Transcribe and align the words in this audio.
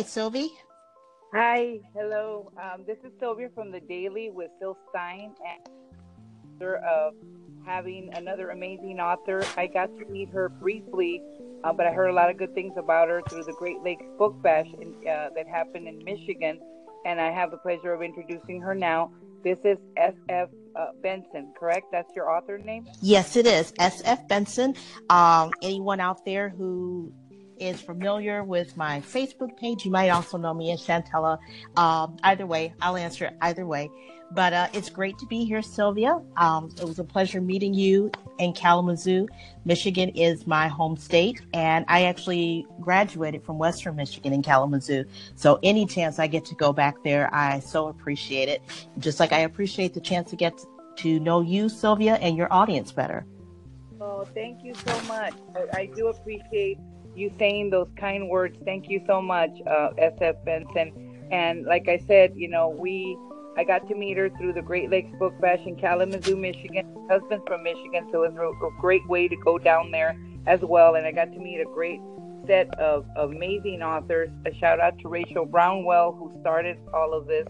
Hi, 0.00 0.06
Sylvie. 0.06 0.52
Hi, 1.34 1.78
hello. 1.94 2.50
Um, 2.56 2.84
this 2.86 2.96
is 3.04 3.12
Sylvia 3.20 3.50
from 3.54 3.70
the 3.70 3.80
Daily 3.80 4.30
with 4.30 4.50
Syl 4.58 4.78
Stein, 4.88 5.34
and 5.46 6.74
of 6.86 7.12
having 7.66 8.08
another 8.14 8.48
amazing 8.48 8.98
author. 8.98 9.42
I 9.58 9.66
got 9.66 9.90
to 9.98 10.06
meet 10.06 10.30
her 10.30 10.48
briefly, 10.48 11.22
uh, 11.64 11.74
but 11.74 11.86
I 11.86 11.92
heard 11.92 12.08
a 12.08 12.14
lot 12.14 12.30
of 12.30 12.38
good 12.38 12.54
things 12.54 12.72
about 12.78 13.10
her 13.10 13.20
through 13.28 13.44
the 13.44 13.52
Great 13.52 13.82
Lakes 13.82 14.06
Book 14.16 14.40
Bash 14.40 14.68
in, 14.80 14.94
uh, 15.06 15.28
that 15.36 15.46
happened 15.46 15.86
in 15.86 16.02
Michigan, 16.02 16.58
and 17.04 17.20
I 17.20 17.30
have 17.30 17.50
the 17.50 17.58
pleasure 17.58 17.92
of 17.92 18.00
introducing 18.00 18.62
her 18.62 18.74
now. 18.74 19.12
This 19.44 19.58
is 19.64 19.76
S.F. 19.98 20.48
Uh, 20.74 20.86
Benson, 21.02 21.52
correct? 21.58 21.88
That's 21.92 22.10
your 22.16 22.30
author 22.30 22.56
name? 22.56 22.86
Yes, 23.02 23.36
it 23.36 23.46
is. 23.46 23.74
S.F. 23.78 24.26
Benson. 24.28 24.76
Um, 25.10 25.50
anyone 25.60 26.00
out 26.00 26.24
there 26.24 26.48
who 26.48 27.12
is 27.60 27.80
familiar 27.80 28.42
with 28.42 28.76
my 28.76 29.00
Facebook 29.00 29.56
page, 29.56 29.84
you 29.84 29.90
might 29.90 30.08
also 30.10 30.38
know 30.38 30.54
me 30.54 30.72
as 30.72 30.80
Chantella. 30.80 31.38
Um, 31.76 32.16
either 32.22 32.46
way, 32.46 32.74
I'll 32.80 32.96
answer 32.96 33.30
either 33.42 33.66
way. 33.66 33.90
But 34.32 34.52
uh, 34.52 34.68
it's 34.72 34.88
great 34.90 35.18
to 35.18 35.26
be 35.26 35.44
here, 35.44 35.60
Sylvia. 35.60 36.20
Um, 36.36 36.70
it 36.80 36.84
was 36.84 37.00
a 37.00 37.04
pleasure 37.04 37.40
meeting 37.40 37.74
you 37.74 38.12
in 38.38 38.52
Kalamazoo. 38.52 39.26
Michigan 39.64 40.10
is 40.10 40.46
my 40.46 40.68
home 40.68 40.96
state, 40.96 41.40
and 41.52 41.84
I 41.88 42.04
actually 42.04 42.64
graduated 42.80 43.44
from 43.44 43.58
Western 43.58 43.96
Michigan 43.96 44.32
in 44.32 44.42
Kalamazoo. 44.42 45.04
So 45.34 45.58
any 45.64 45.84
chance 45.84 46.20
I 46.20 46.28
get 46.28 46.44
to 46.46 46.54
go 46.54 46.72
back 46.72 47.02
there, 47.02 47.28
I 47.34 47.58
so 47.58 47.88
appreciate 47.88 48.48
it. 48.48 48.62
Just 48.98 49.18
like 49.18 49.32
I 49.32 49.40
appreciate 49.40 49.94
the 49.94 50.00
chance 50.00 50.30
to 50.30 50.36
get 50.36 50.60
to 50.98 51.18
know 51.18 51.40
you, 51.40 51.68
Sylvia, 51.68 52.14
and 52.14 52.36
your 52.36 52.52
audience 52.52 52.92
better. 52.92 53.26
Oh, 54.00 54.24
thank 54.32 54.62
you 54.62 54.74
so 54.74 55.00
much. 55.02 55.34
I, 55.56 55.80
I 55.80 55.86
do 55.86 56.08
appreciate 56.08 56.78
you 57.14 57.32
saying 57.38 57.70
those 57.70 57.88
kind 57.96 58.28
words. 58.28 58.56
Thank 58.64 58.88
you 58.88 59.02
so 59.06 59.20
much, 59.20 59.50
uh, 59.66 59.90
SF 59.98 60.44
Benson. 60.44 61.28
And 61.30 61.64
like 61.64 61.88
I 61.88 61.98
said, 62.06 62.32
you 62.34 62.48
know, 62.48 62.68
we 62.68 63.16
I 63.56 63.64
got 63.64 63.86
to 63.88 63.94
meet 63.94 64.16
her 64.16 64.30
through 64.30 64.52
the 64.52 64.62
Great 64.62 64.90
Lakes 64.90 65.10
Book 65.18 65.38
Bash 65.40 65.60
in 65.66 65.76
Kalamazoo, 65.76 66.36
Michigan. 66.36 66.86
My 66.94 67.14
husband's 67.14 67.44
from 67.46 67.62
Michigan, 67.62 68.08
so 68.12 68.22
it 68.22 68.32
was 68.32 68.54
a, 68.62 68.80
great 68.80 69.06
way 69.08 69.28
to 69.28 69.36
go 69.36 69.58
down 69.58 69.90
there 69.90 70.16
as 70.46 70.60
well. 70.60 70.94
And 70.94 71.06
I 71.06 71.12
got 71.12 71.32
to 71.32 71.38
meet 71.38 71.60
a 71.60 71.64
great 71.64 72.00
set 72.46 72.72
of 72.78 73.04
amazing 73.16 73.82
authors. 73.82 74.30
A 74.46 74.54
shout 74.54 74.80
out 74.80 74.98
to 75.00 75.08
Rachel 75.08 75.44
Brownell, 75.44 76.12
who 76.12 76.32
started 76.40 76.78
all 76.94 77.12
of 77.12 77.26
this 77.26 77.46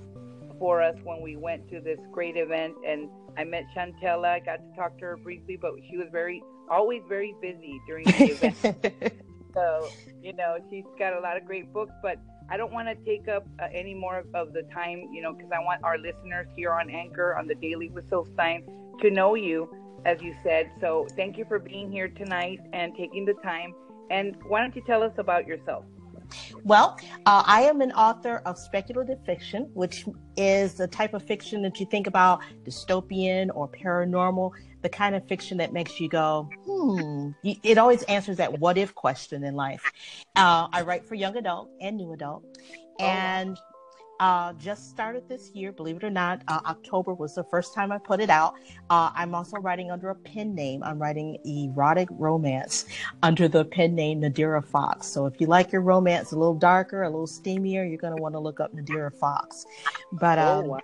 for 0.59 0.83
us 0.83 0.97
when 1.05 1.21
we 1.23 1.37
went 1.37 1.69
to 1.71 1.81
this 1.81 1.99
great 2.11 2.37
event. 2.37 2.75
And 2.87 3.09
I 3.37 3.45
met 3.45 3.65
Shantella. 3.77 4.29
I 4.29 4.41
got 4.41 4.57
to 4.57 4.77
talk 4.77 4.99
to 4.99 5.05
her 5.05 5.17
briefly, 5.17 5.59
but 5.61 5.73
she 5.89 5.97
was 5.97 6.09
very, 6.11 6.43
always 6.71 7.03
very 7.09 7.35
busy 7.41 7.81
during 7.87 8.07
the 8.07 8.25
event. 8.65 9.23
So, 9.55 9.89
you 10.23 10.33
know, 10.33 10.59
she's 10.71 10.85
got 10.99 11.15
a 11.15 11.21
lot 11.21 11.37
of 11.37 11.45
great 11.45 11.73
books, 11.73 11.93
but 12.03 12.19
I 12.49 12.57
don't 12.57 12.73
want 12.73 12.89
to 12.89 12.95
take 13.05 13.29
up 13.29 13.47
uh, 13.61 13.67
any 13.73 13.95
more 13.95 14.25
of 14.35 14.53
the 14.53 14.63
time, 14.75 15.09
you 15.13 15.23
know, 15.23 15.33
because 15.33 15.51
I 15.53 15.61
want 15.61 15.83
our 15.85 15.99
listeners 15.99 16.47
here 16.57 16.73
on 16.73 16.91
Anchor 16.91 17.37
on 17.37 17.47
the 17.47 17.55
Daily 17.55 17.89
with 17.89 18.09
Syl 18.09 18.27
Stein 18.35 18.65
to 19.01 19.11
know 19.11 19.35
you, 19.35 19.71
as 20.05 20.21
you 20.23 20.35
said. 20.43 20.71
So, 20.81 21.07
thank 21.17 21.39
you 21.39 21.45
for 21.47 21.59
being 21.59 21.91
here 21.91 22.09
tonight 22.09 22.61
and 22.73 22.93
taking 22.97 23.25
the 23.25 23.35
time. 23.35 23.75
And 24.11 24.37
why 24.47 24.61
don't 24.61 24.75
you 24.75 24.83
tell 24.87 25.03
us 25.03 25.13
about 25.19 25.47
yourself? 25.47 25.85
Well, 26.65 26.99
uh, 27.27 27.43
I 27.47 27.63
am 27.63 27.81
an 27.81 27.93
author 27.93 28.43
of 28.47 28.59
speculative 28.59 29.25
fiction, 29.25 29.71
which 29.75 30.05
is 30.37 30.75
the 30.75 30.87
type 30.87 31.15
of 31.15 31.23
fiction 31.23 31.63
that 31.63 31.81
you 31.81 31.87
think 31.87 32.07
about 32.07 32.41
dystopian 32.65 33.51
or 33.55 33.69
paranormal 33.69 34.53
the 34.83 34.89
kind 34.89 35.15
of 35.15 35.27
fiction 35.29 35.59
that 35.59 35.73
makes 35.73 36.01
you 36.01 36.09
go, 36.09 36.49
hmm. 36.65 37.31
It 37.43 37.79
always 37.79 38.03
answers 38.05 38.39
that 38.39 38.61
what 38.61 38.79
if 38.79 38.95
question 38.95 39.45
in 39.45 39.55
life. 39.55 39.83
Uh, 40.37 40.69
I 40.73 40.83
write 40.83 41.07
for 41.07 41.15
young 41.15 41.37
adult 41.37 41.71
and 41.81 41.97
new 41.97 42.13
adult, 42.13 42.45
oh, 42.99 43.05
and 43.05 43.59
uh, 44.21 44.53
just 44.53 44.91
started 44.91 45.27
this 45.29 45.51
year. 45.55 45.73
Believe 45.73 45.97
it 45.97 46.05
or 46.05 46.11
not, 46.11 46.43
uh, 46.47 46.61
October 46.67 47.15
was 47.15 47.35
the 47.35 47.45
first 47.45 47.75
time 47.75 47.91
I 47.91 47.99
put 47.99 48.21
it 48.21 48.31
out. 48.31 48.55
Uh, 48.91 49.11
I'm 49.15 49.35
also 49.35 49.57
writing 49.57 49.91
under 49.91 50.11
a 50.11 50.15
pen 50.15 50.55
name. 50.55 50.83
I'm 50.85 50.99
writing 50.99 51.39
erotic 51.45 52.09
romance 52.13 52.85
under 53.23 53.49
the 53.49 53.65
pen 53.65 53.95
name 53.95 54.21
Nadira 54.21 54.65
Fox. 54.65 55.07
So 55.07 55.25
if 55.25 55.41
you 55.41 55.47
like 55.47 55.73
your 55.73 55.81
romance 55.81 56.33
a 56.33 56.37
little 56.37 56.55
darker, 56.55 57.03
a 57.03 57.09
little 57.09 57.27
steamier, 57.27 57.89
you're 57.89 57.97
going 57.97 58.15
to 58.15 58.23
want 58.23 58.35
to 58.35 58.39
look 58.39 58.61
up 58.61 58.75
Nadira 58.75 59.13
Fox. 59.13 59.65
But 60.13 60.39
oh, 60.39 60.43
um, 60.43 60.65
oh, 60.65 60.69
wow. 60.69 60.81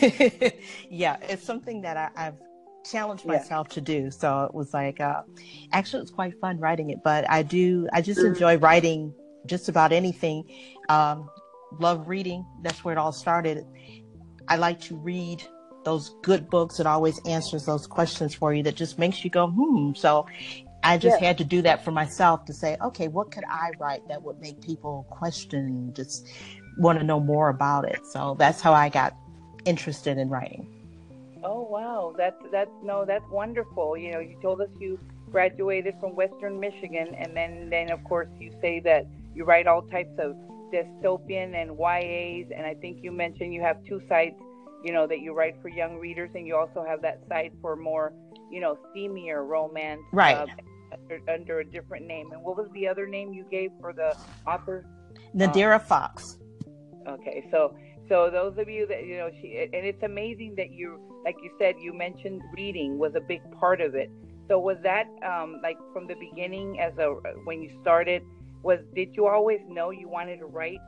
yeah, 0.88 1.16
it's 1.22 1.42
something 1.42 1.82
that 1.82 2.12
I, 2.16 2.22
have 2.22 2.36
challenged 2.88 3.26
myself 3.26 3.66
yeah. 3.70 3.74
to 3.74 3.80
do. 3.80 4.10
So 4.12 4.44
it 4.44 4.54
was 4.54 4.72
like, 4.72 5.00
uh, 5.00 5.22
actually, 5.72 5.98
it 5.98 6.02
was 6.02 6.10
quite 6.12 6.38
fun 6.40 6.58
writing 6.60 6.90
it. 6.90 7.02
But 7.02 7.28
I 7.28 7.42
do, 7.42 7.88
I 7.92 8.02
just 8.02 8.20
enjoy 8.20 8.56
writing 8.58 9.12
just 9.46 9.68
about 9.68 9.92
anything. 9.92 10.44
Um, 10.88 11.28
love 11.78 12.08
reading. 12.08 12.44
That's 12.62 12.84
where 12.84 12.92
it 12.92 12.98
all 12.98 13.12
started. 13.12 13.66
I 14.48 14.56
like 14.56 14.80
to 14.82 14.96
read 14.96 15.42
those 15.84 16.16
good 16.22 16.50
books 16.50 16.76
that 16.78 16.86
always 16.86 17.20
answers 17.26 17.64
those 17.64 17.86
questions 17.86 18.34
for 18.34 18.52
you 18.52 18.62
that 18.64 18.74
just 18.74 18.98
makes 18.98 19.24
you 19.24 19.30
go, 19.30 19.48
hmm. 19.48 19.92
So 19.94 20.26
I 20.82 20.98
just 20.98 21.20
yeah. 21.20 21.28
had 21.28 21.38
to 21.38 21.44
do 21.44 21.62
that 21.62 21.84
for 21.84 21.90
myself 21.90 22.44
to 22.46 22.52
say, 22.52 22.76
okay, 22.82 23.08
what 23.08 23.30
could 23.30 23.44
I 23.48 23.70
write 23.78 24.06
that 24.08 24.22
would 24.22 24.40
make 24.40 24.60
people 24.60 25.06
question, 25.10 25.92
just 25.94 26.28
want 26.78 26.98
to 26.98 27.04
know 27.04 27.20
more 27.20 27.48
about 27.48 27.84
it. 27.84 28.06
So 28.06 28.36
that's 28.38 28.60
how 28.60 28.72
I 28.72 28.88
got 28.88 29.16
interested 29.64 30.18
in 30.18 30.28
writing. 30.28 30.66
Oh 31.42 31.62
wow, 31.62 32.14
that's 32.16 32.40
that's 32.50 32.70
no, 32.82 33.04
that's 33.04 33.24
wonderful. 33.30 33.96
You 33.96 34.12
know, 34.12 34.18
you 34.18 34.36
told 34.42 34.60
us 34.60 34.68
you 34.80 34.98
graduated 35.30 35.94
from 36.00 36.16
Western 36.16 36.58
Michigan, 36.58 37.14
and 37.14 37.36
then 37.36 37.70
then 37.70 37.90
of 37.90 38.02
course 38.04 38.28
you 38.40 38.52
say 38.60 38.80
that 38.80 39.06
you 39.34 39.44
write 39.44 39.66
all 39.66 39.82
types 39.82 40.18
of 40.18 40.36
dystopian 40.72 41.54
and 41.54 41.78
YAs, 41.78 42.50
and 42.56 42.66
I 42.66 42.74
think 42.74 42.98
you 43.02 43.12
mentioned 43.12 43.52
you 43.52 43.62
have 43.62 43.82
two 43.84 44.00
sites. 44.08 44.40
You 44.84 44.92
know 44.92 45.06
that 45.06 45.20
you 45.20 45.34
write 45.34 45.56
for 45.60 45.68
young 45.68 45.96
readers, 45.96 46.30
and 46.34 46.46
you 46.46 46.56
also 46.56 46.84
have 46.86 47.02
that 47.02 47.20
site 47.28 47.52
for 47.60 47.74
more, 47.76 48.12
you 48.50 48.60
know, 48.60 48.78
steamier 48.90 49.46
romance. 49.46 50.02
Right. 50.12 50.36
Uh, 50.36 50.46
under, 50.92 51.30
under, 51.30 51.60
a 51.60 51.64
different 51.64 52.06
name. 52.06 52.32
And 52.32 52.42
what 52.42 52.56
was 52.56 52.68
the 52.72 52.88
other 52.88 53.06
name 53.06 53.34
you 53.34 53.44
gave 53.50 53.70
for 53.78 53.92
the 53.92 54.16
author? 54.46 54.86
Nadira 55.34 55.74
um, 55.74 55.80
Fox. 55.80 56.38
Okay, 57.06 57.46
so 57.50 57.74
so 58.08 58.30
those 58.30 58.56
of 58.58 58.68
you 58.68 58.86
that 58.86 59.04
you 59.04 59.18
know, 59.18 59.30
she 59.40 59.68
and 59.72 59.86
it's 59.86 60.02
amazing 60.02 60.54
that 60.56 60.70
you, 60.70 61.00
like 61.24 61.36
you 61.42 61.50
said, 61.58 61.74
you 61.80 61.92
mentioned 61.92 62.42
reading 62.56 62.98
was 62.98 63.12
a 63.14 63.20
big 63.20 63.40
part 63.58 63.80
of 63.80 63.94
it. 63.94 64.10
So 64.48 64.58
was 64.58 64.78
that 64.82 65.06
um, 65.26 65.60
like 65.62 65.76
from 65.92 66.06
the 66.06 66.14
beginning, 66.14 66.80
as 66.80 66.96
a 66.98 67.06
when 67.44 67.62
you 67.62 67.70
started, 67.82 68.22
was 68.62 68.80
did 68.94 69.16
you 69.16 69.26
always 69.26 69.60
know 69.68 69.90
you 69.90 70.08
wanted 70.08 70.38
to 70.40 70.46
write? 70.46 70.80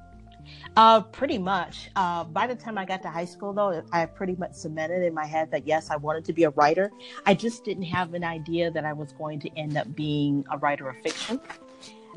Uh, 0.76 1.00
pretty 1.00 1.38
much. 1.38 1.90
Uh, 1.96 2.24
by 2.24 2.46
the 2.46 2.54
time 2.54 2.78
I 2.78 2.84
got 2.84 3.02
to 3.02 3.10
high 3.10 3.24
school, 3.24 3.52
though, 3.52 3.82
I 3.92 4.06
pretty 4.06 4.36
much 4.36 4.54
cemented 4.54 5.02
in 5.02 5.14
my 5.14 5.26
head 5.26 5.50
that 5.50 5.66
yes, 5.66 5.90
I 5.90 5.96
wanted 5.96 6.24
to 6.26 6.32
be 6.32 6.44
a 6.44 6.50
writer. 6.50 6.90
I 7.26 7.34
just 7.34 7.64
didn't 7.64 7.84
have 7.84 8.14
an 8.14 8.24
idea 8.24 8.70
that 8.70 8.84
I 8.84 8.92
was 8.92 9.12
going 9.12 9.40
to 9.40 9.58
end 9.58 9.76
up 9.76 9.94
being 9.94 10.44
a 10.50 10.58
writer 10.58 10.88
of 10.88 10.96
fiction. 11.02 11.40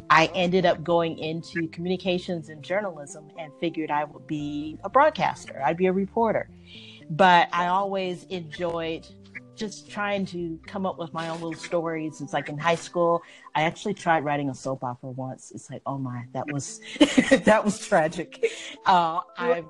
I 0.10 0.30
ended 0.34 0.66
up 0.66 0.84
going 0.84 1.18
into 1.20 1.68
communications 1.70 2.50
and 2.50 2.64
journalism 2.64 3.30
and 3.38 3.52
figured 3.60 3.92
I 3.92 4.04
would 4.06 4.28
be 4.28 4.78
a 4.84 4.90
broadcaster. 4.90 5.62
I'd 5.64 5.78
be 5.78 5.86
a 5.88 5.94
reporter. 5.94 6.50
But 7.10 7.50
I 7.52 7.68
always 7.68 8.24
enjoyed 8.26 9.08
just 9.56 9.90
trying 9.90 10.26
to 10.28 10.60
come 10.66 10.86
up 10.86 10.98
with 10.98 11.14
my 11.14 11.30
own 11.30 11.36
little 11.36 11.54
stories. 11.54 12.22
It's 12.22 12.34
like 12.34 12.50
in 12.50 12.58
high 12.58 12.76
school, 12.76 13.22
I 13.56 13.64
actually 13.64 13.94
tried 13.94 14.24
writing 14.24 14.50
a 14.50 14.56
soap 14.56 14.84
opera 14.84 15.12
once. 15.12 15.52
It's 15.54 15.70
like, 15.70 15.82
oh 15.86 15.98
my, 15.98 16.26
that 16.34 16.52
was 16.52 16.80
that 17.46 17.64
was 17.64 17.80
tragic. 17.86 18.46
Uh, 18.86 19.22
I 19.38 19.64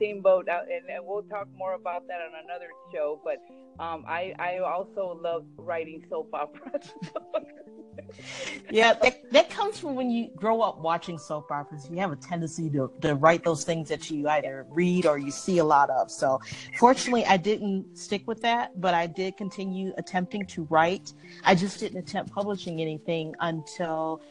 same 0.00 0.20
boat, 0.20 0.48
and, 0.48 0.88
and 0.88 1.04
we'll 1.06 1.22
talk 1.24 1.48
more 1.56 1.74
about 1.74 2.06
that 2.08 2.20
on 2.20 2.44
another 2.44 2.68
show. 2.92 3.20
But 3.24 3.38
um, 3.82 4.04
I 4.06 4.34
I 4.38 4.58
also 4.58 5.18
love 5.22 5.44
writing 5.56 6.04
soap 6.08 6.30
operas. 6.32 6.92
yeah, 8.70 8.94
that, 8.94 9.30
that 9.32 9.50
comes 9.50 9.78
from 9.78 9.94
when 9.94 10.10
you 10.10 10.30
grow 10.36 10.60
up 10.60 10.78
watching 10.78 11.18
soap 11.18 11.50
operas. 11.50 11.88
You 11.90 11.98
have 11.98 12.12
a 12.12 12.16
tendency 12.16 12.70
to, 12.70 12.90
to 13.02 13.14
write 13.14 13.44
those 13.44 13.64
things 13.64 13.88
that 13.88 14.10
you 14.10 14.28
either 14.28 14.66
read 14.70 15.06
or 15.06 15.18
you 15.18 15.30
see 15.30 15.58
a 15.58 15.64
lot 15.64 15.90
of. 15.90 16.10
So, 16.10 16.40
fortunately, 16.78 17.24
I 17.26 17.36
didn't 17.36 17.96
stick 17.96 18.26
with 18.26 18.40
that, 18.42 18.80
but 18.80 18.94
I 18.94 19.06
did 19.06 19.36
continue 19.36 19.92
attempting 19.96 20.46
to 20.46 20.64
write. 20.64 21.12
I 21.44 21.54
just 21.54 21.80
didn't 21.80 21.98
attempt 21.98 22.32
publishing 22.32 22.80
anything 22.80 23.34
until 23.40 24.22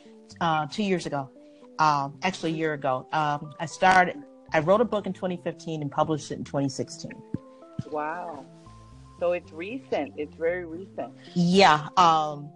uh, 0.42 0.68
two 0.68 0.83
years 0.83 1.06
ago. 1.06 1.30
Um, 1.80 2.18
actually, 2.24 2.54
a 2.54 2.56
year 2.56 2.74
ago. 2.74 3.06
Um, 3.13 3.54
I 3.59 3.68
started, 3.68 4.18
I 4.54 4.60
wrote 4.60 4.82
a 4.82 4.86
book 4.86 5.06
in 5.06 5.14
2015 5.14 5.82
and 5.82 5.92
published 5.92 6.32
it 6.32 6.36
in 6.36 6.44
2016. 6.44 7.12
Wow. 7.92 8.46
So 9.20 9.32
it's 9.32 9.52
recent. 9.52 10.14
It's 10.18 10.36
very 10.36 10.66
recent. 10.66 11.14
Yeah. 11.34 11.90
Um, 11.98 12.50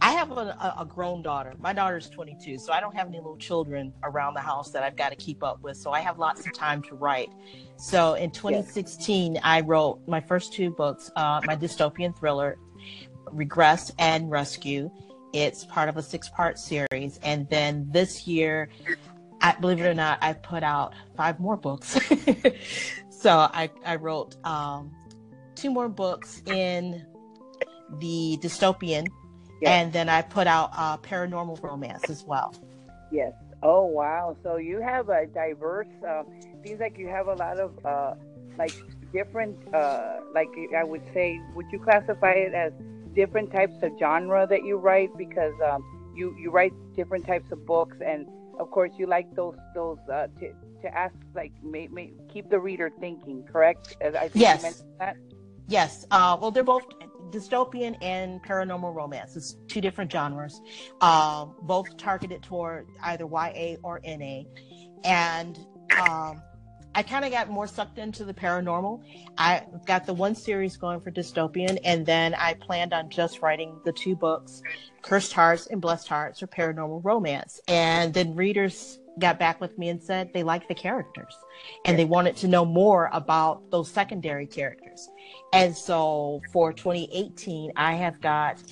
I 0.00 0.12
have 0.12 0.30
a, 0.30 0.74
a, 0.78 0.84
grown 0.84 1.22
daughter. 1.22 1.54
My 1.58 1.72
daughter's 1.72 2.08
22, 2.08 2.58
so 2.58 2.72
I 2.72 2.80
don't 2.80 2.94
have 2.94 3.08
any 3.08 3.16
little 3.18 3.36
children 3.36 3.92
around 4.04 4.34
the 4.34 4.40
house 4.40 4.70
that 4.70 4.82
I've 4.84 4.96
got 4.96 5.10
to 5.10 5.16
keep 5.16 5.42
up 5.42 5.60
with. 5.62 5.76
So 5.76 5.90
I 5.90 6.00
have 6.00 6.18
lots 6.18 6.46
of 6.46 6.52
time 6.52 6.82
to 6.82 6.94
write. 6.94 7.30
So 7.76 8.14
in 8.14 8.30
2016, 8.30 9.34
yes. 9.34 9.42
I 9.44 9.60
wrote 9.60 10.00
my 10.06 10.20
first 10.20 10.52
two 10.52 10.70
books, 10.70 11.10
uh, 11.16 11.40
my 11.46 11.56
dystopian 11.56 12.16
thriller, 12.16 12.58
Regress 13.32 13.90
and 13.98 14.30
Rescue. 14.30 14.90
It's 15.32 15.64
part 15.64 15.88
of 15.88 15.96
a 15.96 16.02
six 16.02 16.28
part 16.28 16.58
series. 16.58 17.18
And 17.22 17.48
then 17.50 17.88
this 17.90 18.26
year, 18.26 18.68
I 19.40 19.54
believe 19.60 19.80
it 19.80 19.86
or 19.86 19.94
not, 19.94 20.18
I 20.22 20.32
put 20.32 20.62
out 20.62 20.94
five 21.16 21.38
more 21.38 21.56
books. 21.56 21.98
so 23.10 23.30
I, 23.30 23.70
I 23.84 23.96
wrote 23.96 24.36
um, 24.44 24.94
two 25.54 25.70
more 25.70 25.88
books 25.88 26.42
in 26.46 27.04
the 27.98 28.38
dystopian, 28.42 29.06
yes. 29.60 29.70
and 29.70 29.92
then 29.92 30.08
I 30.08 30.22
put 30.22 30.46
out 30.46 30.70
uh, 30.74 30.96
paranormal 30.98 31.62
romance 31.62 32.10
as 32.10 32.24
well. 32.24 32.54
Yes. 33.10 33.32
Oh 33.62 33.84
wow! 33.86 34.36
So 34.44 34.56
you 34.56 34.80
have 34.80 35.08
a 35.08 35.26
diverse. 35.26 35.88
Uh, 36.06 36.22
seems 36.64 36.78
like 36.78 36.96
you 36.96 37.08
have 37.08 37.26
a 37.26 37.34
lot 37.34 37.58
of 37.58 37.84
uh, 37.84 38.14
like 38.56 38.72
different. 39.12 39.56
Uh, 39.74 40.20
like 40.32 40.48
I 40.76 40.84
would 40.84 41.02
say, 41.12 41.40
would 41.54 41.66
you 41.72 41.80
classify 41.80 42.32
it 42.32 42.54
as 42.54 42.72
different 43.14 43.50
types 43.50 43.82
of 43.82 43.92
genre 43.98 44.46
that 44.46 44.64
you 44.64 44.76
write? 44.76 45.10
Because 45.16 45.54
um, 45.68 45.82
you 46.14 46.36
you 46.38 46.52
write 46.52 46.72
different 46.94 47.26
types 47.26 47.50
of 47.50 47.66
books, 47.66 47.96
and 48.04 48.28
of 48.58 48.70
course 48.70 48.90
you 48.98 49.06
like 49.06 49.34
those 49.34 49.56
those 49.74 49.98
uh, 50.12 50.26
to 50.40 50.52
to 50.82 50.94
ask 50.96 51.14
like 51.34 51.52
may, 51.62 51.88
may, 51.88 52.12
keep 52.32 52.48
the 52.50 52.58
reader 52.58 52.90
thinking. 53.00 53.42
Correct? 53.44 53.96
I 54.02 54.28
think 54.28 54.30
yes. 54.34 54.84
Yes. 55.68 56.06
Uh, 56.10 56.36
well, 56.40 56.50
they're 56.50 56.64
both 56.64 56.86
dystopian 57.30 57.96
and 58.00 58.42
paranormal 58.42 58.94
romance. 58.94 59.36
It's 59.36 59.56
two 59.66 59.80
different 59.80 60.10
genres, 60.10 60.60
um, 61.00 61.54
both 61.62 61.96
targeted 61.96 62.42
toward 62.42 62.86
either 63.04 63.26
YA 63.26 63.76
or 63.82 64.00
NA. 64.04 64.42
And 65.04 65.58
um, 66.00 66.42
I 66.94 67.02
kind 67.02 67.24
of 67.24 67.30
got 67.30 67.48
more 67.48 67.66
sucked 67.66 67.98
into 67.98 68.24
the 68.24 68.34
paranormal. 68.34 69.02
I 69.36 69.64
got 69.86 70.06
the 70.06 70.14
one 70.14 70.34
series 70.34 70.76
going 70.76 71.00
for 71.00 71.10
dystopian, 71.10 71.78
and 71.84 72.04
then 72.04 72.34
I 72.34 72.54
planned 72.54 72.92
on 72.92 73.08
just 73.08 73.40
writing 73.40 73.78
the 73.84 73.92
two 73.92 74.16
books, 74.16 74.62
Cursed 75.02 75.32
Hearts 75.32 75.66
and 75.66 75.80
Blessed 75.80 76.08
Hearts, 76.08 76.42
or 76.42 76.46
paranormal 76.46 77.04
romance. 77.04 77.60
And 77.68 78.12
then 78.12 78.34
readers 78.34 78.98
got 79.18 79.38
back 79.38 79.60
with 79.60 79.76
me 79.78 79.88
and 79.88 80.02
said 80.02 80.32
they 80.32 80.42
liked 80.42 80.68
the 80.68 80.74
characters 80.74 81.36
and 81.84 81.98
they 81.98 82.04
wanted 82.04 82.36
to 82.36 82.48
know 82.48 82.64
more 82.64 83.10
about 83.12 83.70
those 83.70 83.90
secondary 83.90 84.46
characters. 84.46 85.08
And 85.52 85.76
so 85.76 86.40
for 86.52 86.72
2018, 86.72 87.72
I 87.76 87.94
have 87.94 88.20
got 88.20 88.62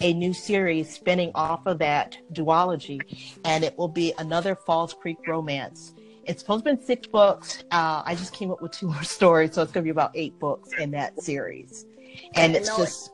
a 0.00 0.12
new 0.12 0.32
series 0.32 0.90
spinning 0.90 1.32
off 1.34 1.66
of 1.66 1.78
that 1.78 2.16
duology, 2.32 3.00
and 3.44 3.64
it 3.64 3.76
will 3.76 3.88
be 3.88 4.14
another 4.18 4.54
Falls 4.54 4.94
Creek 4.94 5.18
romance. 5.26 5.92
It's 6.24 6.40
supposed 6.40 6.64
to 6.64 6.76
be 6.76 6.82
six 6.82 7.06
books. 7.06 7.64
Uh, 7.70 8.02
I 8.04 8.14
just 8.14 8.32
came 8.32 8.50
up 8.50 8.60
with 8.62 8.72
two 8.72 8.88
more 8.88 9.02
stories, 9.18 9.54
so 9.54 9.62
it's 9.62 9.72
going 9.72 9.82
to 9.82 9.86
be 9.86 9.90
about 9.90 10.12
eight 10.14 10.38
books 10.38 10.70
in 10.78 10.90
that 10.92 11.20
series. 11.20 11.86
And 12.34 12.54
it's 12.54 12.74
just. 12.76 13.12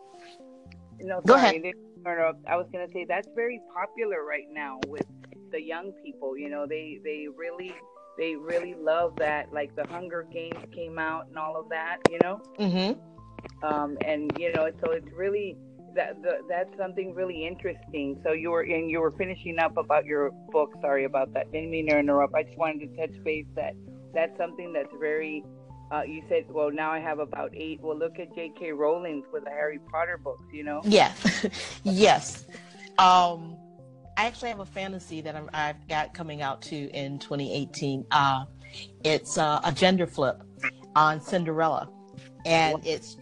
No, 1.01 1.21
Go 1.21 1.35
ahead. 1.35 1.63
I 2.07 2.57
was 2.57 2.69
going 2.73 2.87
to 2.87 2.93
say 2.93 3.05
that's 3.05 3.29
very 3.35 3.61
popular 3.75 4.25
right 4.25 4.47
now 4.53 4.79
with 4.87 5.07
the 5.51 5.61
young 5.61 5.93
people. 6.05 6.37
You 6.39 6.49
know, 6.49 6.67
they 6.67 7.01
they 7.05 7.27
really 7.35 7.75
they 8.17 8.37
really 8.37 8.75
love 8.75 9.17
that. 9.17 9.53
Like 9.53 9.75
the 9.77 9.87
Hunger 9.89 10.27
Games 10.33 10.65
came 10.73 10.99
out 10.99 11.29
and 11.29 11.37
all 11.37 11.57
of 11.57 11.69
that. 11.71 11.99
You 12.11 12.19
know. 12.23 12.41
Mm-hmm. 12.59 13.67
Um, 13.67 13.99
and 14.05 14.31
you 14.39 14.53
know, 14.53 14.71
so 14.85 14.93
it's 14.93 15.11
really 15.13 15.57
that 15.97 16.23
the, 16.23 16.39
that's 16.49 16.71
something 16.79 17.15
really 17.15 17.47
interesting. 17.47 18.21
So 18.25 18.33
you 18.33 18.51
were 18.51 18.63
and 18.63 18.91
you 18.91 19.01
were 19.01 19.11
finishing 19.13 19.59
up 19.59 19.77
about 19.77 20.05
your 20.05 20.31
book. 20.53 20.73
Sorry 20.81 21.05
about 21.05 21.35
that. 21.35 21.51
Didn't 21.53 21.71
mean 21.71 21.89
to 21.89 21.99
interrupt. 21.99 22.35
I 22.35 22.45
just 22.45 22.57
wanted 22.57 22.81
to 22.81 22.97
touch 22.97 23.25
base 23.25 23.47
that 23.57 23.75
that's 24.15 24.37
something 24.39 24.73
that's 24.73 24.93
very. 25.01 25.45
Uh, 25.93 26.03
you 26.03 26.21
said, 26.29 26.45
well, 26.49 26.69
now 26.73 26.91
I 26.91 26.99
have 26.99 27.21
about 27.21 27.53
eight. 27.55 27.81
Well, 27.81 27.97
look 27.97 28.19
at 28.19 28.35
J.K. 28.35 28.73
Rowling's 28.73 29.25
with 29.33 29.45
the 29.45 29.51
Harry 29.51 29.79
Potter 29.79 30.19
books. 30.19 30.43
You 30.53 30.65
know. 30.65 30.81
Yeah. 30.85 31.13
yes. 31.85 32.47
Um, 32.99 33.57
I 34.17 34.27
actually 34.27 34.49
have 34.49 34.61
a 34.61 34.67
fantasy 34.67 35.21
that 35.21 35.37
i 35.53 35.67
have 35.67 35.89
got 35.89 36.15
coming 36.15 36.43
out 36.43 36.63
too 36.63 36.91
in 36.95 37.19
2018. 37.19 38.07
Uh, 38.11 38.47
it's 39.05 39.39
uh, 39.39 39.61
a 39.63 39.71
gender 39.71 40.07
flip 40.07 40.43
on 40.97 41.21
Cinderella, 41.21 41.89
and 42.45 42.85
it's 42.85 43.17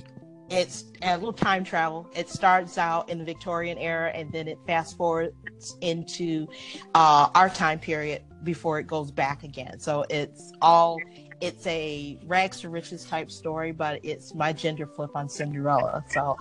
it's 0.51 0.85
a 1.03 1.17
little 1.17 1.33
time 1.33 1.65
travel. 1.65 2.09
It 2.15 2.29
starts 2.29 2.79
out 2.79 3.09
in 3.09 3.19
the 3.19 3.25
Victorian 3.25 3.79
era, 3.79 4.11
and 4.11 4.31
then 4.33 4.49
it 4.49 4.59
fast 4.67 4.97
forwards 4.97 5.77
into 5.81 6.47
uh, 6.95 7.29
our 7.35 7.49
time 7.49 7.79
period 7.79 8.23
before 8.43 8.79
it 8.79 8.87
goes 8.87 9.11
back 9.11 9.43
again. 9.43 9.79
So 9.79 10.05
it's 10.11 10.53
all 10.61 10.99
it's 11.41 11.67
a 11.67 12.19
rags 12.25 12.61
to 12.61 12.69
riches 12.69 13.05
type 13.05 13.31
story, 13.31 13.73
but 13.73 14.01
it's 14.03 14.35
my 14.35 14.53
gender 14.53 14.87
flip 14.87 15.11
on 15.15 15.29
Cinderella. 15.29 16.05
So 16.11 16.37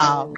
um, 0.00 0.34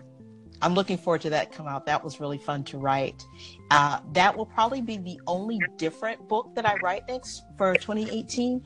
I'm 0.63 0.75
looking 0.75 0.99
forward 0.99 1.21
to 1.23 1.31
that 1.31 1.53
come 1.53 1.67
out. 1.67 1.87
That 1.87 2.03
was 2.03 2.21
really 2.21 2.39
fun 2.39 2.65
to 2.65 2.79
write. 2.79 3.25
Uh, 3.71 4.01
that 4.13 4.37
will 4.37 4.47
probably 4.47 4.81
be 4.81 4.99
the 4.99 5.21
only 5.27 5.61
different 5.77 6.27
book 6.29 6.55
that 6.55 6.67
I 6.67 6.75
write 6.83 7.03
next 7.09 7.45
for 7.57 7.75
2018. 7.75 8.63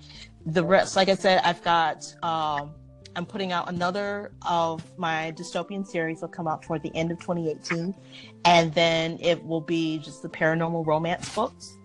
The 0.46 0.64
rest, 0.64 0.96
like 0.96 1.08
I 1.08 1.14
said, 1.14 1.40
I've 1.44 1.62
got. 1.62 2.14
Um, 2.22 2.74
I'm 3.16 3.26
putting 3.26 3.52
out 3.52 3.68
another 3.68 4.32
of 4.42 4.82
my 4.98 5.32
dystopian 5.36 5.86
series. 5.86 6.20
will 6.20 6.28
come 6.28 6.48
out 6.48 6.62
toward 6.62 6.82
the 6.82 6.94
end 6.96 7.12
of 7.12 7.18
2018, 7.20 7.94
and 8.44 8.74
then 8.74 9.18
it 9.20 9.44
will 9.44 9.60
be 9.60 9.98
just 9.98 10.22
the 10.22 10.28
paranormal 10.28 10.86
romance 10.86 11.32
books. 11.34 11.76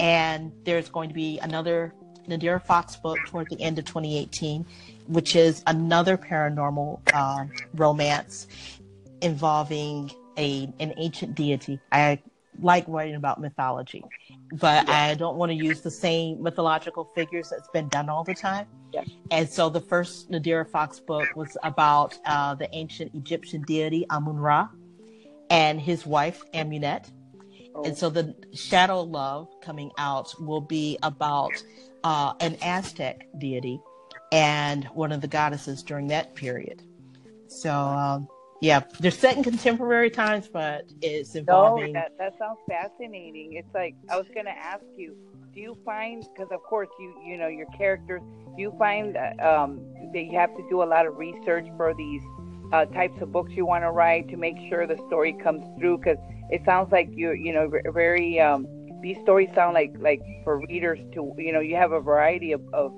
And 0.00 0.52
there's 0.64 0.88
going 0.88 1.08
to 1.08 1.14
be 1.14 1.38
another 1.38 1.94
Nadira 2.28 2.62
Fox 2.64 2.96
book 2.96 3.18
toward 3.26 3.48
the 3.50 3.60
end 3.62 3.78
of 3.78 3.84
2018, 3.84 4.66
which 5.06 5.36
is 5.36 5.62
another 5.66 6.16
paranormal 6.16 7.00
uh, 7.14 7.44
romance 7.74 8.48
involving 9.22 10.10
a 10.36 10.68
an 10.80 10.92
ancient 10.96 11.34
deity. 11.34 11.80
I 11.92 12.20
like 12.60 12.84
writing 12.88 13.14
about 13.14 13.40
mythology, 13.40 14.02
but 14.52 14.86
yeah. 14.86 15.10
I 15.10 15.14
don't 15.14 15.36
want 15.36 15.50
to 15.50 15.56
use 15.56 15.80
the 15.80 15.90
same 15.90 16.42
mythological 16.42 17.10
figures 17.14 17.50
that's 17.50 17.68
been 17.68 17.88
done 17.88 18.08
all 18.08 18.24
the 18.24 18.34
time. 18.34 18.66
Yeah. 18.92 19.04
And 19.30 19.48
so 19.48 19.68
the 19.68 19.80
first 19.80 20.30
Nadira 20.30 20.68
Fox 20.68 21.00
book 21.00 21.28
was 21.34 21.56
about 21.62 22.18
uh, 22.24 22.54
the 22.54 22.68
ancient 22.74 23.14
Egyptian 23.14 23.62
deity 23.62 24.06
Amun 24.10 24.36
Ra 24.36 24.68
and 25.50 25.80
his 25.80 26.06
wife 26.06 26.42
Amunet. 26.54 27.10
Oh. 27.74 27.84
And 27.84 27.96
so 27.96 28.08
the 28.08 28.34
Shadow 28.54 29.02
Love 29.02 29.48
coming 29.60 29.90
out 29.98 30.34
will 30.40 30.60
be 30.60 30.98
about 31.02 31.52
uh, 32.04 32.34
an 32.40 32.56
Aztec 32.62 33.26
deity 33.38 33.80
and 34.32 34.84
one 34.86 35.12
of 35.12 35.20
the 35.20 35.28
goddesses 35.28 35.82
during 35.82 36.08
that 36.08 36.34
period. 36.34 36.82
So 37.48 37.72
um, 37.72 38.28
yeah, 38.66 38.80
they're 38.98 39.12
set 39.12 39.36
in 39.36 39.44
contemporary 39.44 40.10
times, 40.10 40.48
but 40.52 40.90
it's 41.00 41.36
involving. 41.36 41.92
No, 41.92 42.00
that, 42.00 42.18
that 42.18 42.36
sounds 42.36 42.58
fascinating. 42.68 43.52
It's 43.52 43.72
like 43.72 43.94
I 44.10 44.16
was 44.16 44.26
going 44.34 44.46
to 44.46 44.58
ask 44.58 44.84
you, 44.96 45.16
do 45.54 45.60
you 45.60 45.78
find 45.84 46.26
because 46.34 46.50
of 46.50 46.60
course 46.64 46.88
you 46.98 47.14
you 47.24 47.38
know 47.38 47.46
your 47.46 47.66
characters, 47.78 48.22
do 48.56 48.62
you 48.62 48.74
find 48.76 49.14
that 49.14 49.38
um, 49.40 49.80
that 50.12 50.24
you 50.24 50.36
have 50.36 50.54
to 50.56 50.66
do 50.68 50.82
a 50.82 50.88
lot 50.94 51.06
of 51.06 51.16
research 51.16 51.66
for 51.76 51.94
these 51.94 52.22
uh, 52.72 52.86
types 52.86 53.22
of 53.22 53.30
books 53.30 53.52
you 53.52 53.64
want 53.64 53.84
to 53.84 53.92
write 53.92 54.28
to 54.30 54.36
make 54.36 54.56
sure 54.68 54.84
the 54.84 54.98
story 55.06 55.32
comes 55.32 55.62
through? 55.78 55.98
Because 55.98 56.18
it 56.50 56.62
sounds 56.64 56.90
like 56.90 57.08
you 57.12 57.30
you 57.32 57.52
know 57.52 57.70
very 57.92 58.40
um, 58.40 58.66
these 59.00 59.16
stories 59.22 59.48
sound 59.54 59.74
like 59.74 59.94
like 60.00 60.20
for 60.42 60.58
readers 60.68 60.98
to 61.12 61.32
you 61.38 61.52
know 61.52 61.60
you 61.60 61.76
have 61.76 61.92
a 61.92 62.00
variety 62.00 62.50
of, 62.50 62.62
of 62.72 62.92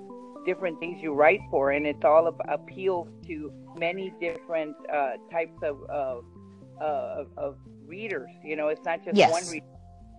different 0.44 0.78
things 0.80 1.02
you 1.02 1.14
write 1.14 1.40
for, 1.50 1.72
and 1.72 1.86
it's 1.86 2.04
all 2.04 2.26
appeals 2.48 3.08
to 3.26 3.52
many 3.76 4.12
different 4.20 4.76
uh, 4.92 5.12
types 5.30 5.56
of 5.62 5.82
of, 5.84 6.24
uh, 6.80 7.24
of 7.36 7.56
readers. 7.86 8.30
You 8.44 8.56
know, 8.56 8.68
it's 8.68 8.84
not 8.84 9.04
just 9.04 9.16
yes. 9.16 9.30
one 9.32 9.46
reader. 9.50 9.66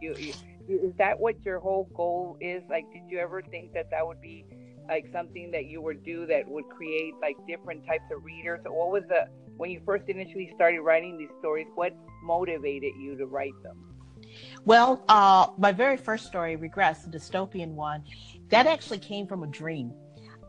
You, 0.02 0.16
you, 0.18 0.34
is 0.70 0.94
that 0.98 1.20
what 1.20 1.44
your 1.44 1.60
whole 1.60 1.90
goal 1.96 2.38
is? 2.40 2.64
Like, 2.70 2.86
did 2.94 3.04
you 3.10 3.20
ever 3.20 3.42
think 3.42 3.74
that 3.74 3.90
that 3.92 4.06
would 4.06 4.22
be 4.22 4.46
like 4.88 5.06
something 5.12 5.52
that 5.52 5.66
you 5.66 5.82
would 5.82 6.04
do 6.04 6.26
that 6.28 6.48
would 6.48 6.68
create 6.70 7.14
like 7.22 7.36
different 7.48 7.86
types 7.86 8.06
of 8.16 8.24
readers? 8.24 8.60
What 8.66 8.92
was 8.92 9.04
the 9.08 9.28
when 9.58 9.72
you 9.72 9.82
first 9.86 10.06
initially 10.08 10.52
started 10.56 10.82
writing 10.82 11.18
these 11.18 11.30
stories? 11.40 11.68
What 11.76 11.94
motivated 12.24 12.94
you 13.00 13.18
to 13.18 13.26
write 13.26 13.54
them? 13.64 13.78
Well, 14.66 15.04
uh, 15.10 15.48
my 15.58 15.72
very 15.72 15.98
first 15.98 16.28
story, 16.28 16.56
Regress, 16.56 17.04
the 17.04 17.18
dystopian 17.18 17.74
one, 17.74 18.04
that 18.50 18.68
actually 18.68 19.00
came 19.00 19.26
from 19.28 19.44
a 19.44 19.48
dream. 19.48 19.94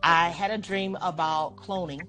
I 0.02 0.28
had 0.30 0.50
a 0.50 0.58
dream 0.58 0.96
about 1.00 1.56
cloning 1.56 2.00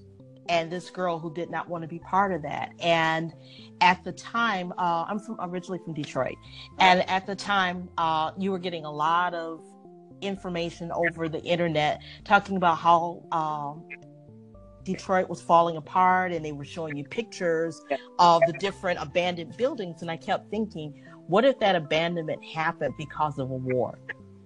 and 0.50 0.72
this 0.72 0.90
girl 0.90 1.20
who 1.20 1.34
did 1.34 1.50
not 1.50 1.70
want 1.70 1.82
to 1.84 1.88
be 1.88 2.00
part 2.00 2.34
of 2.34 2.42
that. 2.42 2.74
And 2.80 3.34
at 3.80 4.04
the 4.04 4.12
time, 4.12 4.74
uh, 4.78 5.06
I'm 5.08 5.20
from 5.20 5.38
originally 5.40 5.80
from 5.84 5.94
Detroit, 5.94 6.36
and 6.80 7.08
at 7.10 7.26
the 7.26 7.36
time, 7.36 7.90
uh, 7.98 8.32
you 8.38 8.52
were 8.52 8.60
getting 8.60 8.86
a 8.86 8.92
lot 8.92 9.34
of 9.34 9.64
information 10.22 10.92
over 10.92 11.28
the 11.28 11.42
internet 11.42 12.02
talking 12.26 12.58
about 12.58 12.78
how 12.78 13.24
um, 13.32 13.88
Detroit 14.84 15.30
was 15.30 15.42
falling 15.42 15.78
apart, 15.78 16.32
and 16.32 16.44
they 16.44 16.52
were 16.52 16.66
showing 16.66 16.98
you 16.98 17.04
pictures 17.04 17.82
of 18.20 18.42
the 18.46 18.54
different 18.54 19.00
abandoned 19.02 19.56
buildings. 19.58 20.02
And 20.02 20.12
I 20.12 20.18
kept 20.18 20.50
thinking, 20.50 21.04
what 21.28 21.46
if 21.46 21.60
that 21.60 21.76
abandonment 21.76 22.44
happened 22.44 22.94
because 22.98 23.40
of 23.40 23.50
a 23.50 23.56
war? 23.56 24.00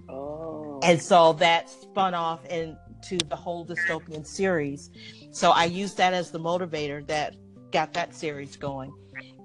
Oh. 0.08 0.80
And 0.84 1.02
so 1.02 1.34
that 1.34 1.70
spun 1.70 2.14
off 2.14 2.42
and 2.50 2.78
to 3.10 3.18
the 3.18 3.36
whole 3.36 3.66
dystopian 3.66 4.26
series. 4.26 4.92
So 5.32 5.52
I 5.52 5.66
used 5.66 5.98
that 5.98 6.14
as 6.14 6.32
the 6.32 6.40
motivator 6.40 7.06
that 7.08 7.36
got 7.72 7.94
that 7.94 8.14
series 8.16 8.56
going. 8.56 8.94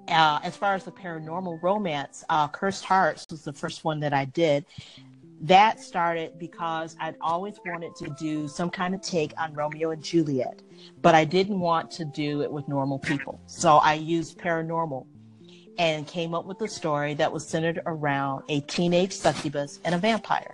Uh, 0.07 0.39
as 0.43 0.55
far 0.57 0.73
as 0.73 0.83
the 0.83 0.91
paranormal 0.91 1.61
romance, 1.61 2.23
uh, 2.29 2.47
Cursed 2.47 2.83
Hearts 2.83 3.25
was 3.29 3.43
the 3.43 3.53
first 3.53 3.83
one 3.83 3.99
that 4.01 4.13
I 4.13 4.25
did. 4.25 4.65
that 5.41 5.79
started 5.79 6.37
because 6.37 6.95
I'd 6.99 7.15
always 7.19 7.55
wanted 7.65 7.95
to 7.95 8.15
do 8.19 8.47
some 8.47 8.69
kind 8.69 8.93
of 8.93 9.01
take 9.01 9.33
on 9.39 9.53
Romeo 9.53 9.89
and 9.91 10.03
Juliet, 10.03 10.61
but 11.01 11.15
I 11.15 11.25
didn't 11.25 11.59
want 11.59 11.89
to 11.91 12.05
do 12.05 12.41
it 12.41 12.51
with 12.51 12.67
normal 12.67 12.99
people. 12.99 13.39
So 13.47 13.77
I 13.77 13.95
used 13.95 14.37
paranormal 14.37 15.05
and 15.79 16.05
came 16.05 16.35
up 16.35 16.45
with 16.45 16.61
a 16.61 16.67
story 16.67 17.15
that 17.15 17.31
was 17.31 17.47
centered 17.47 17.81
around 17.87 18.43
a 18.49 18.59
teenage 18.61 19.13
succubus 19.13 19.79
and 19.83 19.95
a 19.95 19.97
vampire. 19.97 20.53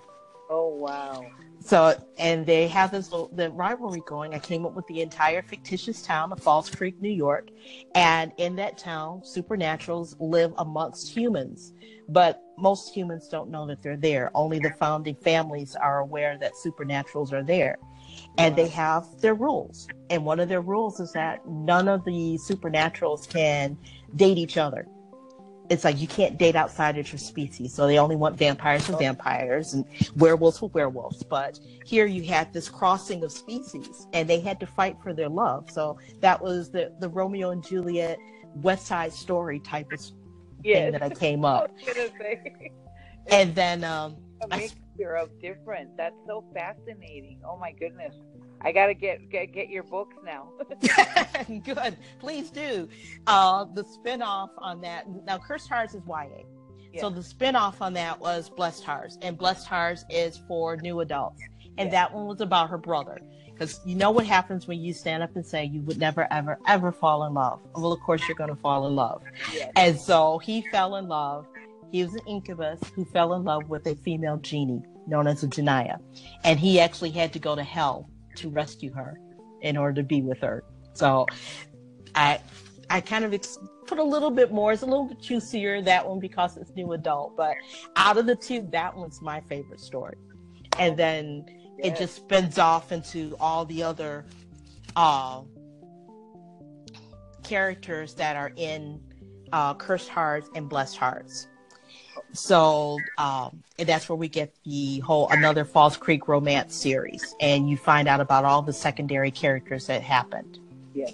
Oh, 0.49 0.69
wow. 0.69 1.25
So, 1.67 2.01
and 2.17 2.45
they 2.45 2.69
have 2.69 2.91
this 2.91 3.11
little, 3.11 3.29
the 3.33 3.51
rivalry 3.51 4.01
going. 4.05 4.33
I 4.33 4.39
came 4.39 4.65
up 4.65 4.73
with 4.73 4.87
the 4.87 5.01
entire 5.01 5.41
fictitious 5.41 6.01
town 6.01 6.31
of 6.31 6.39
Falls 6.39 6.69
Creek, 6.69 7.01
New 7.01 7.09
York, 7.09 7.49
and 7.93 8.31
in 8.37 8.55
that 8.55 8.77
town, 8.77 9.19
supernaturals 9.19 10.15
live 10.21 10.53
amongst 10.59 11.09
humans, 11.09 11.73
but 12.07 12.41
most 12.57 12.95
humans 12.95 13.27
don't 13.27 13.51
know 13.51 13.67
that 13.67 13.81
they're 13.81 13.97
there. 13.97 14.31
Only 14.33 14.59
the 14.59 14.69
founding 14.79 15.15
families 15.15 15.75
are 15.75 15.99
aware 15.99 16.37
that 16.37 16.53
supernaturals 16.53 17.33
are 17.33 17.43
there, 17.43 17.77
and 18.37 18.55
they 18.55 18.69
have 18.69 19.19
their 19.19 19.33
rules. 19.33 19.89
And 20.09 20.23
one 20.23 20.39
of 20.39 20.47
their 20.47 20.61
rules 20.61 21.01
is 21.01 21.11
that 21.11 21.45
none 21.45 21.89
of 21.89 22.05
the 22.05 22.39
supernaturals 22.49 23.27
can 23.27 23.77
date 24.15 24.37
each 24.37 24.55
other 24.55 24.87
it's 25.69 25.83
like 25.83 25.99
you 25.99 26.07
can't 26.07 26.37
date 26.37 26.55
outside 26.55 26.97
of 26.97 27.11
your 27.11 27.19
species. 27.19 27.73
So 27.73 27.87
they 27.87 27.99
only 27.99 28.15
want 28.15 28.37
vampires 28.37 28.85
for 28.85 28.97
vampires 28.97 29.73
and 29.73 29.85
werewolves 30.15 30.59
for 30.59 30.69
werewolves. 30.69 31.23
But 31.23 31.59
here 31.85 32.05
you 32.05 32.23
had 32.23 32.53
this 32.53 32.69
crossing 32.69 33.23
of 33.23 33.31
species 33.31 34.07
and 34.13 34.29
they 34.29 34.39
had 34.39 34.59
to 34.61 34.67
fight 34.67 34.97
for 35.01 35.13
their 35.13 35.29
love. 35.29 35.69
So 35.69 35.97
that 36.21 36.41
was 36.41 36.71
the, 36.71 36.93
the 36.99 37.09
Romeo 37.09 37.51
and 37.51 37.63
Juliet 37.63 38.17
West 38.55 38.87
Side 38.87 39.13
Story 39.13 39.59
type 39.59 39.91
of 39.91 39.99
yes. 40.63 40.77
thing 40.77 40.91
that 40.93 41.03
I 41.03 41.09
came 41.09 41.43
up. 41.45 41.71
I 41.87 42.71
and 43.27 43.53
then 43.53 43.83
um, 43.83 44.15
a 44.49 44.57
mixture 44.57 45.15
of 45.15 45.29
different. 45.41 45.95
That's 45.97 46.15
so 46.25 46.43
fascinating. 46.53 47.41
Oh 47.45 47.57
my 47.57 47.73
goodness. 47.73 48.15
I 48.61 48.71
gotta 48.71 48.93
get 48.93 49.29
get, 49.29 49.53
get 49.53 49.69
your 49.69 49.83
books 49.83 50.15
now. 50.23 50.49
Good, 51.63 51.97
please 52.19 52.49
do. 52.49 52.87
Uh, 53.25 53.65
the 53.65 53.83
spinoff 53.83 54.49
on 54.57 54.81
that 54.81 55.05
now, 55.25 55.37
Cursed 55.37 55.69
Hearts 55.69 55.93
is 55.93 56.01
YA. 56.07 56.25
Yeah. 56.93 57.01
So 57.01 57.09
the 57.09 57.21
spinoff 57.21 57.81
on 57.81 57.93
that 57.93 58.19
was 58.19 58.49
Blessed 58.49 58.83
Hearts, 58.83 59.17
and 59.21 59.37
Blessed 59.37 59.67
Hearts 59.67 60.05
is 60.09 60.39
for 60.47 60.77
new 60.77 61.01
adults, 61.01 61.41
and 61.77 61.87
yeah. 61.87 61.91
that 61.91 62.13
one 62.13 62.25
was 62.25 62.41
about 62.41 62.69
her 62.69 62.77
brother. 62.77 63.19
Because 63.53 63.79
you 63.85 63.95
know 63.95 64.11
what 64.11 64.27
happens 64.27 64.67
when 64.67 64.79
you 64.79 64.93
stand 64.93 65.23
up 65.23 65.35
and 65.35 65.43
say 65.43 65.65
you 65.65 65.81
would 65.81 65.97
never, 65.97 66.31
ever, 66.31 66.59
ever 66.67 66.91
fall 66.91 67.25
in 67.25 67.33
love. 67.33 67.59
Well, 67.73 67.91
of 67.91 67.99
course 68.01 68.21
you're 68.27 68.37
going 68.37 68.51
to 68.51 68.55
fall 68.55 68.85
in 68.85 68.95
love. 68.95 69.23
Yeah. 69.51 69.71
And 69.75 69.99
so 69.99 70.37
he 70.37 70.61
fell 70.71 70.95
in 70.97 71.07
love. 71.07 71.47
He 71.91 72.03
was 72.03 72.13
an 72.13 72.21
incubus 72.27 72.79
who 72.93 73.03
fell 73.05 73.33
in 73.33 73.43
love 73.43 73.67
with 73.67 73.87
a 73.87 73.95
female 73.95 74.37
genie 74.37 74.83
known 75.07 75.25
as 75.25 75.41
a 75.43 75.47
Janaya, 75.47 75.99
and 76.43 76.59
he 76.59 76.79
actually 76.79 77.11
had 77.11 77.33
to 77.33 77.39
go 77.39 77.55
to 77.55 77.63
hell 77.63 78.09
to 78.37 78.49
rescue 78.49 78.91
her 78.93 79.19
in 79.61 79.77
order 79.77 80.01
to 80.01 80.03
be 80.03 80.21
with 80.21 80.39
her. 80.39 80.63
So 80.93 81.27
I 82.15 82.39
I 82.89 83.01
kind 83.01 83.25
of 83.25 83.33
ex- 83.33 83.59
put 83.85 83.99
a 83.99 84.03
little 84.03 84.31
bit 84.31 84.51
more. 84.51 84.71
It's 84.71 84.81
a 84.81 84.85
little 84.85 85.05
bit 85.05 85.21
juicier 85.21 85.81
that 85.81 86.07
one 86.07 86.19
because 86.19 86.57
it's 86.57 86.71
new 86.75 86.93
adult, 86.93 87.35
but 87.35 87.55
out 87.95 88.17
of 88.17 88.25
the 88.25 88.35
two, 88.35 88.67
that 88.71 88.95
one's 88.95 89.21
my 89.21 89.41
favorite 89.41 89.79
story. 89.79 90.17
And 90.79 90.95
then 90.95 91.45
yes. 91.77 91.93
it 91.93 91.97
just 91.97 92.15
spins 92.15 92.57
off 92.57 92.91
into 92.91 93.35
all 93.39 93.65
the 93.65 93.83
other 93.83 94.25
uh, 94.95 95.41
characters 97.43 98.13
that 98.15 98.35
are 98.35 98.51
in 98.55 99.01
uh, 99.51 99.73
Cursed 99.73 100.09
Hearts 100.09 100.49
and 100.55 100.69
Blessed 100.69 100.97
Hearts. 100.97 101.47
So 102.33 102.99
um, 103.17 103.63
and 103.79 103.87
that's 103.87 104.09
where 104.09 104.15
we 104.15 104.27
get 104.27 104.53
the 104.63 104.99
whole 104.99 105.29
another 105.29 105.65
Falls 105.65 105.97
Creek 105.97 106.27
romance 106.27 106.75
series, 106.75 107.35
and 107.39 107.69
you 107.69 107.77
find 107.77 108.07
out 108.07 108.19
about 108.19 108.45
all 108.45 108.61
the 108.61 108.73
secondary 108.73 109.31
characters 109.31 109.87
that 109.87 110.01
happened. 110.01 110.59
Yes. 110.93 111.13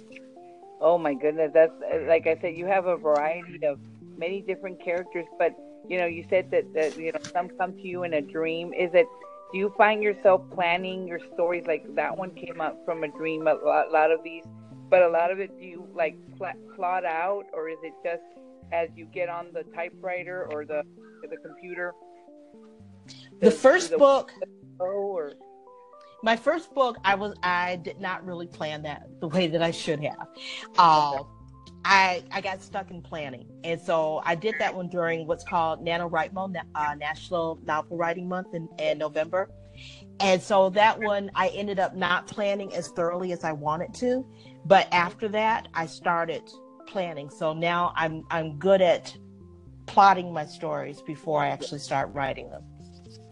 Oh 0.80 0.98
my 0.98 1.14
goodness, 1.14 1.50
that's 1.54 1.72
like 2.06 2.26
I 2.26 2.36
said, 2.40 2.56
you 2.56 2.66
have 2.66 2.86
a 2.86 2.96
variety 2.96 3.64
of 3.64 3.78
many 4.18 4.40
different 4.42 4.82
characters, 4.82 5.26
but 5.38 5.54
you 5.88 5.98
know, 5.98 6.06
you 6.06 6.24
said 6.30 6.50
that, 6.50 6.72
that 6.74 6.98
you 6.98 7.12
know 7.12 7.20
some 7.32 7.48
come 7.58 7.72
to 7.74 7.86
you 7.86 8.02
in 8.04 8.14
a 8.14 8.20
dream. 8.20 8.72
Is 8.72 8.90
it? 8.94 9.06
Do 9.52 9.58
you 9.58 9.72
find 9.76 10.02
yourself 10.02 10.42
planning 10.52 11.06
your 11.06 11.20
stories 11.34 11.64
like 11.66 11.84
that 11.94 12.16
one 12.16 12.30
came 12.34 12.60
up 12.60 12.76
from 12.84 13.04
a 13.04 13.08
dream? 13.08 13.46
A 13.46 13.54
lot, 13.54 13.88
a 13.88 13.90
lot 13.90 14.10
of 14.10 14.22
these, 14.24 14.42
but 14.90 15.02
a 15.02 15.08
lot 15.08 15.30
of 15.30 15.38
it, 15.38 15.56
do 15.60 15.64
you 15.64 15.86
like 15.94 16.16
pl- 16.36 16.74
plot 16.74 17.04
out, 17.04 17.44
or 17.52 17.68
is 17.68 17.78
it 17.82 17.92
just 18.02 18.22
as 18.74 18.88
you 18.96 19.06
get 19.06 19.28
on 19.28 19.46
the 19.52 19.62
typewriter 19.74 20.48
or 20.52 20.64
the 20.64 20.82
the 21.30 21.36
computer? 21.36 21.94
The, 23.40 23.46
the 23.46 23.50
first 23.50 23.90
the 23.90 23.98
book. 23.98 24.32
Or... 24.78 25.34
My 26.22 26.36
first 26.36 26.74
book, 26.74 26.96
I 27.04 27.14
was 27.14 27.34
I 27.42 27.76
did 27.76 28.00
not 28.00 28.26
really 28.26 28.46
plan 28.46 28.82
that 28.82 29.08
the 29.20 29.28
way 29.28 29.46
that 29.46 29.62
I 29.62 29.70
should 29.70 30.00
have. 30.00 30.28
Uh, 30.76 31.22
I 31.84 32.24
I 32.32 32.40
got 32.40 32.62
stuck 32.62 32.90
in 32.90 33.02
planning, 33.02 33.46
and 33.62 33.80
so 33.80 34.20
I 34.24 34.34
did 34.34 34.54
that 34.58 34.74
one 34.74 34.88
during 34.88 35.26
what's 35.26 35.44
called 35.44 35.84
NaNoWriMo, 35.84 36.56
uh, 36.74 36.94
National 36.94 37.60
Novel 37.64 37.96
Writing 37.96 38.28
Month 38.28 38.54
in, 38.54 38.68
in 38.78 38.98
November. 38.98 39.50
And 40.20 40.40
so 40.40 40.70
that 40.70 41.00
one, 41.00 41.30
I 41.34 41.48
ended 41.48 41.78
up 41.80 41.96
not 41.96 42.28
planning 42.28 42.72
as 42.74 42.88
thoroughly 42.88 43.32
as 43.32 43.42
I 43.44 43.52
wanted 43.52 43.92
to. 43.94 44.24
But 44.64 44.86
after 44.92 45.28
that, 45.28 45.68
I 45.74 45.86
started 45.86 46.42
planning. 46.94 47.28
So 47.28 47.52
now 47.52 47.92
I'm 47.96 48.24
I'm 48.30 48.56
good 48.56 48.80
at 48.80 49.14
plotting 49.86 50.32
my 50.32 50.46
stories 50.46 51.02
before 51.02 51.42
I 51.42 51.48
actually 51.48 51.80
start 51.80 52.14
writing 52.14 52.48
them. 52.50 52.62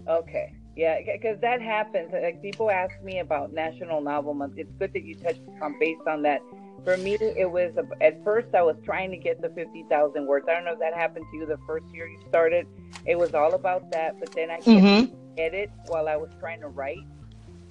Okay. 0.09 0.53
Yeah, 0.75 0.99
because 1.01 1.41
that 1.43 1.63
happens. 1.63 2.11
Like 2.13 2.43
people 2.43 2.73
ask 2.73 2.93
me 3.05 3.21
about 3.21 3.53
National 3.53 4.01
Novel 4.01 4.35
Month. 4.35 4.55
It's 4.57 4.73
good 4.81 4.93
that 4.95 5.05
you 5.05 5.15
touched 5.15 5.43
on 5.63 5.79
based 5.79 6.09
on 6.09 6.23
that. 6.23 6.41
For 6.83 6.97
me, 6.97 7.15
it 7.15 7.49
was 7.49 7.73
at 8.01 8.25
first 8.25 8.53
I 8.53 8.63
was 8.63 8.77
trying 8.85 9.13
to 9.13 9.17
get 9.17 9.41
the 9.41 9.51
fifty 9.51 9.85
thousand 9.89 10.27
words. 10.27 10.47
I 10.49 10.55
don't 10.55 10.65
know 10.65 10.73
if 10.73 10.81
that 10.81 10.95
happened 10.95 11.27
to 11.31 11.37
you 11.37 11.47
the 11.47 11.59
first 11.65 11.85
year 11.95 12.09
you 12.09 12.19
started. 12.29 12.67
It 13.07 13.17
was 13.17 13.33
all 13.33 13.55
about 13.55 13.93
that, 13.93 14.19
but 14.19 14.33
then 14.33 14.51
I 14.51 14.59
mm-hmm. 14.59 15.15
get 15.37 15.55
it 15.55 15.71
while 15.87 16.09
I 16.09 16.17
was 16.17 16.31
trying 16.41 16.61
to 16.63 16.69
write. 16.69 17.07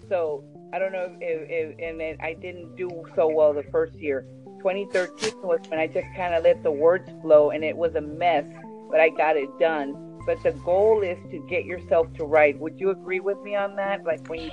So 0.07 0.45
I 0.71 0.79
don't 0.79 0.93
know 0.93 1.17
if, 1.19 1.49
if 1.49 1.79
and 1.79 1.99
then 1.99 2.15
I 2.21 2.33
didn't 2.33 2.77
do 2.77 2.89
so 3.13 3.27
well 3.27 3.51
the 3.51 3.63
first 3.63 3.95
year. 3.95 4.25
2013 4.61 5.41
was 5.41 5.59
when 5.67 5.79
I 5.79 5.87
just 5.87 6.07
kind 6.15 6.33
of 6.33 6.43
let 6.43 6.63
the 6.63 6.71
words 6.71 7.09
flow, 7.21 7.49
and 7.49 7.63
it 7.63 7.75
was 7.75 7.95
a 7.95 8.01
mess, 8.01 8.45
but 8.89 8.99
I 8.99 9.09
got 9.09 9.37
it 9.37 9.49
done 9.59 10.11
but 10.25 10.41
the 10.43 10.51
goal 10.51 11.01
is 11.01 11.17
to 11.31 11.39
get 11.49 11.65
yourself 11.65 12.07
to 12.17 12.25
write. 12.25 12.59
Would 12.59 12.79
you 12.79 12.91
agree 12.91 13.19
with 13.19 13.39
me 13.41 13.55
on 13.55 13.75
that? 13.77 14.03
Like 14.03 14.27
when 14.27 14.41
you 14.41 14.51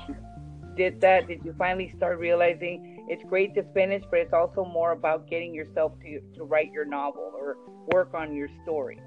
did 0.77 1.01
that, 1.01 1.29
did 1.29 1.45
you 1.45 1.55
finally 1.59 1.93
start 1.97 2.19
realizing 2.19 3.05
it's 3.09 3.23
great 3.25 3.55
to 3.55 3.63
finish, 3.75 4.03
but 4.11 4.21
it's 4.21 4.33
also 4.33 4.65
more 4.65 4.93
about 4.93 5.29
getting 5.29 5.55
yourself 5.55 5.93
to, 6.01 6.21
to 6.37 6.45
write 6.45 6.73
your 6.73 6.85
novel 6.85 7.33
or 7.35 7.57
work 7.93 8.15
on 8.15 8.35
your 8.35 8.49
story? 8.63 8.99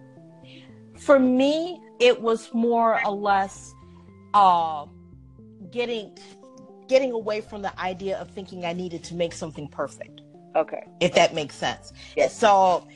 For 0.97 1.17
me, 1.17 1.81
it 1.99 2.21
was 2.21 2.53
more 2.53 3.03
or 3.05 3.11
less 3.11 3.73
uh, 4.33 4.85
getting 5.71 6.17
getting 6.87 7.11
away 7.11 7.39
from 7.39 7.61
the 7.61 7.79
idea 7.79 8.17
of 8.17 8.29
thinking 8.31 8.65
I 8.65 8.73
needed 8.73 9.01
to 9.05 9.15
make 9.15 9.31
something 9.31 9.67
perfect. 9.69 10.20
Okay. 10.55 10.83
If 10.99 11.13
that 11.13 11.33
makes 11.33 11.55
sense. 11.55 11.93
Yes. 12.15 12.37
So 12.37 12.87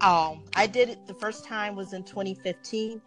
um, 0.00 0.44
I 0.54 0.66
did 0.66 0.88
it 0.88 1.06
the 1.06 1.14
first 1.14 1.44
time 1.44 1.74
was 1.74 1.92
in 1.92 2.02
2015. 2.04 3.00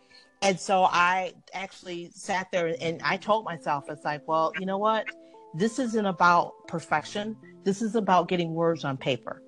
And 0.43 0.60
so 0.60 0.86
I 0.86 1.34
actually 1.53 2.10
sat 2.13 2.48
there 2.51 2.75
and 2.81 3.00
I 3.03 3.17
told 3.17 3.46
myself, 3.46 3.86
it's 3.89 4.03
like, 4.03 4.27
well, 4.27 4.51
you 4.60 4.65
know 4.65 4.79
what? 4.79 5.05
This 5.53 5.77
isn't 5.77 6.05
about 6.05 6.53
perfection. 6.67 7.36
This 7.63 7.81
is 7.81 7.96
about 7.96 8.27
getting 8.27 8.53
words 8.53 8.84
on 8.84 8.98
paper. 8.98 9.43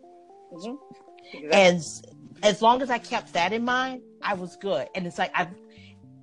Mm-hmm. 0.54 0.76
Exactly. 1.34 1.52
And 1.52 1.82
as 2.44 2.62
long 2.62 2.82
as 2.82 2.90
I 2.92 3.00
kept 3.00 3.34
that 3.34 3.54
in 3.54 3.64
mind, 3.66 4.02
I 4.22 4.36
was 4.36 4.56
good. 4.58 4.88
And 4.94 5.08
it's 5.08 5.18
like 5.18 5.32
I've 5.34 5.50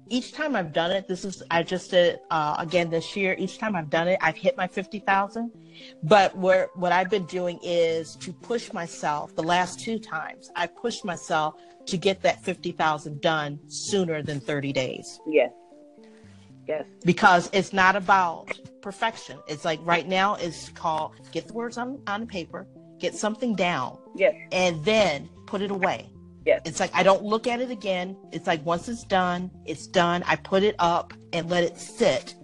each 0.09 0.33
time 0.33 0.57
I've 0.57 0.73
done 0.73 0.91
it, 0.91 1.07
this 1.07 1.25
is 1.25 1.43
I 1.51 1.63
just 1.63 1.93
did 1.93 2.19
uh, 2.31 2.57
again 2.59 2.91
this 2.91 3.17
year. 3.17 3.35
Each 3.39 3.59
time 3.59 3.77
I've 3.77 3.91
done 3.91 4.09
it, 4.09 4.19
I've 4.21 4.37
hit 4.37 4.57
my 4.57 4.67
fifty 4.67 4.99
thousand. 4.99 5.53
But 6.03 6.37
where 6.37 6.69
what 6.75 6.93
I've 6.93 7.11
been 7.11 7.27
doing 7.27 7.59
is 7.63 8.17
to 8.17 8.33
push 8.33 8.73
myself. 8.73 9.35
The 9.35 9.43
last 9.43 9.81
two 9.81 9.99
times, 9.99 10.51
I 10.57 10.67
pushed 10.67 11.05
myself 11.05 11.61
to 11.87 11.97
get 11.97 12.23
that 12.23 12.43
fifty 12.43 12.73
thousand 12.73 13.21
done 13.21 13.59
sooner 13.69 14.23
than 14.23 14.41
thirty 14.41 14.73
days. 14.73 15.21
Yes. 15.27 15.53
Yes. 16.67 16.87
Because 17.05 17.51
it's 17.53 17.73
not 17.73 17.97
about 17.97 18.59
perfection. 18.81 19.39
It's 19.49 19.65
like 19.65 19.81
right 19.83 20.07
now 20.07 20.35
it's 20.37 20.69
called 20.71 21.13
get 21.33 21.49
the 21.49 21.55
words 21.55 21.79
on 21.79 22.01
on 22.07 22.21
the 22.21 22.27
paper, 22.27 22.67
get 22.99 23.15
something 23.15 23.55
down. 23.55 23.99
Yes. 24.15 24.35
And 24.53 24.85
then 24.85 25.29
put 25.47 25.63
it 25.63 25.71
away 25.71 26.11
Yes. 26.47 26.63
It's 26.65 26.81
like 26.81 26.91
I 26.95 27.03
don't 27.03 27.23
look 27.23 27.47
at 27.47 27.61
it 27.61 27.71
again. 27.71 28.17
It's 28.33 28.47
like 28.47 28.65
once 28.65 28.89
it's 28.89 29.05
done, 29.05 29.51
it's 29.67 29.87
done. 29.87 30.23
I 30.27 30.37
put 30.37 30.63
it 30.63 30.75
up 30.79 31.13
and 31.33 31.51
let 31.51 31.65
it 31.65 31.79
sit 31.79 32.35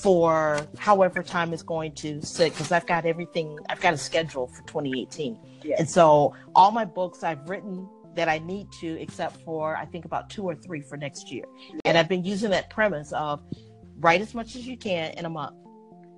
for 0.00 0.60
however 0.78 1.22
time 1.22 1.52
is 1.52 1.62
going 1.62 1.92
to 1.96 2.20
sit 2.22 2.52
because 2.52 2.72
I've 2.72 2.86
got 2.86 3.04
everything, 3.04 3.58
I've 3.68 3.80
got 3.80 3.94
a 3.94 3.98
schedule 3.98 4.46
for 4.46 4.62
2018. 4.62 5.38
Yes. 5.62 5.80
And 5.80 5.90
so 5.90 6.34
all 6.54 6.70
my 6.70 6.84
books 6.84 7.22
I've 7.22 7.48
written 7.48 7.88
that 8.14 8.28
I 8.28 8.38
need 8.38 8.70
to, 8.80 9.00
except 9.00 9.42
for 9.42 9.76
I 9.76 9.86
think 9.86 10.04
about 10.04 10.30
two 10.30 10.44
or 10.44 10.54
three 10.54 10.82
for 10.82 10.96
next 10.96 11.30
year. 11.30 11.44
Yes. 11.68 11.80
And 11.84 11.98
I've 11.98 12.08
been 12.08 12.24
using 12.24 12.50
that 12.50 12.70
premise 12.70 13.12
of 13.12 13.42
write 13.98 14.20
as 14.20 14.34
much 14.34 14.56
as 14.56 14.66
you 14.66 14.76
can 14.76 15.12
in 15.12 15.24
a 15.24 15.30
month. 15.30 15.56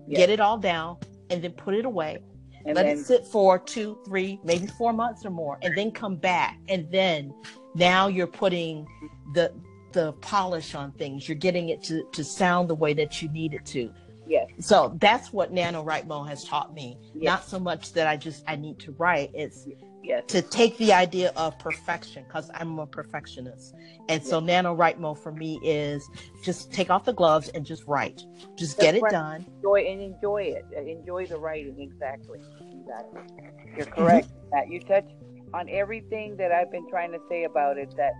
Yes. 0.06 0.18
Get 0.18 0.30
it 0.30 0.40
all 0.40 0.58
down 0.58 0.98
and 1.30 1.42
then 1.42 1.52
put 1.52 1.74
it 1.74 1.84
away. 1.84 2.18
And 2.66 2.76
Let 2.76 2.86
then, 2.86 2.98
it 2.98 3.04
sit 3.04 3.26
for 3.26 3.58
two, 3.58 3.98
three, 4.06 4.40
maybe 4.42 4.66
four 4.66 4.92
months 4.92 5.24
or 5.24 5.30
more, 5.30 5.58
and 5.62 5.76
then 5.76 5.90
come 5.90 6.16
back. 6.16 6.58
And 6.68 6.90
then 6.90 7.34
now 7.74 8.06
you're 8.06 8.26
putting 8.26 8.86
the 9.34 9.52
the 9.94 10.12
polish 10.20 10.74
on 10.74 10.92
things. 10.92 11.26
You're 11.28 11.36
getting 11.36 11.70
it 11.70 11.82
to, 11.84 12.04
to 12.12 12.22
sound 12.22 12.68
the 12.68 12.74
way 12.74 12.92
that 12.94 13.22
you 13.22 13.28
need 13.30 13.54
it 13.54 13.64
to. 13.66 13.90
yes, 14.26 14.48
So 14.58 14.94
that's 15.00 15.32
what 15.32 15.54
NaNoWriMo 15.54 16.28
has 16.28 16.44
taught 16.44 16.74
me. 16.74 16.98
Yes. 17.14 17.24
Not 17.24 17.44
so 17.48 17.58
much 17.58 17.92
that 17.94 18.06
I 18.06 18.16
just 18.18 18.44
I 18.46 18.56
need 18.56 18.78
to 18.80 18.92
write. 18.92 19.30
It's 19.32 19.66
yes, 20.02 20.24
to 20.28 20.42
take 20.42 20.76
the 20.78 20.92
idea 20.92 21.32
of 21.36 21.58
perfection 21.58 22.24
because 22.24 22.50
I'm 22.54 22.78
a 22.78 22.86
perfectionist. 22.86 23.74
And 24.08 24.22
so 24.22 24.40
NaNoWriMo 24.40 25.16
for 25.16 25.32
me 25.32 25.58
is 25.62 26.06
just 26.42 26.72
take 26.72 26.90
off 26.90 27.04
the 27.04 27.14
gloves 27.14 27.48
and 27.50 27.64
just 27.64 27.84
write. 27.86 28.22
Just 28.56 28.78
get 28.78 28.94
it 28.94 29.02
right. 29.02 29.12
done. 29.12 29.46
enjoy 29.56 29.86
and 29.88 30.00
enjoy 30.02 30.42
it. 30.42 30.66
Uh, 30.76 30.82
Enjoy 30.82 31.26
the 31.26 31.38
writing. 31.38 31.80
Exactly. 31.80 32.40
Exactly. 32.80 33.20
You're 33.76 33.86
correct. 33.86 34.28
That 34.52 34.68
you 34.68 34.80
touch 34.80 35.08
on 35.54 35.68
everything 35.70 36.36
that 36.36 36.50
I've 36.52 36.70
been 36.70 36.88
trying 36.90 37.12
to 37.12 37.20
say 37.28 37.44
about 37.44 37.78
it. 37.78 37.94
That 37.96 38.12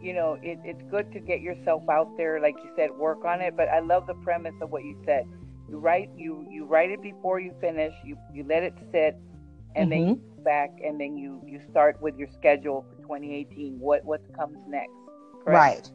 you 0.00 0.14
know, 0.14 0.38
it, 0.42 0.58
it's 0.64 0.82
good 0.90 1.12
to 1.12 1.20
get 1.20 1.40
yourself 1.40 1.82
out 1.88 2.16
there, 2.16 2.40
like 2.40 2.56
you 2.62 2.70
said, 2.76 2.90
work 2.90 3.24
on 3.24 3.40
it. 3.40 3.56
But 3.56 3.68
I 3.68 3.80
love 3.80 4.06
the 4.06 4.14
premise 4.14 4.54
of 4.60 4.70
what 4.70 4.84
you 4.84 4.96
said. 5.04 5.26
You 5.68 5.78
write, 5.78 6.10
you 6.16 6.46
you 6.50 6.64
write 6.64 6.90
it 6.90 7.02
before 7.02 7.40
you 7.40 7.52
finish. 7.60 7.92
You 8.04 8.16
you 8.32 8.44
let 8.48 8.62
it 8.62 8.74
sit, 8.90 9.16
and 9.74 9.92
then 9.92 9.98
mm-hmm. 9.98 10.38
you 10.38 10.44
back, 10.44 10.70
and 10.82 10.98
then 11.00 11.16
you 11.16 11.42
you 11.44 11.60
start 11.70 12.00
with 12.00 12.16
your 12.16 12.28
schedule 12.38 12.86
for 12.88 13.02
2018. 13.02 13.78
What 13.78 14.04
what 14.04 14.20
comes 14.34 14.58
next? 14.66 14.92
Correct? 15.44 15.46
Right. 15.46 15.92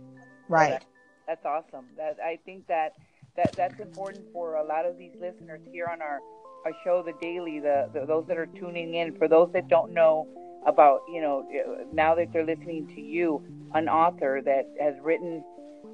Right. 0.49 0.85
That's 1.27 1.45
awesome. 1.45 1.85
That 1.97 2.17
I 2.23 2.37
think 2.45 2.67
that 2.67 2.93
that 3.35 3.53
that's 3.53 3.79
important 3.79 4.25
for 4.31 4.55
a 4.55 4.63
lot 4.63 4.85
of 4.85 4.97
these 4.97 5.13
listeners 5.19 5.61
here 5.71 5.87
on 5.91 6.01
our 6.01 6.19
our 6.65 6.73
show, 6.83 7.03
the 7.03 7.13
daily. 7.21 7.59
The, 7.59 7.89
the 7.93 8.05
those 8.05 8.25
that 8.27 8.37
are 8.37 8.45
tuning 8.45 8.95
in. 8.95 9.17
For 9.17 9.27
those 9.27 9.51
that 9.53 9.67
don't 9.69 9.93
know 9.93 10.27
about, 10.65 11.01
you 11.11 11.21
know, 11.21 11.45
now 11.91 12.15
that 12.15 12.31
they're 12.33 12.45
listening 12.45 12.87
to 12.95 13.01
you, 13.01 13.43
an 13.73 13.89
author 13.89 14.41
that 14.43 14.69
has 14.79 14.95
written 15.01 15.43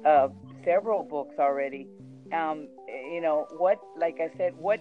uh, 0.04 0.28
several 0.64 1.02
books 1.02 1.34
already. 1.38 1.88
Um, 2.32 2.68
you 2.88 3.20
know, 3.20 3.46
what, 3.56 3.80
like 3.96 4.18
I 4.20 4.36
said, 4.36 4.54
what 4.56 4.80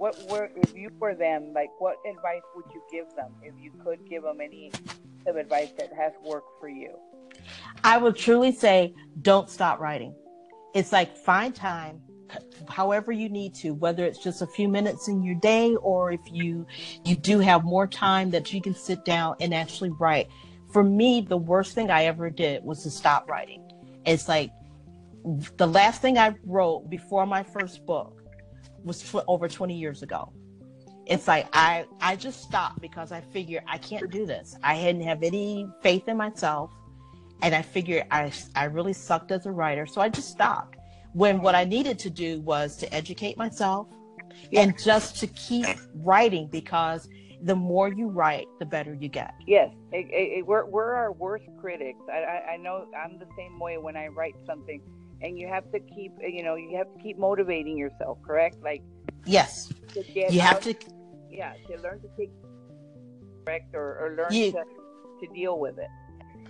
what 0.00 0.16
were 0.30 0.50
if 0.56 0.74
you 0.74 0.90
were 0.98 1.14
them, 1.14 1.52
like 1.54 1.70
what 1.78 1.96
advice 2.08 2.40
would 2.56 2.64
you 2.72 2.82
give 2.90 3.14
them 3.16 3.32
if 3.42 3.52
you 3.60 3.70
could 3.84 3.98
give 4.08 4.22
them 4.22 4.40
any 4.40 4.72
of 5.26 5.36
advice 5.36 5.70
that 5.78 5.92
has 5.92 6.12
worked 6.24 6.48
for 6.58 6.68
you? 6.70 6.94
I 7.84 7.98
would 7.98 8.16
truly 8.16 8.52
say 8.52 8.94
don't 9.20 9.48
stop 9.48 9.78
writing. 9.78 10.14
It's 10.74 10.90
like 10.90 11.16
find 11.16 11.54
time 11.54 12.00
however 12.68 13.12
you 13.12 13.28
need 13.28 13.54
to 13.54 13.74
whether 13.74 14.04
it's 14.04 14.18
just 14.18 14.42
a 14.42 14.46
few 14.46 14.68
minutes 14.68 15.08
in 15.08 15.22
your 15.22 15.34
day 15.36 15.74
or 15.76 16.12
if 16.12 16.20
you 16.30 16.66
you 17.04 17.16
do 17.16 17.38
have 17.38 17.64
more 17.64 17.86
time 17.86 18.30
that 18.30 18.52
you 18.52 18.60
can 18.60 18.74
sit 18.74 19.04
down 19.04 19.34
and 19.40 19.54
actually 19.54 19.90
write. 19.90 20.28
For 20.72 20.84
me 20.84 21.20
the 21.20 21.36
worst 21.36 21.74
thing 21.74 21.90
i 21.90 22.04
ever 22.04 22.30
did 22.30 22.64
was 22.64 22.82
to 22.84 22.90
stop 22.90 23.28
writing. 23.28 23.62
It's 24.06 24.28
like 24.28 24.50
the 25.56 25.66
last 25.66 26.00
thing 26.00 26.18
i 26.18 26.34
wrote 26.44 26.88
before 26.88 27.26
my 27.26 27.42
first 27.42 27.84
book 27.86 28.22
was 28.84 29.14
over 29.28 29.48
20 29.48 29.74
years 29.74 30.02
ago. 30.02 30.32
It's 31.06 31.26
like 31.28 31.48
i 31.52 31.86
i 32.00 32.16
just 32.16 32.42
stopped 32.42 32.80
because 32.80 33.12
i 33.12 33.20
figured 33.20 33.62
i 33.66 33.78
can't 33.78 34.10
do 34.10 34.26
this. 34.26 34.56
I 34.62 34.74
hadn't 34.74 35.02
have 35.02 35.22
any 35.22 35.68
faith 35.82 36.08
in 36.08 36.16
myself 36.16 36.70
and 37.42 37.54
I 37.54 37.62
figured 37.62 38.04
I 38.10 38.32
I 38.54 38.64
really 38.64 38.92
sucked 38.92 39.32
as 39.32 39.46
a 39.46 39.52
writer, 39.52 39.86
so 39.86 40.00
I 40.00 40.08
just 40.08 40.28
stopped. 40.28 40.76
When 41.12 41.40
what 41.42 41.54
I 41.54 41.64
needed 41.64 41.98
to 42.00 42.10
do 42.10 42.40
was 42.40 42.76
to 42.78 42.94
educate 42.94 43.36
myself 43.36 43.88
and 44.52 44.78
just 44.78 45.16
to 45.20 45.26
keep 45.28 45.66
writing 45.94 46.46
because 46.48 47.08
the 47.42 47.54
more 47.56 47.88
you 47.92 48.08
write, 48.08 48.46
the 48.58 48.66
better 48.66 48.94
you 48.94 49.08
get. 49.08 49.34
Yes, 49.46 49.70
it, 49.92 50.06
it, 50.10 50.38
it- 50.38 50.46
we're 50.46 50.66
we're 50.66 50.92
our 50.94 51.12
worst 51.12 51.44
critics. 51.60 51.98
I, 52.12 52.18
I 52.18 52.52
I 52.52 52.56
know 52.58 52.86
I'm 52.96 53.18
the 53.18 53.26
same 53.36 53.58
way 53.58 53.78
when 53.78 53.96
I 53.96 54.08
write 54.08 54.34
something, 54.46 54.80
and 55.22 55.38
you 55.38 55.48
have 55.48 55.64
to 55.72 55.80
keep 55.80 56.12
you 56.22 56.42
know 56.44 56.54
you 56.54 56.76
have 56.76 56.92
to 56.94 57.02
keep 57.02 57.18
motivating 57.18 57.76
yourself. 57.78 58.18
Correct, 58.26 58.56
like 58.62 58.82
Yes, 59.26 59.70
you 60.30 60.40
have 60.40 60.60
to. 60.60 60.74
yeah 61.30 61.52
to 61.68 61.76
learn 61.82 62.00
to 62.02 62.08
take 62.16 62.30
correct 63.44 63.74
or, 63.74 63.98
or 63.98 64.14
learn 64.16 64.32
You- 64.32 64.52
to 64.52 64.64
to 65.26 65.34
deal 65.34 65.58
with 65.58 65.78
it. 65.78 65.88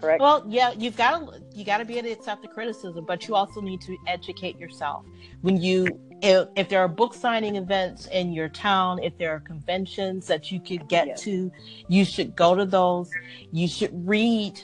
Correct. 0.01 0.21
Well, 0.21 0.45
yeah, 0.49 0.73
you've 0.77 0.97
got 0.97 1.19
to 1.19 1.43
you 1.55 1.65
got 1.65 1.79
to 1.79 1.85
be 1.85 1.99
able 1.99 2.09
to 2.09 2.13
accept 2.15 2.43
the 2.43 2.49
criticism, 2.49 3.05
but 3.05 3.29
you 3.29 3.35
also 3.35 3.61
need 3.61 3.81
to 3.83 3.97
educate 4.07 4.59
yourself. 4.59 5.05
When 5.43 5.61
you 5.61 5.87
if, 6.23 6.49
if 6.57 6.69
there 6.69 6.81
are 6.81 6.89
book 6.89 7.15
signing 7.15 7.57
events 7.57 8.07
in 8.07 8.33
your 8.33 8.49
town, 8.49 9.03
if 9.03 9.17
there 9.19 9.31
are 9.31 9.41
conventions 9.41 10.27
that 10.27 10.51
you 10.53 10.61
could 10.61 10.89
get 10.89 11.07
Yes. 11.09 11.23
to, 11.23 11.51
you 11.89 12.05
should 12.05 12.37
go 12.37 12.55
to 12.55 12.65
those. 12.67 13.11
You 13.53 13.67
should 13.69 13.91
read. 14.07 14.61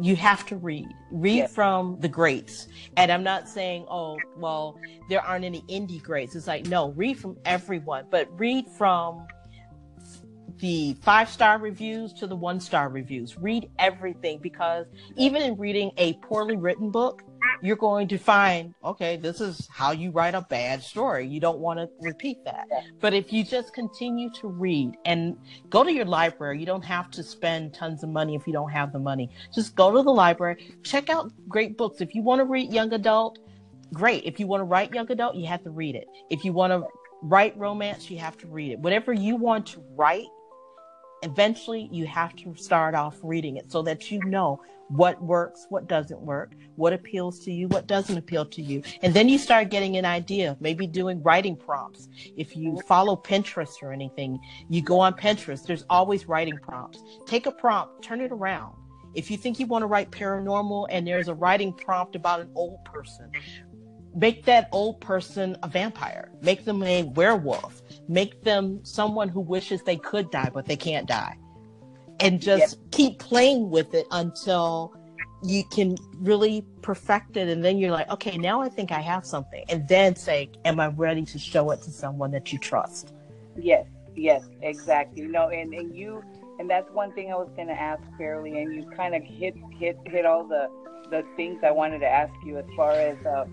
You 0.00 0.16
have 0.16 0.46
to 0.46 0.56
read. 0.56 0.88
Read 1.10 1.36
Yes. 1.36 1.54
from 1.54 1.98
the 2.00 2.08
greats. 2.08 2.68
And 2.96 3.10
I'm 3.12 3.22
not 3.22 3.48
saying, 3.48 3.84
oh, 3.90 4.16
well, 4.36 4.78
there 5.08 5.20
aren't 5.20 5.44
any 5.44 5.62
indie 5.62 6.02
greats. 6.02 6.34
It's 6.34 6.46
like, 6.46 6.66
no, 6.66 6.90
read 6.92 7.18
from 7.18 7.36
everyone, 7.44 8.06
but 8.10 8.28
read 8.38 8.68
from 8.68 9.26
the 10.62 10.96
five 11.02 11.28
star 11.28 11.58
reviews 11.58 12.12
to 12.12 12.28
the 12.28 12.36
one 12.36 12.60
star 12.60 12.88
reviews. 12.88 13.36
Read 13.36 13.68
everything 13.80 14.38
because 14.38 14.86
even 15.16 15.42
in 15.42 15.56
reading 15.56 15.90
a 15.96 16.12
poorly 16.14 16.56
written 16.56 16.88
book, 16.88 17.24
you're 17.62 17.74
going 17.74 18.06
to 18.06 18.16
find, 18.16 18.72
okay, 18.84 19.16
this 19.16 19.40
is 19.40 19.68
how 19.72 19.90
you 19.90 20.12
write 20.12 20.36
a 20.36 20.42
bad 20.42 20.80
story. 20.80 21.26
You 21.26 21.40
don't 21.40 21.58
want 21.58 21.80
to 21.80 21.88
repeat 22.00 22.44
that. 22.44 22.68
But 23.00 23.12
if 23.12 23.32
you 23.32 23.42
just 23.42 23.74
continue 23.74 24.30
to 24.34 24.46
read 24.46 24.96
and 25.04 25.36
go 25.68 25.82
to 25.82 25.92
your 25.92 26.04
library, 26.04 26.60
you 26.60 26.66
don't 26.66 26.84
have 26.84 27.10
to 27.10 27.24
spend 27.24 27.74
tons 27.74 28.04
of 28.04 28.10
money 28.10 28.36
if 28.36 28.46
you 28.46 28.52
don't 28.52 28.70
have 28.70 28.92
the 28.92 29.00
money. 29.00 29.30
Just 29.52 29.74
go 29.74 29.90
to 29.90 30.00
the 30.00 30.12
library, 30.12 30.76
check 30.84 31.10
out 31.10 31.32
great 31.48 31.76
books. 31.76 32.00
If 32.00 32.14
you 32.14 32.22
want 32.22 32.38
to 32.38 32.44
read 32.44 32.72
young 32.72 32.92
adult, 32.92 33.40
great. 33.92 34.22
If 34.24 34.38
you 34.38 34.46
want 34.46 34.60
to 34.60 34.64
write 34.64 34.94
young 34.94 35.10
adult, 35.10 35.34
you 35.34 35.48
have 35.48 35.64
to 35.64 35.70
read 35.70 35.96
it. 35.96 36.06
If 36.30 36.44
you 36.44 36.52
want 36.52 36.72
to 36.72 36.86
write 37.20 37.58
romance, 37.58 38.08
you 38.08 38.18
have 38.18 38.38
to 38.38 38.46
read 38.46 38.70
it. 38.70 38.78
Whatever 38.78 39.12
you 39.12 39.34
want 39.34 39.66
to 39.66 39.84
write, 39.96 40.26
eventually 41.22 41.88
you 41.92 42.06
have 42.06 42.34
to 42.36 42.54
start 42.56 42.94
off 42.94 43.18
reading 43.22 43.56
it 43.56 43.70
so 43.70 43.82
that 43.82 44.10
you 44.10 44.20
know 44.24 44.60
what 44.88 45.22
works, 45.22 45.66
what 45.70 45.88
doesn't 45.88 46.20
work, 46.20 46.52
what 46.76 46.92
appeals 46.92 47.40
to 47.40 47.52
you, 47.52 47.66
what 47.68 47.86
doesn't 47.86 48.18
appeal 48.18 48.44
to 48.44 48.60
you. 48.60 48.82
And 49.02 49.14
then 49.14 49.28
you 49.28 49.38
start 49.38 49.70
getting 49.70 49.96
an 49.96 50.04
idea, 50.04 50.56
maybe 50.60 50.86
doing 50.86 51.22
writing 51.22 51.56
prompts. 51.56 52.08
If 52.36 52.56
you 52.56 52.78
follow 52.86 53.16
Pinterest 53.16 53.82
or 53.82 53.92
anything, 53.92 54.38
you 54.68 54.82
go 54.82 55.00
on 55.00 55.14
Pinterest, 55.14 55.64
there's 55.64 55.84
always 55.88 56.28
writing 56.28 56.58
prompts. 56.58 57.02
Take 57.26 57.46
a 57.46 57.52
prompt, 57.52 58.02
turn 58.02 58.20
it 58.20 58.32
around. 58.32 58.74
If 59.14 59.30
you 59.30 59.36
think 59.36 59.58
you 59.58 59.66
want 59.66 59.82
to 59.82 59.86
write 59.86 60.10
paranormal 60.10 60.88
and 60.90 61.06
there's 61.06 61.28
a 61.28 61.34
writing 61.34 61.72
prompt 61.72 62.16
about 62.16 62.40
an 62.40 62.50
old 62.54 62.84
person, 62.84 63.30
make 64.14 64.44
that 64.44 64.68
old 64.72 65.00
person 65.00 65.56
a 65.62 65.68
vampire, 65.68 66.30
make 66.40 66.64
them 66.64 66.82
a 66.82 67.04
werewolf, 67.04 67.82
make 68.08 68.42
them 68.42 68.80
someone 68.84 69.28
who 69.28 69.40
wishes 69.40 69.82
they 69.82 69.96
could 69.96 70.30
die 70.30 70.50
but 70.52 70.66
they 70.66 70.76
can't 70.76 71.06
die. 71.06 71.36
And 72.20 72.40
just 72.40 72.78
keep 72.92 73.18
playing 73.18 73.70
with 73.70 73.94
it 73.94 74.06
until 74.12 74.94
you 75.42 75.64
can 75.64 75.96
really 76.18 76.64
perfect 76.80 77.36
it. 77.36 77.48
And 77.48 77.64
then 77.64 77.78
you're 77.78 77.90
like, 77.90 78.08
okay, 78.10 78.38
now 78.38 78.60
I 78.60 78.68
think 78.68 78.92
I 78.92 79.00
have 79.00 79.26
something. 79.26 79.64
And 79.68 79.88
then 79.88 80.14
say, 80.14 80.50
am 80.64 80.78
I 80.78 80.86
ready 80.88 81.24
to 81.24 81.38
show 81.38 81.70
it 81.72 81.82
to 81.82 81.90
someone 81.90 82.30
that 82.30 82.52
you 82.52 82.60
trust? 82.60 83.12
Yes, 83.56 83.86
yes, 84.14 84.44
exactly. 84.60 85.22
No, 85.22 85.48
and, 85.48 85.74
and 85.74 85.96
you 85.96 86.22
and 86.58 86.70
that's 86.70 86.88
one 86.92 87.12
thing 87.12 87.32
I 87.32 87.34
was 87.34 87.50
gonna 87.56 87.72
ask 87.72 88.02
fairly 88.16 88.62
and 88.62 88.72
you 88.74 88.88
kind 88.96 89.14
of 89.14 89.22
hit 89.24 89.54
hit 89.72 89.98
hit 90.06 90.24
all 90.24 90.44
the 90.44 90.70
the 91.10 91.24
things 91.36 91.60
I 91.64 91.70
wanted 91.70 91.98
to 92.00 92.08
ask 92.08 92.32
you 92.44 92.56
as 92.58 92.64
far 92.76 92.92
as 92.92 93.16
uh, 93.26 93.46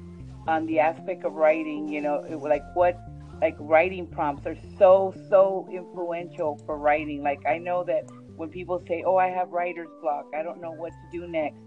on 0.49 0.65
the 0.65 0.79
aspect 0.79 1.23
of 1.23 1.33
writing, 1.33 1.87
you 1.87 2.01
know, 2.01 2.23
it, 2.27 2.35
like 2.35 2.63
what 2.75 2.99
like 3.41 3.55
writing 3.59 4.07
prompts 4.07 4.45
are 4.45 4.57
so 4.77 5.13
so 5.29 5.69
influential 5.71 6.59
for 6.65 6.77
writing. 6.77 7.21
Like 7.23 7.45
I 7.47 7.57
know 7.59 7.83
that 7.85 8.09
when 8.35 8.49
people 8.49 8.83
say, 8.87 9.03
"Oh, 9.05 9.15
I 9.17 9.27
have 9.29 9.49
writer's 9.51 9.87
block. 10.01 10.25
I 10.35 10.41
don't 10.43 10.59
know 10.59 10.71
what 10.71 10.91
to 10.91 11.19
do 11.19 11.27
next." 11.27 11.59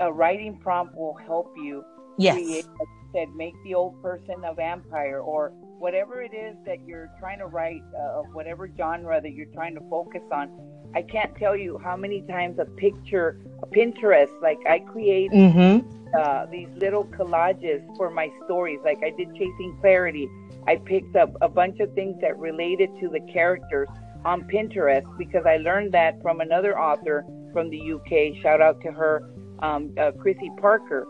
A 0.00 0.12
writing 0.12 0.58
prompt 0.58 0.94
will 0.96 1.14
help 1.14 1.54
you 1.56 1.84
Yes. 2.18 2.34
create, 2.34 2.66
like 2.66 2.88
you 3.00 3.08
said, 3.14 3.28
make 3.36 3.54
the 3.64 3.74
old 3.74 4.02
person 4.02 4.44
a 4.44 4.52
vampire 4.52 5.20
or 5.20 5.50
whatever 5.78 6.20
it 6.20 6.34
is 6.34 6.56
that 6.66 6.84
you're 6.84 7.08
trying 7.20 7.38
to 7.38 7.46
write, 7.46 7.82
uh, 7.96 8.20
of 8.20 8.26
whatever 8.34 8.68
genre 8.76 9.20
that 9.20 9.32
you're 9.32 9.52
trying 9.54 9.74
to 9.76 9.80
focus 9.88 10.22
on. 10.32 10.50
I 10.94 11.02
can't 11.02 11.34
tell 11.36 11.56
you 11.56 11.78
how 11.78 11.96
many 11.96 12.22
times 12.22 12.58
a 12.58 12.64
picture, 12.64 13.38
a 13.62 13.66
Pinterest, 13.66 14.30
like 14.42 14.58
I 14.66 14.78
create 14.80 15.30
Mm-hmm. 15.32 15.86
uh, 16.18 16.46
these 16.46 16.68
little 16.76 17.04
collages 17.04 17.84
for 17.96 18.10
my 18.10 18.30
stories. 18.44 18.80
Like 18.84 18.98
I 19.02 19.10
did 19.10 19.32
Chasing 19.34 19.76
Clarity. 19.80 20.28
I 20.66 20.76
picked 20.76 21.16
up 21.16 21.30
a 21.40 21.48
bunch 21.48 21.80
of 21.80 21.92
things 21.94 22.20
that 22.20 22.38
related 22.38 22.90
to 23.00 23.08
the 23.08 23.20
characters 23.32 23.88
on 24.24 24.42
Pinterest 24.42 25.06
because 25.18 25.44
I 25.46 25.58
learned 25.58 25.92
that 25.92 26.20
from 26.22 26.40
another 26.40 26.78
author 26.78 27.24
from 27.52 27.70
the 27.70 27.92
UK. 27.92 28.40
Shout 28.42 28.60
out 28.60 28.80
to 28.82 28.90
her, 28.90 29.30
um, 29.60 29.94
uh, 29.98 30.12
Chrissy 30.12 30.50
Parker. 30.58 31.06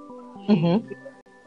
Mm-hmm. 0.49 0.93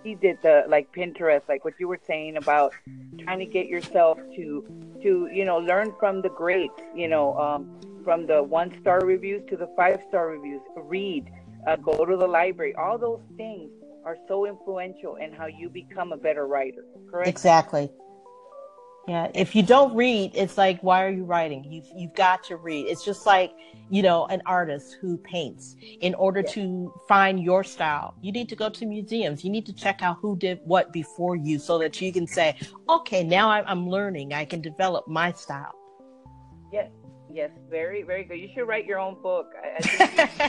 he 0.03 0.15
did 0.15 0.37
the 0.43 0.63
like 0.67 0.91
Pinterest, 0.93 1.41
like 1.49 1.65
what 1.65 1.73
you 1.79 1.87
were 1.87 1.99
saying 2.05 2.37
about 2.37 2.73
trying 3.19 3.39
to 3.39 3.45
get 3.45 3.67
yourself 3.67 4.17
to 4.35 4.63
to 5.01 5.29
you 5.33 5.43
know 5.43 5.57
learn 5.57 5.93
from 5.99 6.21
the 6.21 6.29
greats, 6.29 6.81
you 6.95 7.07
know, 7.07 7.35
um, 7.37 7.79
from 8.03 8.27
the 8.27 8.41
one 8.41 8.75
star 8.81 9.01
reviews 9.05 9.41
to 9.49 9.57
the 9.57 9.69
five 9.75 9.99
star 10.09 10.29
reviews. 10.29 10.61
Read, 10.75 11.29
uh, 11.67 11.75
go 11.77 12.05
to 12.05 12.17
the 12.17 12.27
library. 12.27 12.73
All 12.75 12.97
those 12.97 13.21
things 13.37 13.71
are 14.05 14.17
so 14.27 14.45
influential 14.45 15.15
in 15.17 15.31
how 15.33 15.45
you 15.45 15.69
become 15.69 16.11
a 16.11 16.17
better 16.17 16.47
writer. 16.47 16.83
Correct? 17.09 17.29
Exactly. 17.29 17.91
Yeah, 19.07 19.31
if 19.33 19.55
you 19.55 19.63
don't 19.63 19.95
read, 19.95 20.31
it's 20.35 20.59
like, 20.59 20.79
why 20.83 21.03
are 21.03 21.09
you 21.09 21.23
writing? 21.23 21.63
You've 21.63 21.87
you've 21.95 22.13
got 22.13 22.43
to 22.45 22.57
read. 22.57 22.85
It's 22.85 23.03
just 23.03 23.25
like, 23.25 23.51
you 23.89 24.03
know, 24.03 24.27
an 24.27 24.43
artist 24.45 24.97
who 25.01 25.17
paints. 25.17 25.75
In 26.01 26.13
order 26.13 26.41
yeah. 26.41 26.51
to 26.53 26.93
find 27.07 27.39
your 27.39 27.63
style, 27.63 28.13
you 28.21 28.31
need 28.31 28.47
to 28.49 28.55
go 28.55 28.69
to 28.69 28.85
museums. 28.85 29.43
You 29.43 29.49
need 29.49 29.65
to 29.65 29.73
check 29.73 30.03
out 30.03 30.17
who 30.21 30.37
did 30.37 30.59
what 30.65 30.93
before 30.93 31.35
you, 31.35 31.57
so 31.57 31.79
that 31.79 31.99
you 31.99 32.13
can 32.13 32.27
say, 32.27 32.55
okay, 32.89 33.23
now 33.23 33.49
I'm 33.49 33.89
learning. 33.89 34.33
I 34.33 34.45
can 34.45 34.61
develop 34.61 35.07
my 35.07 35.31
style. 35.31 35.73
Yes, 37.33 37.51
very, 37.69 38.03
very 38.03 38.25
good. 38.25 38.39
You 38.39 38.49
should 38.53 38.67
write 38.67 38.85
your 38.85 38.99
own 38.99 39.15
book. 39.21 39.53
I, 39.61 39.77
I 39.77 40.47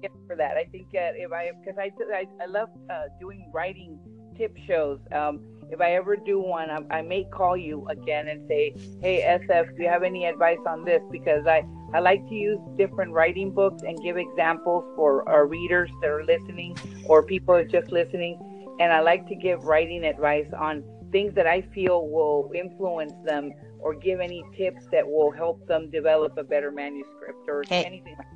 think 0.00 0.12
for 0.26 0.36
that. 0.36 0.56
I 0.56 0.64
think 0.64 0.88
uh, 0.88 1.16
if 1.16 1.32
I, 1.32 1.50
because 1.64 1.78
I, 1.78 1.90
I, 2.12 2.26
I 2.42 2.46
love 2.46 2.68
uh, 2.90 3.04
doing 3.18 3.50
writing 3.52 3.98
tip 4.36 4.56
shows. 4.66 4.98
Um, 5.12 5.40
if 5.70 5.80
I 5.80 5.94
ever 5.94 6.16
do 6.16 6.38
one, 6.38 6.68
I, 6.68 6.98
I, 6.98 7.02
may 7.02 7.24
call 7.24 7.56
you 7.56 7.86
again 7.88 8.28
and 8.28 8.46
say, 8.46 8.74
"Hey, 9.00 9.22
SF, 9.22 9.74
do 9.76 9.82
you 9.82 9.88
have 9.88 10.02
any 10.02 10.26
advice 10.26 10.58
on 10.66 10.84
this?" 10.84 11.00
Because 11.10 11.46
I 11.46 11.64
I 11.94 12.00
like 12.00 12.26
to 12.28 12.34
use 12.34 12.58
different 12.76 13.12
writing 13.12 13.50
books 13.52 13.82
and 13.82 13.98
give 14.02 14.18
examples 14.18 14.84
for 14.94 15.26
our 15.26 15.46
readers 15.46 15.90
that 16.02 16.10
are 16.10 16.24
listening 16.24 16.76
or 17.06 17.22
people 17.22 17.54
are 17.54 17.64
just 17.64 17.90
listening, 17.90 18.38
and 18.80 18.92
I 18.92 19.00
like 19.00 19.26
to 19.28 19.34
give 19.34 19.64
writing 19.64 20.04
advice 20.04 20.52
on 20.58 20.84
things 21.10 21.34
that 21.34 21.46
I 21.46 21.62
feel 21.74 22.08
will 22.08 22.50
influence 22.54 23.12
them 23.24 23.52
or 23.82 23.94
give 23.94 24.20
any 24.20 24.44
tips 24.56 24.86
that 24.92 25.06
will 25.06 25.30
help 25.30 25.66
them 25.66 25.90
develop 25.90 26.36
a 26.38 26.44
better 26.44 26.70
manuscript 26.70 27.48
or 27.48 27.64
anything. 27.70 28.16
Like 28.16 28.26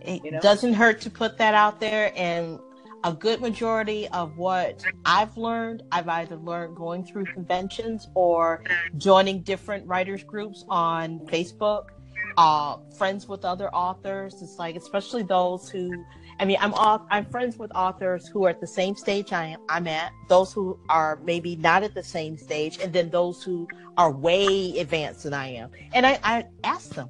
that, 0.00 0.08
it 0.08 0.24
you 0.24 0.30
know? 0.32 0.40
doesn't 0.40 0.74
hurt 0.74 1.00
to 1.02 1.10
put 1.10 1.38
that 1.38 1.54
out 1.54 1.80
there 1.80 2.12
and 2.16 2.58
a 3.04 3.12
good 3.12 3.40
majority 3.40 4.08
of 4.08 4.36
what 4.36 4.82
I've 5.04 5.36
learned, 5.36 5.84
I've 5.92 6.08
either 6.08 6.36
learned 6.36 6.76
going 6.76 7.04
through 7.04 7.26
conventions 7.26 8.08
or 8.14 8.64
joining 8.96 9.42
different 9.42 9.86
writers 9.86 10.24
groups 10.24 10.64
on 10.68 11.20
Facebook, 11.20 11.90
uh, 12.36 12.78
friends 12.98 13.28
with 13.28 13.44
other 13.44 13.72
authors. 13.72 14.42
It's 14.42 14.58
like, 14.58 14.74
especially 14.74 15.22
those 15.22 15.68
who, 15.68 16.04
I 16.38 16.44
mean, 16.44 16.58
I'm 16.60 16.74
off, 16.74 17.02
I'm 17.10 17.24
friends 17.24 17.58
with 17.58 17.70
authors 17.74 18.28
who 18.28 18.44
are 18.44 18.50
at 18.50 18.60
the 18.60 18.66
same 18.66 18.94
stage 18.94 19.32
I 19.32 19.46
am, 19.46 19.60
I'm 19.68 19.86
at, 19.86 20.12
those 20.28 20.52
who 20.52 20.78
are 20.88 21.18
maybe 21.24 21.56
not 21.56 21.82
at 21.82 21.94
the 21.94 22.02
same 22.02 22.36
stage, 22.36 22.78
and 22.78 22.92
then 22.92 23.10
those 23.10 23.42
who 23.42 23.66
are 23.96 24.10
way 24.10 24.78
advanced 24.78 25.22
than 25.24 25.32
I 25.34 25.54
am. 25.54 25.70
And 25.94 26.04
I, 26.06 26.18
I 26.22 26.44
ask 26.62 26.90
them, 26.90 27.08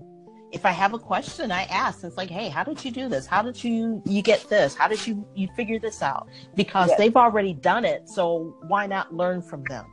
if 0.52 0.64
I 0.64 0.70
have 0.70 0.94
a 0.94 0.98
question, 0.98 1.50
I 1.50 1.64
ask. 1.64 2.04
It's 2.04 2.16
like, 2.16 2.30
hey, 2.30 2.48
how 2.48 2.62
did 2.62 2.84
you 2.84 2.90
do 2.90 3.08
this? 3.08 3.26
How 3.26 3.42
did 3.42 3.62
you 3.62 4.00
you 4.06 4.22
get 4.22 4.48
this? 4.48 4.74
How 4.74 4.86
did 4.86 5.04
you 5.06 5.26
you 5.34 5.48
figure 5.56 5.78
this 5.78 6.02
out? 6.02 6.28
Because 6.54 6.88
yes. 6.90 6.98
they've 6.98 7.16
already 7.16 7.52
done 7.52 7.84
it, 7.84 8.08
so 8.08 8.56
why 8.68 8.86
not 8.86 9.12
learn 9.12 9.42
from 9.42 9.64
them? 9.64 9.84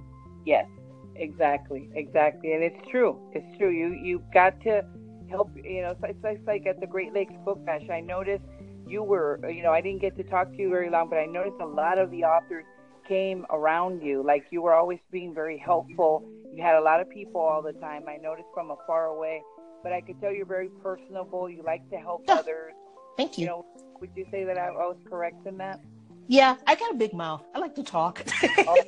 Yes, 0.45 0.67
exactly, 1.15 1.89
exactly, 1.95 2.53
and 2.53 2.63
it's 2.63 2.87
true. 2.89 3.19
It's 3.33 3.57
true. 3.57 3.71
You 3.71 3.93
you 3.93 4.23
got 4.31 4.61
to 4.61 4.85
help. 5.29 5.49
You 5.55 5.81
know, 5.81 5.97
it's, 6.03 6.19
it's 6.23 6.47
like 6.47 6.65
at 6.67 6.79
the 6.79 6.87
Great 6.87 7.13
Lakes 7.13 7.33
Book 7.43 7.65
Bash. 7.65 7.89
I 7.89 7.99
noticed 7.99 8.45
you 8.93 9.03
were. 9.03 9.39
Uh, 9.43 9.47
you 9.47 9.63
know, 9.63 9.73
I 9.79 9.81
didn't 9.81 10.01
get 10.01 10.15
to 10.17 10.23
talk 10.23 10.51
to 10.51 10.57
you 10.57 10.69
very 10.69 10.89
long, 10.89 11.09
but 11.09 11.17
I 11.17 11.25
noticed 11.25 11.59
a 11.59 11.65
lot 11.65 11.97
of 11.97 12.11
the 12.11 12.23
authors 12.23 12.65
came 13.07 13.45
around 13.49 14.01
you. 14.01 14.23
Like 14.31 14.43
you 14.51 14.61
were 14.61 14.73
always 14.73 14.99
being 15.11 15.33
very 15.33 15.57
helpful. 15.57 16.11
You 16.55 16.63
had 16.63 16.75
a 16.75 16.81
lot 16.89 17.01
of 17.01 17.09
people 17.09 17.41
all 17.41 17.61
the 17.61 17.73
time. 17.73 18.03
I 18.07 18.17
noticed 18.17 18.47
from 18.53 18.71
afar 18.71 19.05
away 19.07 19.41
but 19.83 19.91
I 19.91 20.01
could 20.01 20.19
tell 20.21 20.31
you're 20.31 20.45
very 20.45 20.69
personable. 20.81 21.49
You 21.49 21.61
like 21.63 21.87
to 21.91 21.97
help 21.97 22.23
yeah. 22.27 22.35
others. 22.35 22.73
Thank 23.17 23.37
you. 23.37 23.43
You 23.43 23.47
know, 23.47 23.65
would 23.99 24.09
you 24.15 24.25
say 24.31 24.45
that 24.45 24.57
I, 24.57 24.67
I 24.67 24.87
was 24.87 24.97
correct 25.07 25.45
in 25.45 25.57
that? 25.57 25.79
Yeah, 26.27 26.55
I 26.65 26.75
got 26.75 26.91
a 26.91 26.95
big 26.95 27.13
mouth. 27.13 27.43
I 27.53 27.59
like 27.59 27.75
to 27.75 27.83
talk. 27.83 28.25
Oh. 28.59 28.83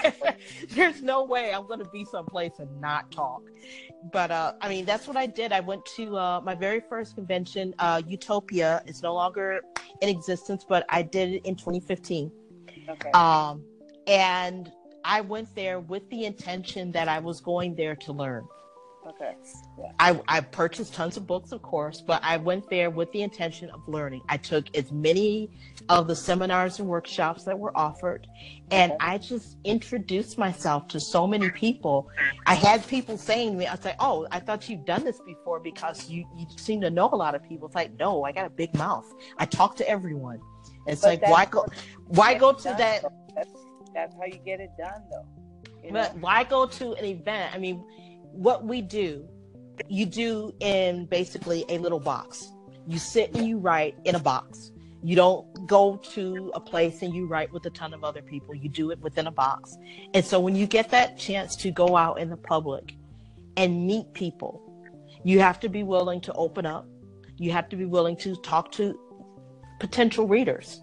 There's 0.70 1.02
no 1.02 1.24
way 1.24 1.52
I'm 1.52 1.66
going 1.66 1.80
to 1.80 1.88
be 1.90 2.04
someplace 2.04 2.52
and 2.58 2.80
not 2.80 3.10
talk. 3.12 3.42
But 4.10 4.30
uh, 4.30 4.54
I 4.60 4.68
mean, 4.68 4.84
that's 4.84 5.06
what 5.06 5.16
I 5.16 5.26
did. 5.26 5.52
I 5.52 5.60
went 5.60 5.84
to 5.96 6.16
uh, 6.16 6.40
my 6.42 6.54
very 6.54 6.80
first 6.80 7.14
convention, 7.14 7.74
uh, 7.78 8.02
Utopia. 8.06 8.82
It's 8.86 9.02
no 9.02 9.14
longer 9.14 9.60
in 10.00 10.08
existence, 10.08 10.64
but 10.66 10.86
I 10.88 11.02
did 11.02 11.34
it 11.34 11.46
in 11.46 11.56
2015. 11.56 12.32
Okay. 12.88 13.10
Um, 13.10 13.62
and 14.06 14.72
I 15.04 15.20
went 15.20 15.54
there 15.54 15.80
with 15.80 16.08
the 16.10 16.24
intention 16.24 16.90
that 16.92 17.08
I 17.08 17.18
was 17.18 17.40
going 17.40 17.74
there 17.74 17.96
to 17.96 18.12
learn. 18.12 18.46
Okay. 19.04 19.34
Yeah. 19.78 19.90
I, 19.98 20.20
I 20.28 20.40
purchased 20.40 20.94
tons 20.94 21.16
of 21.16 21.26
books, 21.26 21.50
of 21.50 21.60
course, 21.62 22.00
but 22.00 22.22
I 22.22 22.36
went 22.36 22.70
there 22.70 22.88
with 22.88 23.10
the 23.10 23.22
intention 23.22 23.68
of 23.70 23.80
learning. 23.88 24.22
I 24.28 24.36
took 24.36 24.66
as 24.76 24.92
many 24.92 25.50
of 25.88 26.06
the 26.06 26.14
seminars 26.14 26.78
and 26.78 26.88
workshops 26.88 27.42
that 27.44 27.58
were 27.58 27.76
offered, 27.76 28.28
and 28.70 28.92
okay. 28.92 28.98
I 29.00 29.18
just 29.18 29.56
introduced 29.64 30.38
myself 30.38 30.86
to 30.88 31.00
so 31.00 31.26
many 31.26 31.50
people. 31.50 32.08
I 32.46 32.54
had 32.54 32.86
people 32.86 33.18
saying 33.18 33.52
to 33.52 33.58
me, 33.58 33.66
I 33.66 33.74
say, 33.74 33.94
"Oh, 33.98 34.28
I 34.30 34.38
thought 34.38 34.68
you've 34.68 34.84
done 34.84 35.04
this 35.04 35.20
before 35.26 35.58
because 35.58 36.08
you 36.08 36.24
you 36.36 36.46
seem 36.56 36.80
to 36.82 36.90
know 36.90 37.08
a 37.12 37.16
lot 37.16 37.34
of 37.34 37.42
people." 37.42 37.66
It's 37.66 37.74
like, 37.74 37.98
no, 37.98 38.22
I 38.22 38.30
got 38.30 38.46
a 38.46 38.50
big 38.50 38.72
mouth. 38.76 39.12
I 39.38 39.46
talk 39.46 39.74
to 39.76 39.88
everyone. 39.88 40.40
It's 40.86 41.02
but 41.02 41.20
like 41.20 41.28
why 41.28 41.44
go 41.46 41.66
why 42.06 42.34
go 42.34 42.52
to 42.52 42.62
that? 42.62 43.04
That's, 43.34 43.50
that's, 43.94 44.14
how 44.14 44.26
you 44.26 44.38
get 44.44 44.60
it 44.60 44.70
done, 44.78 45.02
though. 45.10 45.26
You 45.82 45.90
know? 45.90 46.02
But 46.02 46.16
why 46.18 46.44
go 46.44 46.66
to 46.66 46.92
an 46.92 47.04
event? 47.04 47.52
I 47.52 47.58
mean 47.58 47.84
what 48.32 48.64
we 48.64 48.82
do, 48.82 49.28
you 49.88 50.06
do 50.06 50.54
in 50.60 51.06
basically 51.06 51.64
a 51.68 51.78
little 51.78 52.00
box. 52.00 52.52
You 52.86 52.98
sit 52.98 53.34
and 53.34 53.46
you 53.46 53.58
write 53.58 53.96
in 54.04 54.14
a 54.14 54.18
box. 54.18 54.72
You 55.04 55.16
don't 55.16 55.66
go 55.66 55.96
to 56.14 56.52
a 56.54 56.60
place 56.60 57.02
and 57.02 57.14
you 57.14 57.26
write 57.26 57.52
with 57.52 57.66
a 57.66 57.70
ton 57.70 57.92
of 57.92 58.04
other 58.04 58.22
people. 58.22 58.54
You 58.54 58.68
do 58.68 58.90
it 58.90 59.00
within 59.00 59.26
a 59.26 59.32
box. 59.32 59.76
And 60.14 60.24
so 60.24 60.38
when 60.38 60.54
you 60.54 60.66
get 60.66 60.90
that 60.90 61.18
chance 61.18 61.56
to 61.56 61.70
go 61.70 61.96
out 61.96 62.20
in 62.20 62.30
the 62.30 62.36
public 62.36 62.94
and 63.56 63.86
meet 63.86 64.12
people, 64.14 64.62
you 65.24 65.40
have 65.40 65.58
to 65.60 65.68
be 65.68 65.82
willing 65.82 66.20
to 66.22 66.32
open 66.34 66.66
up. 66.66 66.86
You 67.36 67.50
have 67.52 67.68
to 67.70 67.76
be 67.76 67.84
willing 67.84 68.16
to 68.18 68.36
talk 68.36 68.70
to 68.72 68.98
potential 69.80 70.28
readers. 70.28 70.82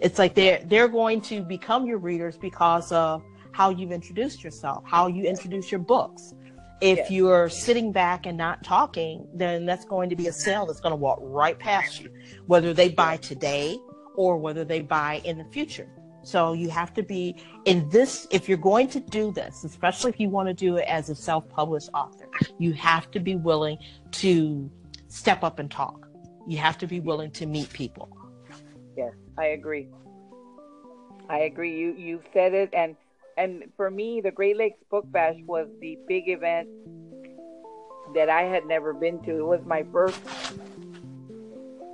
It's 0.00 0.18
like 0.18 0.34
they're 0.34 0.60
they're 0.66 0.88
going 0.88 1.20
to 1.22 1.42
become 1.42 1.86
your 1.86 1.98
readers 1.98 2.36
because 2.36 2.90
of 2.90 3.22
how 3.52 3.70
you've 3.70 3.92
introduced 3.92 4.42
yourself, 4.42 4.82
how 4.84 5.06
you 5.06 5.24
introduce 5.24 5.70
your 5.70 5.80
books, 5.80 6.34
if 6.82 6.98
yes. 6.98 7.10
you're 7.12 7.48
sitting 7.48 7.92
back 7.92 8.26
and 8.26 8.36
not 8.36 8.64
talking, 8.64 9.24
then 9.32 9.64
that's 9.64 9.84
going 9.84 10.10
to 10.10 10.16
be 10.16 10.26
a 10.26 10.32
sale 10.32 10.66
that's 10.66 10.80
going 10.80 10.90
to 10.90 10.96
walk 10.96 11.20
right 11.22 11.56
past 11.56 12.00
you, 12.00 12.10
whether 12.46 12.74
they 12.74 12.88
buy 12.88 13.16
today 13.18 13.78
or 14.16 14.36
whether 14.36 14.64
they 14.64 14.80
buy 14.80 15.22
in 15.24 15.38
the 15.38 15.44
future. 15.44 15.88
So 16.24 16.54
you 16.54 16.68
have 16.70 16.92
to 16.94 17.04
be 17.04 17.36
in 17.66 17.88
this, 17.88 18.26
if 18.32 18.48
you're 18.48 18.58
going 18.58 18.88
to 18.88 19.00
do 19.00 19.30
this, 19.30 19.62
especially 19.62 20.10
if 20.10 20.18
you 20.18 20.28
want 20.28 20.48
to 20.48 20.54
do 20.54 20.76
it 20.76 20.84
as 20.88 21.08
a 21.08 21.14
self 21.14 21.48
published 21.48 21.88
author, 21.94 22.28
you 22.58 22.72
have 22.72 23.12
to 23.12 23.20
be 23.20 23.36
willing 23.36 23.78
to 24.12 24.68
step 25.06 25.44
up 25.44 25.60
and 25.60 25.70
talk. 25.70 26.08
You 26.48 26.58
have 26.58 26.78
to 26.78 26.88
be 26.88 26.98
willing 26.98 27.30
to 27.32 27.46
meet 27.46 27.72
people. 27.72 28.08
Yes, 28.96 29.12
I 29.38 29.46
agree. 29.46 29.88
I 31.28 31.38
agree. 31.42 31.78
You 31.78 31.94
you 31.94 32.22
said 32.32 32.52
it, 32.54 32.70
and 32.74 32.96
and 33.36 33.64
for 33.76 33.90
me, 33.90 34.20
the 34.20 34.30
Great 34.30 34.56
Lakes 34.56 34.78
Book 34.90 35.04
Bash 35.10 35.36
was 35.46 35.68
the 35.80 35.98
big 36.06 36.28
event 36.28 36.68
that 38.14 38.28
I 38.28 38.42
had 38.42 38.66
never 38.66 38.92
been 38.92 39.22
to. 39.24 39.38
It 39.38 39.46
was 39.46 39.60
my 39.66 39.84
first 39.92 40.20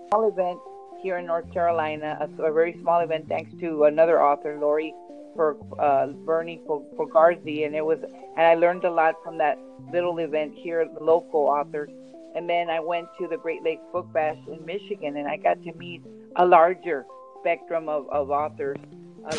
small 0.09 0.29
event 0.29 0.59
here 1.03 1.18
in 1.18 1.27
North 1.27 1.53
Carolina, 1.53 2.18
a, 2.20 2.42
a 2.42 2.53
very 2.53 2.77
small 2.81 3.01
event 3.01 3.29
thanks 3.29 3.53
to 3.61 3.85
another 3.85 4.22
author, 4.22 4.59
Lori 4.59 4.94
for 5.38 5.57
uh, 5.79 6.09
Bernie 6.27 6.61
for, 6.66 6.85
for 6.96 7.09
Garzi, 7.09 7.64
and 7.64 7.77
it 7.77 7.85
was, 7.85 8.01
and 8.03 8.44
I 8.44 8.55
learned 8.55 8.85
a 8.85 8.90
lot 8.90 9.14
from 9.22 9.38
that 9.38 9.57
little 9.92 10.18
event 10.18 10.53
here, 10.57 10.85
the 10.85 11.05
local 11.05 11.42
authors. 11.42 11.90
And 12.35 12.48
then 12.48 12.68
I 12.68 12.81
went 12.81 13.07
to 13.20 13.29
the 13.29 13.37
Great 13.37 13.62
Lakes 13.62 13.85
Book 13.92 14.12
Bash 14.12 14.37
in 14.48 14.64
Michigan, 14.66 15.16
and 15.16 15.29
I 15.29 15.37
got 15.37 15.62
to 15.62 15.72
meet 15.74 16.03
a 16.35 16.44
larger 16.44 17.07
spectrum 17.40 17.88
of, 17.88 18.09
of 18.11 18.31
authors 18.31 18.79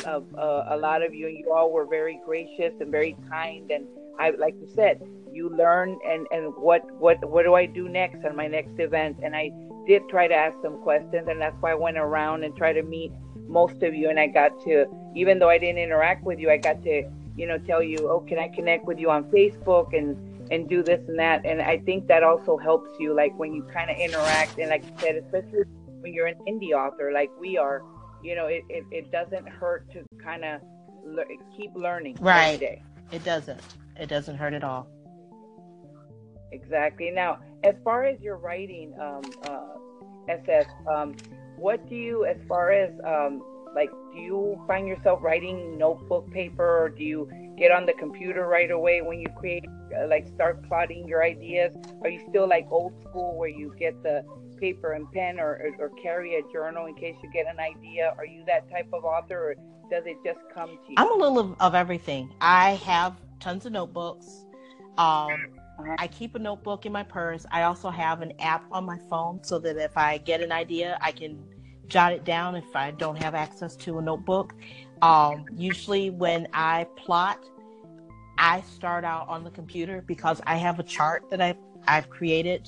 of 0.06 0.26
uh, 0.36 0.66
a 0.70 0.78
lot 0.78 1.02
of 1.02 1.14
you, 1.14 1.28
and 1.28 1.38
you 1.38 1.54
all 1.54 1.72
were 1.72 1.86
very 1.86 2.20
gracious 2.26 2.74
and 2.80 2.92
very 2.92 3.16
kind. 3.30 3.72
And 3.72 3.86
I, 4.20 4.32
like 4.32 4.56
you 4.60 4.68
said, 4.74 5.02
you 5.32 5.50
learn 5.50 5.98
and 6.08 6.28
and 6.32 6.54
what 6.56 6.90
what 6.96 7.18
what 7.30 7.44
do 7.44 7.54
I 7.54 7.66
do 7.66 7.88
next 7.88 8.26
on 8.26 8.36
my 8.36 8.48
next 8.48 8.80
event? 8.80 9.18
And 9.24 9.36
I 9.36 9.52
did 9.88 10.08
try 10.10 10.28
to 10.28 10.36
ask 10.36 10.56
some 10.62 10.82
questions, 10.82 11.28
and 11.28 11.42
that's 11.42 11.56
why 11.62 11.72
I 11.72 11.76
went 11.76 11.98
around 11.98 12.44
and 12.44 12.56
tried 12.56 12.74
to 12.74 12.84
meet 12.84 13.12
most 13.48 13.82
of 13.84 13.94
you. 13.96 14.10
And 14.10 14.20
I 14.20 14.28
got 14.28 14.60
to, 14.66 14.86
even 15.16 15.40
though 15.40 15.50
I 15.50 15.58
didn't 15.58 15.80
interact 15.80 16.24
with 16.24 16.40
you, 16.40 16.50
I 16.52 16.58
got 16.58 16.84
to, 16.84 17.10
you 17.36 17.48
know, 17.48 17.58
tell 17.58 17.82
you, 17.82 17.98
oh, 18.10 18.20
can 18.20 18.38
I 18.38 18.48
connect 18.50 18.86
with 18.86 19.00
you 19.00 19.10
on 19.10 19.24
Facebook 19.26 19.98
and 19.98 20.18
and 20.52 20.68
do 20.68 20.82
this 20.82 21.02
and 21.08 21.18
that. 21.20 21.46
And 21.46 21.62
I 21.62 21.78
think 21.78 22.08
that 22.08 22.24
also 22.24 22.58
helps 22.58 22.90
you, 23.00 23.14
like 23.14 23.38
when 23.38 23.54
you 23.54 23.64
kind 23.64 23.90
of 23.90 23.98
interact. 23.98 24.58
And 24.58 24.70
like 24.70 24.84
you 24.84 24.92
said, 25.00 25.16
especially 25.16 25.64
when 26.02 26.14
you're 26.14 26.28
an 26.28 26.40
indie 26.48 26.72
author, 26.72 27.12
like 27.14 27.30
we 27.40 27.58
are, 27.58 27.84
you 28.24 28.36
know, 28.36 28.48
it, 28.48 28.64
it, 28.70 28.86
it 28.92 29.12
doesn't 29.12 29.48
hurt 29.48 29.92
to 29.94 30.04
kind 30.24 30.44
of 30.46 30.62
le- 31.06 31.26
keep 31.56 31.72
learning 31.76 32.18
Right. 32.20 32.54
every 32.56 32.66
day. 32.68 32.84
It 33.12 33.24
doesn't. 33.24 33.60
It 34.00 34.08
doesn't 34.08 34.36
hurt 34.38 34.54
at 34.54 34.64
all. 34.64 34.88
Exactly. 36.52 37.12
Now, 37.12 37.40
as 37.64 37.76
far 37.84 38.06
as 38.06 38.20
your 38.22 38.38
writing, 38.38 38.94
um, 39.00 39.22
uh, 39.44 39.76
SF, 40.30 40.66
um, 40.88 41.16
what 41.58 41.88
do 41.90 41.96
you, 41.96 42.26
as 42.26 42.38
far 42.48 42.72
as 42.72 42.92
um, 43.06 43.42
like, 43.76 43.90
do 44.14 44.20
you 44.20 44.62
find 44.68 44.88
yourself 44.88 45.20
writing 45.22 45.78
notebook 45.78 46.30
paper, 46.32 46.84
or 46.84 46.90
do 46.90 47.04
you 47.04 47.30
get 47.58 47.72
on 47.72 47.86
the 47.86 47.94
computer 47.94 48.48
right 48.48 48.72
away 48.72 49.02
when 49.02 49.20
you 49.20 49.28
create, 49.38 49.66
uh, 49.96 50.08
like, 50.08 50.28
start 50.28 50.64
plotting 50.68 51.08
your 51.08 51.24
ideas? 51.24 51.76
Are 52.02 52.10
you 52.10 52.20
still 52.30 52.48
like 52.48 52.66
old 52.72 52.94
school 53.08 53.38
where 53.38 53.50
you 53.50 53.74
get 53.78 54.02
the 54.02 54.24
paper 54.60 54.94
and 54.94 55.12
pen, 55.12 55.40
or, 55.40 55.74
or, 55.80 55.86
or 55.86 55.90
carry 56.02 56.36
a 56.36 56.42
journal 56.52 56.86
in 56.86 56.96
case 56.96 57.16
you 57.24 57.32
get 57.32 57.46
an 57.48 57.60
idea? 57.60 58.14
Are 58.18 58.26
you 58.26 58.44
that 58.46 58.70
type 58.70 58.90
of 58.94 59.06
author, 59.06 59.52
or 59.52 59.56
does 59.90 60.04
it 60.06 60.18
just 60.26 60.40
come 60.54 60.70
to 60.70 60.90
you? 60.90 60.96
I'm 60.98 61.12
a 61.12 61.16
little 61.16 61.40
of, 61.40 61.56
of 61.60 61.76
everything. 61.76 62.34
I 62.42 62.72
have 62.86 63.16
tons 63.40 63.66
of 63.66 63.72
notebooks. 63.74 64.46
Um, 64.98 65.48
Uh-huh. 65.80 65.96
I 65.98 66.08
keep 66.08 66.36
a 66.36 66.40
notebook 66.40 66.86
in 66.86 66.92
my 66.92 67.04
purse. 67.04 67.46
I 67.52 67.64
also 67.64 67.90
have 67.90 68.22
an 68.22 68.34
app 68.40 68.66
on 68.70 68.84
my 68.84 69.00
phone 69.10 69.42
so 69.44 69.60
that 69.60 69.78
if 69.78 69.98
I 69.98 70.18
get 70.18 70.42
an 70.42 70.52
idea, 70.52 70.98
I 71.02 71.14
can 71.14 71.42
jot 71.88 72.12
it 72.12 72.26
down 72.26 72.56
if 72.56 72.76
I 72.76 72.92
don't 72.92 73.16
have 73.24 73.34
access 73.34 73.78
to 73.78 73.98
a 73.98 74.02
notebook. 74.02 74.54
Um, 75.02 75.46
usually, 75.56 76.10
when 76.10 76.50
I 76.54 76.86
plot, 76.98 77.40
I 78.38 78.60
start 78.62 79.06
out 79.06 79.30
on 79.30 79.46
the 79.46 79.52
computer 79.52 80.04
because 80.06 80.42
I 80.46 80.58
have 80.58 80.80
a 80.80 80.84
chart 80.84 81.24
that 81.30 81.40
I've, 81.40 81.58
I've 81.88 82.10
created 82.10 82.68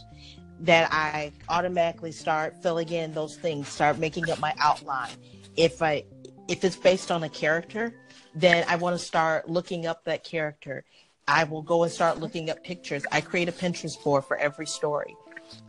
that 0.62 0.92
I 0.92 1.32
automatically 1.50 2.12
start 2.12 2.62
filling 2.62 2.90
in 2.90 3.14
those 3.14 3.36
things, 3.36 3.68
start 3.68 3.98
making 3.98 4.30
up 4.30 4.40
my 4.40 4.54
outline. 4.60 5.12
If 5.58 5.82
I 5.82 6.06
if 6.48 6.64
it's 6.64 6.76
based 6.76 7.12
on 7.12 7.24
a 7.24 7.30
character, 7.30 7.94
then 8.36 8.66
I 8.68 8.76
want 8.76 8.98
to 8.98 9.04
start 9.04 9.50
looking 9.50 9.86
up 9.86 10.04
that 10.06 10.24
character. 10.24 10.84
I 11.28 11.44
will 11.44 11.62
go 11.62 11.84
and 11.84 11.92
start 11.92 12.20
looking 12.20 12.50
up 12.50 12.64
pictures. 12.64 13.04
I 13.12 13.22
create 13.22 13.48
a 13.48 13.52
Pinterest 13.52 14.02
board 14.04 14.26
for 14.26 14.38
every 14.38 14.66
story. 14.66 15.16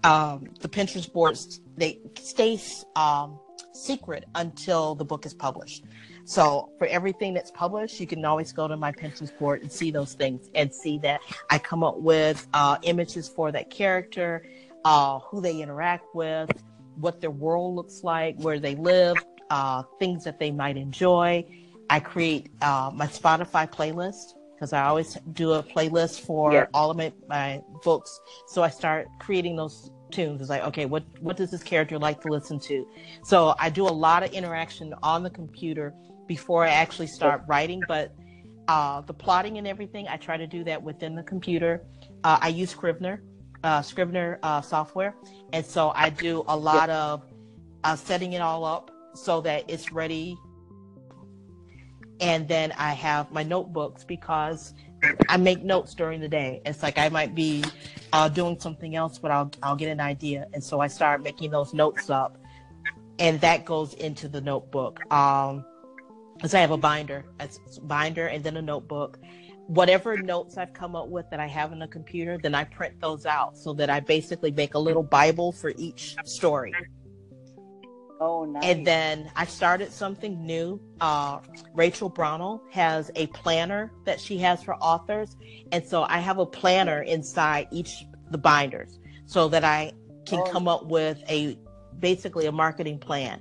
Um, 0.04 0.48
the 0.60 0.68
Pinterest 0.68 1.12
boards 1.12 1.60
they 1.76 2.00
stay 2.20 2.60
um, 2.96 3.38
secret 3.72 4.24
until 4.34 4.94
the 4.94 5.04
book 5.04 5.26
is 5.26 5.34
published. 5.34 5.84
So 6.24 6.70
for 6.78 6.86
everything 6.86 7.34
that's 7.34 7.50
published, 7.50 7.98
you 7.98 8.06
can 8.06 8.24
always 8.24 8.52
go 8.52 8.68
to 8.68 8.76
my 8.76 8.92
Pinterest 8.92 9.36
board 9.38 9.62
and 9.62 9.70
see 9.70 9.90
those 9.90 10.14
things 10.14 10.48
and 10.54 10.72
see 10.72 10.98
that 10.98 11.20
I 11.50 11.58
come 11.58 11.82
up 11.82 11.98
with 11.98 12.46
uh, 12.54 12.78
images 12.82 13.28
for 13.28 13.50
that 13.52 13.70
character, 13.70 14.44
uh, 14.84 15.18
who 15.20 15.40
they 15.40 15.60
interact 15.60 16.14
with, 16.14 16.50
what 16.96 17.20
their 17.20 17.30
world 17.30 17.74
looks 17.74 18.02
like, 18.02 18.36
where 18.36 18.58
they 18.58 18.74
live, 18.74 19.24
uh, 19.50 19.82
things 19.98 20.24
that 20.24 20.38
they 20.38 20.50
might 20.50 20.76
enjoy. 20.76 21.44
I 21.90 22.00
create 22.00 22.50
uh, 22.62 22.90
my 22.94 23.06
Spotify 23.06 23.70
playlist 23.70 24.34
because 24.54 24.72
I 24.72 24.84
always 24.84 25.18
do 25.32 25.52
a 25.52 25.62
playlist 25.62 26.20
for 26.20 26.52
Yeah. 26.52 26.66
all 26.72 26.90
of 26.90 26.96
my, 26.96 27.12
my 27.28 27.60
books. 27.82 28.20
So 28.46 28.62
I 28.62 28.70
start 28.70 29.08
creating 29.18 29.56
those 29.56 29.90
tunes. 30.12 30.40
It's 30.40 30.50
like, 30.50 30.62
okay, 30.64 30.86
what, 30.86 31.04
what 31.20 31.36
does 31.36 31.50
this 31.50 31.62
character 31.62 31.98
like 31.98 32.20
to 32.22 32.28
listen 32.28 32.60
to? 32.60 32.86
So 33.24 33.54
I 33.58 33.70
do 33.70 33.86
a 33.86 33.90
lot 33.90 34.22
of 34.22 34.32
interaction 34.32 34.94
on 35.02 35.22
the 35.22 35.30
computer 35.30 35.92
before 36.28 36.64
I 36.64 36.70
actually 36.70 37.08
start 37.08 37.42
writing, 37.46 37.84
but 37.84 38.14
uh, 38.68 39.00
the 39.02 39.12
plotting 39.12 39.58
and 39.58 39.66
everything, 39.66 40.06
I 40.08 40.16
try 40.16 40.36
to 40.36 40.46
do 40.46 40.62
that 40.64 40.80
within 40.82 41.14
the 41.16 41.24
computer. 41.24 41.82
Uh, 42.22 42.38
I 42.40 42.48
use 42.48 42.70
Scrivener, 42.70 43.20
uh, 43.64 43.82
Scrivener 43.82 44.38
uh, 44.42 44.60
software, 44.60 45.14
and 45.52 45.64
so 45.64 45.92
I 45.94 46.10
do 46.10 46.44
a 46.48 46.56
lot 46.56 46.90
of 46.90 47.22
uh, 47.84 47.96
setting 47.96 48.32
it 48.32 48.40
all 48.40 48.64
up 48.64 48.90
so 49.14 49.40
that 49.42 49.64
it's 49.68 49.92
ready. 49.92 50.36
And 52.20 52.46
then 52.46 52.72
I 52.72 52.92
have 52.92 53.32
my 53.32 53.42
notebooks 53.42 54.04
because 54.04 54.74
I 55.28 55.36
make 55.36 55.62
notes 55.62 55.94
during 55.94 56.20
the 56.20 56.28
day. 56.28 56.62
It's 56.64 56.82
like 56.82 56.98
I 56.98 57.08
might 57.08 57.34
be 57.34 57.64
uh, 58.12 58.28
doing 58.28 58.58
something 58.60 58.94
else, 58.94 59.18
but 59.18 59.30
I'll 59.30 59.50
I'll 59.62 59.76
get 59.76 59.90
an 59.90 60.00
idea, 60.00 60.46
and 60.54 60.62
so 60.62 60.80
I 60.80 60.86
start 60.86 61.22
making 61.22 61.50
those 61.50 61.74
notes 61.74 62.10
up, 62.10 62.38
and 63.18 63.40
that 63.40 63.64
goes 63.64 63.94
into 63.94 64.28
the 64.28 64.40
notebook. 64.40 65.00
Um, 65.12 65.64
so 66.46 66.58
I 66.58 66.60
have 66.60 66.70
a 66.70 66.76
binder, 66.76 67.24
a 67.40 67.48
binder, 67.82 68.26
and 68.26 68.42
then 68.42 68.56
a 68.56 68.62
notebook. 68.62 69.18
Whatever 69.68 70.16
notes 70.16 70.56
I've 70.58 70.72
come 70.72 70.94
up 70.96 71.08
with 71.08 71.30
that 71.30 71.40
I 71.40 71.46
have 71.46 71.72
in 71.72 71.78
the 71.78 71.86
computer, 71.88 72.36
then 72.36 72.54
I 72.54 72.64
print 72.64 73.00
those 73.00 73.24
out 73.26 73.56
so 73.56 73.72
that 73.74 73.88
I 73.90 74.00
basically 74.00 74.50
make 74.50 74.74
a 74.74 74.78
little 74.78 75.02
Bible 75.02 75.52
for 75.52 75.72
each 75.76 76.16
story. 76.24 76.74
oh, 78.20 78.44
nice. 78.44 78.64
And 78.64 78.86
then 78.86 79.30
I 79.34 79.46
started 79.46 79.90
something 79.92 80.44
new. 80.44 80.80
Uh, 81.00 81.38
Rachel 81.74 82.08
Brownell 82.08 82.62
has 82.70 83.10
a 83.16 83.26
planner 83.28 83.92
that 84.04 84.20
she 84.20 84.38
has 84.38 84.62
for 84.62 84.74
authors, 84.76 85.36
and 85.72 85.84
so 85.84 86.04
I 86.08 86.18
have 86.18 86.38
a 86.38 86.46
planner 86.46 87.02
inside 87.02 87.68
each 87.70 88.04
the 88.30 88.38
binders 88.38 88.98
so 89.26 89.48
that 89.48 89.64
I 89.64 89.92
can 90.26 90.40
Oh. 90.40 90.44
come 90.50 90.68
up 90.68 90.86
with 90.86 91.22
a 91.28 91.58
basically 91.98 92.46
a 92.46 92.52
marketing 92.52 92.98
plan. 92.98 93.40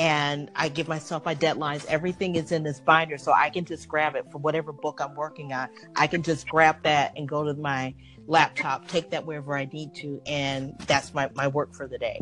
And 0.00 0.50
I 0.56 0.70
give 0.70 0.88
myself 0.88 1.26
my 1.26 1.34
deadlines. 1.34 1.84
Everything 1.84 2.36
is 2.36 2.52
in 2.52 2.62
this 2.62 2.80
binder, 2.80 3.18
so 3.18 3.32
I 3.32 3.50
can 3.50 3.66
just 3.66 3.86
grab 3.86 4.14
it 4.14 4.24
for 4.32 4.38
whatever 4.38 4.72
book 4.72 4.98
I'm 4.98 5.14
working 5.14 5.52
on. 5.52 5.68
I 5.94 6.06
can 6.06 6.22
just 6.22 6.48
grab 6.48 6.82
that 6.84 7.12
and 7.18 7.28
go 7.28 7.44
to 7.44 7.52
my 7.52 7.94
laptop, 8.26 8.88
take 8.88 9.10
that 9.10 9.26
wherever 9.26 9.54
I 9.54 9.66
need 9.66 9.94
to, 9.96 10.22
and 10.24 10.74
that's 10.86 11.12
my, 11.12 11.28
my 11.34 11.48
work 11.48 11.74
for 11.74 11.86
the 11.86 11.98
day. 11.98 12.18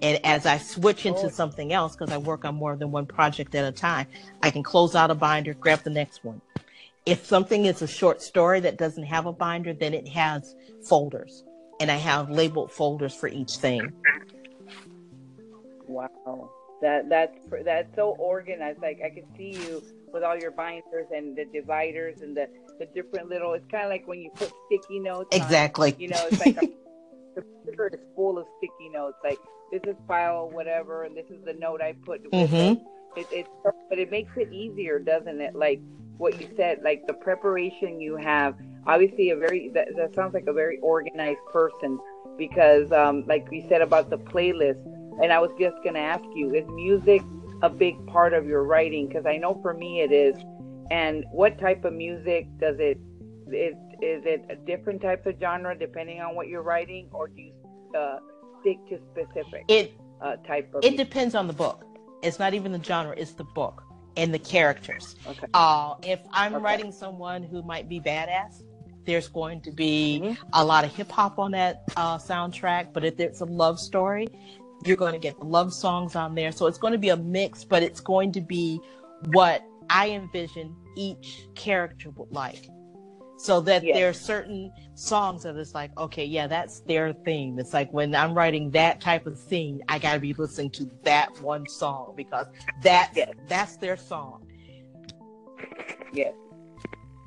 And 0.00 0.24
as 0.24 0.46
I 0.46 0.58
switch 0.58 1.04
into 1.04 1.26
Oh. 1.26 1.30
something 1.30 1.72
else, 1.72 1.96
because 1.96 2.12
I 2.12 2.18
work 2.18 2.44
on 2.44 2.54
more 2.54 2.76
than 2.76 2.92
one 2.92 3.06
project 3.06 3.56
at 3.56 3.64
a 3.64 3.72
time, 3.72 4.06
I 4.40 4.52
can 4.52 4.62
close 4.62 4.94
out 4.94 5.10
a 5.10 5.14
binder, 5.16 5.52
grab 5.54 5.82
the 5.82 5.90
next 5.90 6.24
one. 6.24 6.40
If 7.06 7.26
something 7.26 7.64
is 7.64 7.82
a 7.82 7.88
short 7.88 8.22
story 8.22 8.60
that 8.60 8.78
doesn't 8.78 9.02
have 9.02 9.26
a 9.26 9.32
binder, 9.32 9.74
then 9.74 9.94
it 9.94 10.06
has 10.06 10.54
folders. 10.84 11.42
And 11.80 11.90
I 11.90 11.96
have 11.96 12.30
labeled 12.30 12.70
folders 12.70 13.16
for 13.16 13.26
each 13.26 13.56
thing. 13.56 13.92
Wow, 15.88 16.50
that 16.82 17.08
that's 17.08 17.38
that's 17.64 17.94
so 17.96 18.16
organized. 18.18 18.80
Like 18.80 19.00
I 19.04 19.10
can 19.10 19.24
see 19.36 19.50
you 19.52 19.82
with 20.12 20.22
all 20.22 20.36
your 20.36 20.50
binders 20.50 21.06
and 21.14 21.36
the 21.36 21.44
dividers 21.46 22.20
and 22.22 22.36
the 22.36 22.48
the 22.78 22.86
different 22.94 23.28
little. 23.28 23.52
It's 23.54 23.66
kind 23.70 23.84
of 23.84 23.90
like 23.90 24.06
when 24.06 24.20
you 24.20 24.30
put 24.34 24.52
sticky 24.66 25.00
notes. 25.00 25.28
on, 25.36 25.42
Exactly. 25.42 25.94
you 25.98 26.08
know, 26.08 26.18
it's 26.30 26.40
like 26.44 26.56
a, 26.56 26.66
the 27.36 27.42
computer 27.42 27.88
is 27.92 28.00
full 28.16 28.38
of 28.38 28.46
sticky 28.58 28.88
notes. 28.90 29.16
Like 29.22 29.38
this 29.70 29.82
is 29.86 29.96
file 30.08 30.50
whatever, 30.50 31.04
and 31.04 31.16
this 31.16 31.26
is 31.30 31.44
the 31.44 31.54
note 31.54 31.80
I 31.82 31.92
put. 32.04 32.30
Mhm. 32.30 32.80
it. 33.16 33.26
It, 33.32 33.46
but 33.88 33.98
it 33.98 34.10
makes 34.10 34.30
it 34.36 34.52
easier, 34.52 34.98
doesn't 34.98 35.40
it? 35.40 35.54
Like 35.54 35.80
what 36.16 36.40
you 36.40 36.48
said, 36.56 36.80
like 36.82 37.06
the 37.06 37.14
preparation 37.14 38.00
you 38.00 38.16
have. 38.16 38.54
Obviously, 38.86 39.30
a 39.30 39.36
very 39.36 39.68
that, 39.74 39.88
that 39.96 40.14
sounds 40.14 40.32
like 40.32 40.46
a 40.46 40.52
very 40.52 40.78
organized 40.80 41.40
person 41.52 41.98
because, 42.38 42.90
um, 42.92 43.24
like 43.26 43.46
you 43.50 43.64
said 43.68 43.82
about 43.82 44.10
the 44.10 44.16
playlist. 44.18 44.78
And 45.22 45.32
I 45.32 45.38
was 45.38 45.50
just 45.58 45.76
gonna 45.84 45.98
ask 46.00 46.24
you, 46.34 46.54
is 46.54 46.66
music 46.68 47.22
a 47.62 47.68
big 47.68 47.94
part 48.06 48.32
of 48.32 48.46
your 48.46 48.64
writing? 48.64 49.06
Because 49.08 49.26
I 49.26 49.36
know 49.36 49.58
for 49.62 49.74
me 49.74 50.00
it 50.00 50.12
is. 50.12 50.34
And 50.90 51.24
what 51.30 51.58
type 51.58 51.84
of 51.84 51.92
music 51.92 52.46
does 52.58 52.76
it? 52.78 52.98
Is 53.48 53.74
is 54.02 54.22
it 54.24 54.44
a 54.48 54.56
different 54.56 55.02
type 55.02 55.26
of 55.26 55.34
genre 55.40 55.76
depending 55.78 56.20
on 56.20 56.34
what 56.34 56.48
you're 56.48 56.62
writing, 56.62 57.08
or 57.12 57.28
do 57.28 57.40
you 57.42 57.52
uh, 57.96 58.18
stick 58.60 58.78
to 58.88 58.98
specific 59.12 59.64
It 59.68 59.92
uh, 60.22 60.36
type 60.46 60.72
of? 60.74 60.84
it 60.84 60.96
depends 60.96 61.34
on 61.34 61.46
the 61.46 61.52
book. 61.52 61.84
It's 62.22 62.38
not 62.38 62.54
even 62.54 62.72
the 62.72 62.82
genre, 62.82 63.14
it's 63.16 63.32
the 63.32 63.44
book 63.44 63.82
and 64.16 64.32
the 64.32 64.38
characters. 64.38 65.16
Okay. 65.26 65.46
Uh, 65.54 65.94
if 66.02 66.20
I'm 66.32 66.54
Okay. 66.54 66.62
writing 66.62 66.92
someone 66.92 67.42
who 67.42 67.62
might 67.62 67.88
be 67.88 68.00
badass, 68.00 68.62
there's 69.06 69.28
going 69.28 69.60
to 69.62 69.70
be 69.72 70.20
Mhm. 70.22 70.36
a 70.52 70.64
lot 70.64 70.84
of 70.84 70.94
hip 70.94 71.10
hop 71.10 71.38
on 71.38 71.52
that 71.52 71.82
uh, 71.96 72.18
soundtrack. 72.18 72.92
But 72.92 73.04
if 73.04 73.18
it's 73.20 73.40
a 73.40 73.46
love 73.46 73.78
story, 73.78 74.28
you're 74.84 74.96
going 74.96 75.12
to 75.12 75.18
get 75.18 75.38
love 75.40 75.72
songs 75.72 76.16
on 76.16 76.34
there. 76.34 76.52
So 76.52 76.66
it's 76.66 76.78
going 76.78 76.92
to 76.92 76.98
be 76.98 77.10
a 77.10 77.16
mix, 77.16 77.64
but 77.64 77.82
it's 77.82 78.00
going 78.00 78.32
to 78.32 78.40
be 78.40 78.80
what 79.26 79.62
I 79.88 80.10
envision 80.10 80.74
each 80.96 81.46
character 81.54 82.10
would 82.10 82.30
like. 82.32 82.68
So 83.38 83.60
that 83.62 83.82
Yes. 83.82 83.96
there 83.96 84.08
are 84.10 84.12
certain 84.12 84.70
songs 84.94 85.44
that 85.44 85.56
it's 85.56 85.74
like, 85.74 85.98
okay, 85.98 86.24
yeah, 86.24 86.46
that's 86.46 86.80
their 86.80 87.12
theme. 87.12 87.58
It's 87.58 87.72
like 87.72 87.90
when 87.92 88.14
I'm 88.14 88.34
writing 88.34 88.70
that 88.72 89.00
type 89.00 89.26
of 89.26 89.38
scene, 89.38 89.80
I 89.88 89.98
got 89.98 90.14
to 90.14 90.20
be 90.20 90.34
listening 90.34 90.70
to 90.72 90.90
that 91.04 91.40
one 91.40 91.66
song 91.66 92.12
because 92.16 92.46
that 92.82 93.12
Yes. 93.14 93.30
that's 93.48 93.76
their 93.78 93.96
song. 93.96 94.46
Yes. 96.12 96.34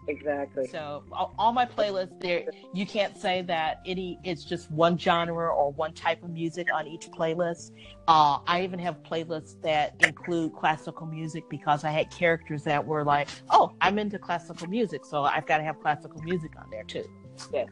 Exactly. 0.08 0.68
So 0.68 1.04
all, 1.12 1.54
my 1.54 1.66
playlists 1.66 2.20
there, 2.20 2.44
you 2.74 2.86
can't 2.86 3.18
say 3.18 3.42
that 3.44 3.80
any 3.86 4.20
it's 4.24 4.44
just 4.44 4.70
one 4.72 4.98
genre 4.98 5.48
or 5.48 5.72
one 5.72 5.94
type 5.94 6.24
of 6.24 6.30
music 6.30 6.68
on 6.74 6.88
each 6.88 7.10
playlist. 7.12 7.72
Uh, 8.08 8.40
I 8.46 8.64
even 8.64 8.80
have 8.80 9.02
playlists 9.04 9.62
that 9.62 9.96
include 10.02 10.54
classical 10.54 11.08
music 11.08 11.50
because 11.50 11.84
I 11.84 11.92
had 11.92 12.12
characters 12.12 12.64
that 12.64 12.86
were 12.86 13.04
like, 13.04 13.30
oh, 13.50 13.74
I'm 13.82 13.98
into 13.98 14.20
classical 14.20 14.68
music, 14.68 15.06
so 15.06 15.24
I've 15.24 15.46
got 15.46 15.60
to 15.60 15.64
have 15.64 15.80
classical 15.80 16.22
music 16.22 16.52
on 16.58 16.70
there 16.70 16.84
too. 16.84 17.06
Yes, 17.54 17.68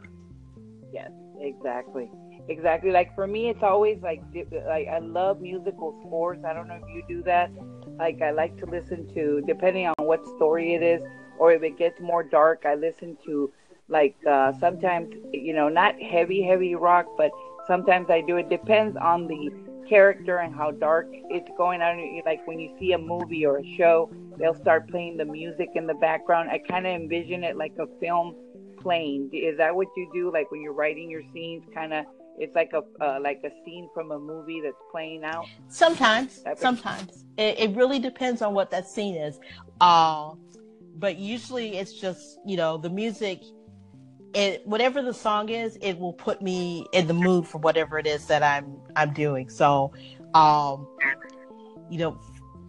Yes. 0.93 1.11
exactly. 1.39 2.09
Exactly. 2.47 2.91
Like 2.91 3.13
for 3.15 3.27
me, 3.27 3.49
it's 3.49 3.63
always 3.63 4.01
like 4.01 4.21
like 4.67 4.87
I 4.87 4.99
love 4.99 5.41
musical 5.41 5.99
scores. 6.05 6.39
I 6.45 6.53
don't 6.53 6.67
know 6.67 6.75
if 6.75 6.89
you 6.93 7.03
do 7.07 7.23
that. 7.23 7.51
like 7.99 8.21
I 8.21 8.31
like 8.31 8.57
to 8.57 8.65
listen 8.65 9.07
to, 9.13 9.41
depending 9.45 9.87
on 9.87 9.93
what 9.99 10.25
story 10.37 10.73
it 10.73 10.81
is, 10.81 11.01
or 11.41 11.51
if 11.51 11.63
it 11.63 11.75
gets 11.75 11.99
more 11.99 12.21
dark, 12.21 12.67
I 12.67 12.75
listen 12.75 13.17
to 13.25 13.51
like 13.87 14.15
uh, 14.29 14.53
sometimes 14.59 15.11
you 15.33 15.53
know 15.53 15.69
not 15.69 15.99
heavy 15.99 16.43
heavy 16.43 16.75
rock, 16.75 17.07
but 17.17 17.31
sometimes 17.65 18.11
I 18.11 18.21
do. 18.21 18.37
It 18.37 18.47
depends 18.47 18.95
on 18.95 19.25
the 19.25 19.49
character 19.89 20.37
and 20.37 20.53
how 20.53 20.69
dark 20.69 21.07
it's 21.09 21.49
going 21.57 21.81
on. 21.81 22.21
Like 22.27 22.45
when 22.45 22.59
you 22.59 22.77
see 22.79 22.91
a 22.91 22.97
movie 22.99 23.43
or 23.43 23.57
a 23.57 23.75
show, 23.75 24.11
they'll 24.37 24.53
start 24.53 24.87
playing 24.87 25.17
the 25.17 25.25
music 25.25 25.69
in 25.73 25.87
the 25.87 25.95
background. 25.95 26.51
I 26.51 26.59
kind 26.59 26.85
of 26.85 26.93
envision 26.93 27.43
it 27.43 27.57
like 27.57 27.73
a 27.79 27.87
film 27.99 28.35
playing. 28.79 29.31
Is 29.33 29.57
that 29.57 29.75
what 29.75 29.87
you 29.97 30.11
do? 30.13 30.31
Like 30.31 30.51
when 30.51 30.61
you're 30.61 30.73
writing 30.73 31.09
your 31.09 31.23
scenes, 31.33 31.63
kind 31.73 31.91
of 31.91 32.05
it's 32.37 32.53
like 32.53 32.71
a 32.73 32.83
uh, 33.03 33.19
like 33.19 33.41
a 33.43 33.49
scene 33.65 33.89
from 33.95 34.11
a 34.11 34.19
movie 34.19 34.61
that's 34.61 34.83
playing 34.91 35.23
out. 35.23 35.47
Sometimes, 35.69 36.43
sometimes 36.55 37.25
it, 37.37 37.59
it, 37.59 37.75
really 37.75 37.97
depends 37.97 38.43
on 38.43 38.53
what 38.53 38.69
that 38.71 38.87
scene 38.87 39.15
is. 39.15 39.39
Uh, 39.79 40.33
but 41.01 41.17
usually 41.17 41.77
it's 41.77 41.91
just 41.91 42.39
you 42.45 42.55
know 42.55 42.77
the 42.77 42.89
music. 42.89 43.43
It 44.33 44.65
whatever 44.65 45.01
the 45.01 45.13
song 45.13 45.49
is, 45.49 45.77
it 45.81 45.99
will 45.99 46.13
put 46.13 46.41
me 46.41 46.85
in 46.93 47.07
the 47.07 47.13
mood 47.13 47.45
for 47.45 47.57
whatever 47.57 47.99
it 47.99 48.07
is 48.07 48.27
that 48.27 48.43
I'm 48.43 48.77
I'm 48.95 49.11
doing. 49.11 49.49
So, 49.49 49.91
um, 50.33 50.87
you 51.89 51.97
know, 51.97 52.17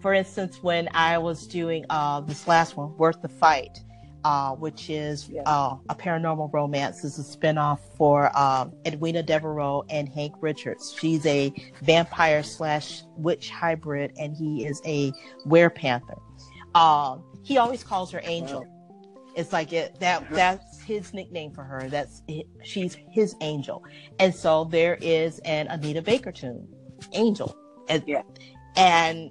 for 0.01 0.12
instance, 0.12 0.61
when 0.61 0.88
I 0.92 1.18
was 1.18 1.47
doing 1.47 1.85
uh, 1.88 2.23
this 2.23 2.49
last 2.49 2.77
one, 2.77 2.97
"Worth 2.97 3.23
the 3.23 3.29
Fight," 3.29 3.79
uh, 4.25 4.53
which 4.53 4.90
is 4.90 5.29
yeah. 5.29 5.42
uh, 5.47 5.77
a 5.88 5.95
paranormal 5.95 6.53
romance. 6.53 7.03
This 7.03 7.18
is 7.18 7.33
a 7.33 7.37
spinoff 7.37 7.79
for 7.97 8.37
um, 8.37 8.73
Edwina 8.85 9.23
Devereaux 9.23 9.85
and 9.88 10.09
Hank 10.09 10.35
Richards. 10.40 10.97
She's 10.99 11.25
a 11.27 11.53
vampire 11.83 12.42
slash 12.42 13.03
witch 13.16 13.51
hybrid, 13.51 14.14
and 14.18 14.35
he 14.35 14.66
is 14.66 14.83
a 14.85 15.12
werepanther. 15.47 16.18
Uh, 16.75 17.18
he 17.42 17.59
always 17.59 17.83
calls 17.83 18.11
her 18.12 18.20
Angel. 18.24 18.66
It's 19.35 19.52
like 19.52 19.72
it, 19.72 19.98
that. 20.00 20.28
That's 20.31 20.81
his 20.81 21.14
nickname 21.14 21.52
for 21.52 21.64
her. 21.64 21.88
That's 21.88 22.22
she's 22.62 22.96
his 23.11 23.35
angel, 23.40 23.83
and 24.18 24.35
so 24.35 24.64
there 24.64 24.98
is 25.00 25.38
an 25.40 25.68
Anita 25.68 26.02
Baker 26.02 26.33
tune, 26.33 26.68
Angel, 27.12 27.57
and, 27.88 28.02
yeah. 28.07 28.22
and 28.76 29.31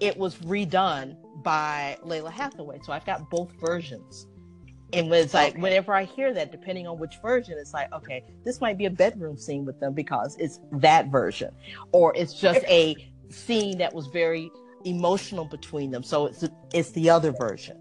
it 0.00 0.16
was 0.16 0.36
redone 0.36 1.16
by 1.42 1.96
Lalah 2.04 2.30
Hathaway. 2.30 2.80
So 2.84 2.92
I've 2.92 3.06
got 3.06 3.30
both 3.30 3.52
versions. 3.60 4.26
And 4.92 5.12
it's 5.14 5.34
like 5.34 5.52
okay. 5.52 5.62
whenever 5.62 5.94
I 5.94 6.02
hear 6.02 6.34
that, 6.34 6.50
depending 6.50 6.88
on 6.88 6.98
which 6.98 7.14
version, 7.22 7.56
it's 7.58 7.72
like, 7.72 7.92
okay, 7.94 8.24
this 8.44 8.60
might 8.60 8.76
be 8.76 8.86
a 8.86 8.90
bedroom 8.90 9.38
scene 9.38 9.64
with 9.64 9.78
them 9.78 9.94
because 9.94 10.36
it's 10.36 10.58
that 10.72 11.06
version, 11.06 11.54
or 11.92 12.12
it's 12.16 12.34
just 12.34 12.64
a 12.64 12.96
scene 13.28 13.78
that 13.78 13.94
was 13.94 14.08
very 14.08 14.50
emotional 14.84 15.44
between 15.44 15.90
them. 15.90 16.02
So 16.02 16.26
it's 16.26 16.44
it's 16.72 16.90
the 16.92 17.10
other 17.10 17.32
version. 17.32 17.76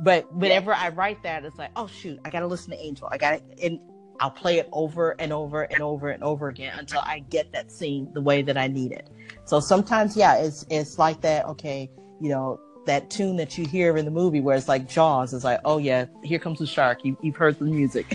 But 0.00 0.32
whenever 0.34 0.74
I 0.74 0.88
write 0.88 1.22
that, 1.22 1.44
it's 1.44 1.58
like, 1.58 1.70
oh 1.76 1.86
shoot, 1.86 2.18
I 2.24 2.30
gotta 2.30 2.46
listen 2.46 2.70
to 2.70 2.78
Angel. 2.78 3.08
I 3.10 3.18
gotta 3.18 3.42
and 3.62 3.78
I'll 4.20 4.30
play 4.30 4.58
it 4.58 4.68
over 4.72 5.16
and 5.18 5.32
over 5.32 5.62
and 5.62 5.80
over 5.80 6.10
and 6.10 6.22
over 6.22 6.48
again 6.48 6.78
until 6.78 7.00
I 7.00 7.20
get 7.30 7.52
that 7.52 7.72
scene 7.72 8.08
the 8.12 8.20
way 8.20 8.42
that 8.42 8.56
I 8.56 8.68
need 8.68 8.92
it. 8.92 9.10
So 9.44 9.58
sometimes, 9.60 10.16
yeah, 10.16 10.36
it's 10.36 10.64
it's 10.70 10.98
like 10.98 11.20
that. 11.22 11.46
Okay, 11.46 11.90
you 12.20 12.28
know, 12.28 12.60
that 12.86 13.10
tune 13.10 13.36
that 13.36 13.58
you 13.58 13.66
hear 13.66 13.96
in 13.96 14.04
the 14.04 14.10
movie 14.10 14.40
where 14.40 14.56
it's 14.56 14.68
like 14.68 14.88
Jaws. 14.88 15.34
It's 15.34 15.44
like, 15.44 15.60
oh 15.64 15.78
yeah, 15.78 16.06
here 16.22 16.38
comes 16.38 16.58
the 16.58 16.66
shark. 16.66 17.04
You, 17.04 17.16
have 17.24 17.36
heard 17.36 17.58
the 17.58 17.64
music. 17.64 18.08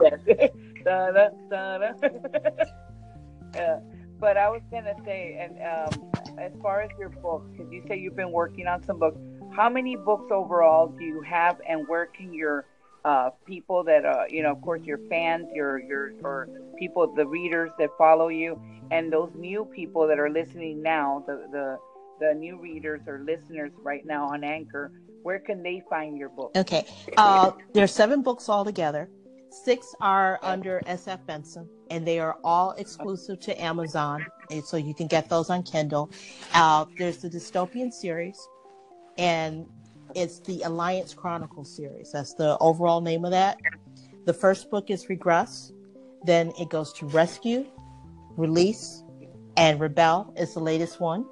da, 0.00 1.10
da, 1.10 1.28
da, 1.50 1.92
yeah. 3.54 3.80
But 4.18 4.36
I 4.36 4.48
was 4.48 4.62
gonna 4.70 4.94
say, 5.04 5.36
and 5.38 5.58
um, 5.62 6.10
as 6.38 6.52
far 6.62 6.80
as 6.82 6.90
your 6.98 7.08
books, 7.08 7.46
because 7.52 7.72
you 7.72 7.82
say 7.88 7.98
you've 7.98 8.16
been 8.16 8.32
working 8.32 8.66
on 8.66 8.82
some 8.84 8.98
books, 8.98 9.18
how 9.54 9.68
many 9.68 9.96
books 9.96 10.30
overall 10.30 10.88
do 10.88 11.04
you 11.04 11.22
have, 11.22 11.60
and 11.68 11.86
where 11.88 12.06
can 12.06 12.34
your 12.34 12.66
uh, 13.04 13.30
people 13.44 13.84
that 13.84 14.04
uh, 14.04 14.24
you 14.28 14.42
know, 14.42 14.52
of 14.52 14.60
course, 14.62 14.82
your 14.82 14.98
fans, 15.08 15.46
your 15.54 15.78
your 15.78 16.12
or 16.22 16.48
people, 16.78 17.06
the 17.14 17.26
readers 17.26 17.70
that 17.78 17.90
follow 17.96 18.28
you, 18.28 18.60
and 18.90 19.12
those 19.12 19.30
new 19.36 19.64
people 19.64 20.06
that 20.08 20.18
are 20.18 20.30
listening 20.30 20.82
now, 20.82 21.22
the 21.26 21.46
the 21.52 21.78
the 22.18 22.34
new 22.34 22.58
readers 22.58 23.00
or 23.06 23.20
listeners 23.20 23.70
right 23.82 24.04
now 24.04 24.26
on 24.28 24.42
Anchor, 24.42 24.90
where 25.22 25.38
can 25.38 25.62
they 25.62 25.82
find 25.88 26.16
your 26.16 26.30
book? 26.30 26.52
Okay. 26.56 26.84
Uh, 27.16 27.52
there 27.72 27.84
are 27.84 27.88
seven 27.88 28.22
books 28.22 28.48
altogether. 28.48 29.08
Six 29.64 29.94
are 30.00 30.38
under 30.42 30.80
SF 30.86 31.24
Benson, 31.26 31.68
and 31.90 32.06
they 32.06 32.18
are 32.18 32.36
all 32.44 32.72
exclusive 32.72 33.40
to 33.40 33.60
Amazon, 33.60 34.24
so 34.62 34.76
you 34.76 34.94
can 34.94 35.06
get 35.06 35.28
those 35.28 35.50
on 35.50 35.62
Kindle. 35.62 36.10
Uh, 36.54 36.84
there's 36.98 37.18
the 37.18 37.28
Dystopian 37.28 37.92
series, 37.92 38.38
and 39.18 39.66
it's 40.14 40.40
the 40.40 40.62
Alliance 40.62 41.14
Chronicles 41.14 41.74
series. 41.74 42.12
That's 42.12 42.34
the 42.34 42.58
overall 42.58 43.00
name 43.00 43.24
of 43.24 43.30
that. 43.30 43.58
The 44.26 44.34
first 44.34 44.70
book 44.70 44.90
is 44.90 45.08
Regress, 45.08 45.72
then 46.24 46.52
it 46.60 46.68
goes 46.68 46.92
to 46.94 47.06
Rescue, 47.06 47.66
Release, 48.36 49.02
and 49.56 49.80
Rebel 49.80 50.34
is 50.36 50.52
the 50.54 50.60
latest 50.60 51.00
one. 51.00 51.24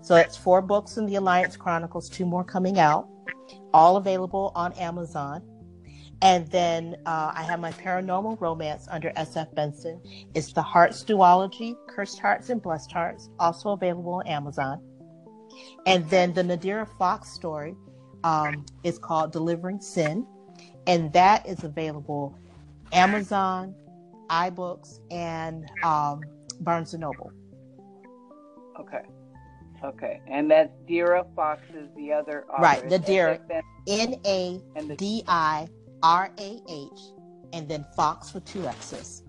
So 0.00 0.14
that's 0.14 0.36
four 0.36 0.62
books 0.62 0.96
in 0.96 1.06
the 1.06 1.16
Alliance 1.16 1.56
Chronicles, 1.56 2.08
two 2.08 2.24
more 2.24 2.44
coming 2.44 2.78
out, 2.78 3.08
all 3.72 3.96
available 3.96 4.52
on 4.54 4.72
Amazon. 4.74 5.42
And 6.24 6.48
then 6.48 6.96
uh, 7.04 7.32
I 7.34 7.42
have 7.42 7.60
my 7.60 7.70
paranormal 7.72 8.40
romance 8.40 8.88
under 8.90 9.10
SF 9.10 9.54
Benson. 9.54 10.00
It's 10.34 10.54
the 10.54 10.62
Hearts 10.62 11.04
duology, 11.04 11.76
Cursed 11.86 12.18
Hearts 12.18 12.48
and 12.48 12.62
Blessed 12.62 12.90
Hearts, 12.90 13.28
also 13.38 13.72
available 13.72 14.14
on 14.14 14.26
Amazon. 14.26 14.80
And 15.84 16.08
then 16.08 16.32
the 16.32 16.42
Nadirah 16.42 16.88
Foxx 16.98 17.30
story 17.30 17.74
um, 18.24 18.64
is 18.84 18.98
called 18.98 19.32
Delivering 19.32 19.82
Sin, 19.82 20.26
and 20.86 21.12
that 21.12 21.46
is 21.46 21.62
available 21.62 22.38
Amazon, 22.92 23.74
iBooks, 24.30 25.00
and 25.10 25.68
um, 25.82 26.22
Barnes 26.60 26.94
and 26.94 27.02
Noble. 27.02 27.32
Okay. 28.80 29.02
Okay, 29.84 30.22
and 30.26 30.50
that's 30.50 30.72
Dira 30.86 31.26
Foxx 31.36 31.60
is 31.76 31.90
the 31.94 32.10
other 32.10 32.46
author. 32.48 32.62
Right, 32.62 32.88
the 32.88 32.98
Dira, 32.98 33.38
N 33.86 34.18
A 34.24 34.62
D 34.96 35.22
I 35.28 35.68
R 36.04 36.30
A 36.38 36.60
H, 36.68 37.00
and 37.54 37.66
then 37.66 37.84
Fox 37.96 38.34
with 38.34 38.44
two 38.44 38.66
X's. 38.66 39.22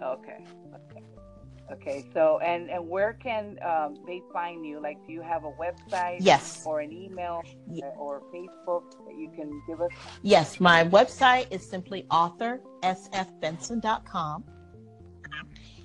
Okay. 0.00 0.44
Okay. 0.72 1.02
Okay. 1.72 2.04
So, 2.14 2.38
and 2.38 2.70
and 2.70 2.88
where 2.88 3.14
can 3.14 3.58
um, 3.66 3.96
they 4.06 4.22
find 4.32 4.64
you? 4.64 4.80
Like, 4.80 5.04
do 5.06 5.12
you 5.12 5.22
have 5.22 5.42
a 5.44 5.50
website? 5.52 6.18
Yes. 6.20 6.62
Or 6.64 6.78
an 6.80 6.92
email 6.92 7.42
yeah. 7.68 7.86
or 7.98 8.22
Facebook 8.32 8.92
that 9.06 9.18
you 9.18 9.28
can 9.34 9.60
give 9.66 9.80
us? 9.80 9.90
Yes, 10.22 10.60
my 10.60 10.84
website 10.84 11.48
is 11.50 11.68
simply 11.68 12.06
authorsfbenson.com, 12.12 14.44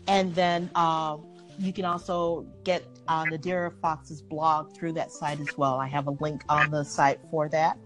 and 0.08 0.36
then 0.36 0.70
uh, 0.76 1.18
you 1.58 1.74
can 1.74 1.86
also 1.86 2.46
get 2.64 2.86
uh, 3.08 3.26
Nadirah 3.26 3.74
Foxx's 3.82 4.22
blog 4.22 4.76
through 4.76 4.94
that 4.94 5.12
site 5.12 5.40
as 5.40 5.58
well. 5.58 5.80
I 5.80 5.88
have 5.88 6.06
a 6.06 6.16
link 6.20 6.44
on 6.50 6.70
the 6.70 6.84
site 6.84 7.20
for 7.32 7.50
that. 7.50 7.80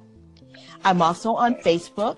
I'm 0.84 1.02
also 1.02 1.34
on 1.34 1.56
Facebook, 1.56 2.18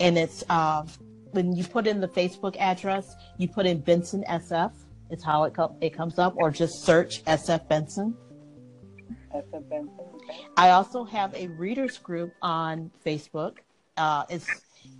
and 0.00 0.18
it's 0.18 0.44
uh, 0.48 0.84
when 1.32 1.54
you 1.54 1.64
put 1.64 1.86
in 1.86 2.00
the 2.00 2.08
Facebook 2.08 2.56
address, 2.58 3.14
you 3.38 3.48
put 3.48 3.66
in 3.66 3.80
Benson 3.80 4.24
SF. 4.28 4.72
It's 5.10 5.24
how 5.24 5.44
it, 5.44 5.54
com- 5.54 5.76
it 5.80 5.90
comes 5.94 6.18
up, 6.18 6.34
or 6.36 6.50
just 6.50 6.84
search 6.84 7.24
SF 7.24 7.68
Benson. 7.68 8.16
SF 9.34 9.68
Benson. 9.68 9.90
Okay. 10.14 10.46
I 10.56 10.70
also 10.70 11.04
have 11.04 11.34
a 11.34 11.48
readers 11.48 11.98
group 11.98 12.32
on 12.40 12.90
Facebook. 13.04 13.58
Uh, 13.96 14.24
it's 14.28 14.46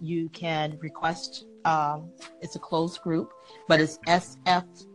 you 0.00 0.28
can 0.30 0.78
request. 0.80 1.46
Um, 1.64 2.10
it's 2.42 2.56
a 2.56 2.58
closed 2.58 3.00
group, 3.00 3.32
but 3.68 3.80
it's 3.80 3.98
SF 4.06 4.86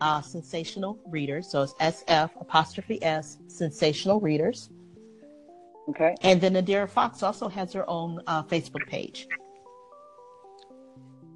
uh, 0.00 0.20
sensational 0.20 0.98
readers. 1.06 1.50
So 1.50 1.62
it's 1.62 1.74
SF 1.74 2.30
apostrophe 2.40 3.02
S 3.02 3.38
sensational 3.48 4.20
readers. 4.20 4.70
Okay. 5.88 6.14
And 6.22 6.40
then 6.40 6.54
Nadirah 6.54 6.88
Foxx 6.88 7.22
also 7.22 7.48
has 7.48 7.72
her 7.72 7.88
own 7.88 8.20
uh, 8.26 8.42
Facebook 8.42 8.84
page. 8.86 9.28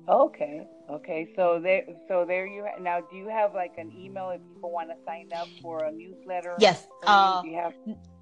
Okay. 0.09 0.67
Okay. 0.91 1.29
So 1.37 1.61
there. 1.63 1.83
So 2.09 2.25
there 2.27 2.47
you 2.47 2.65
ha- 2.65 2.83
now. 2.83 3.01
Do 3.01 3.17
you 3.17 3.29
have 3.29 3.55
like 3.55 3.75
an 3.79 3.93
email 3.97 4.31
if 4.31 4.41
people 4.55 4.73
want 4.73 4.89
to 4.89 4.97
sign 5.07 5.29
up 5.37 5.47
for 5.63 5.85
a 5.85 5.93
newsletter? 5.93 6.57
Yes. 6.59 6.89
Uh, 7.07 7.43
have- 7.55 7.75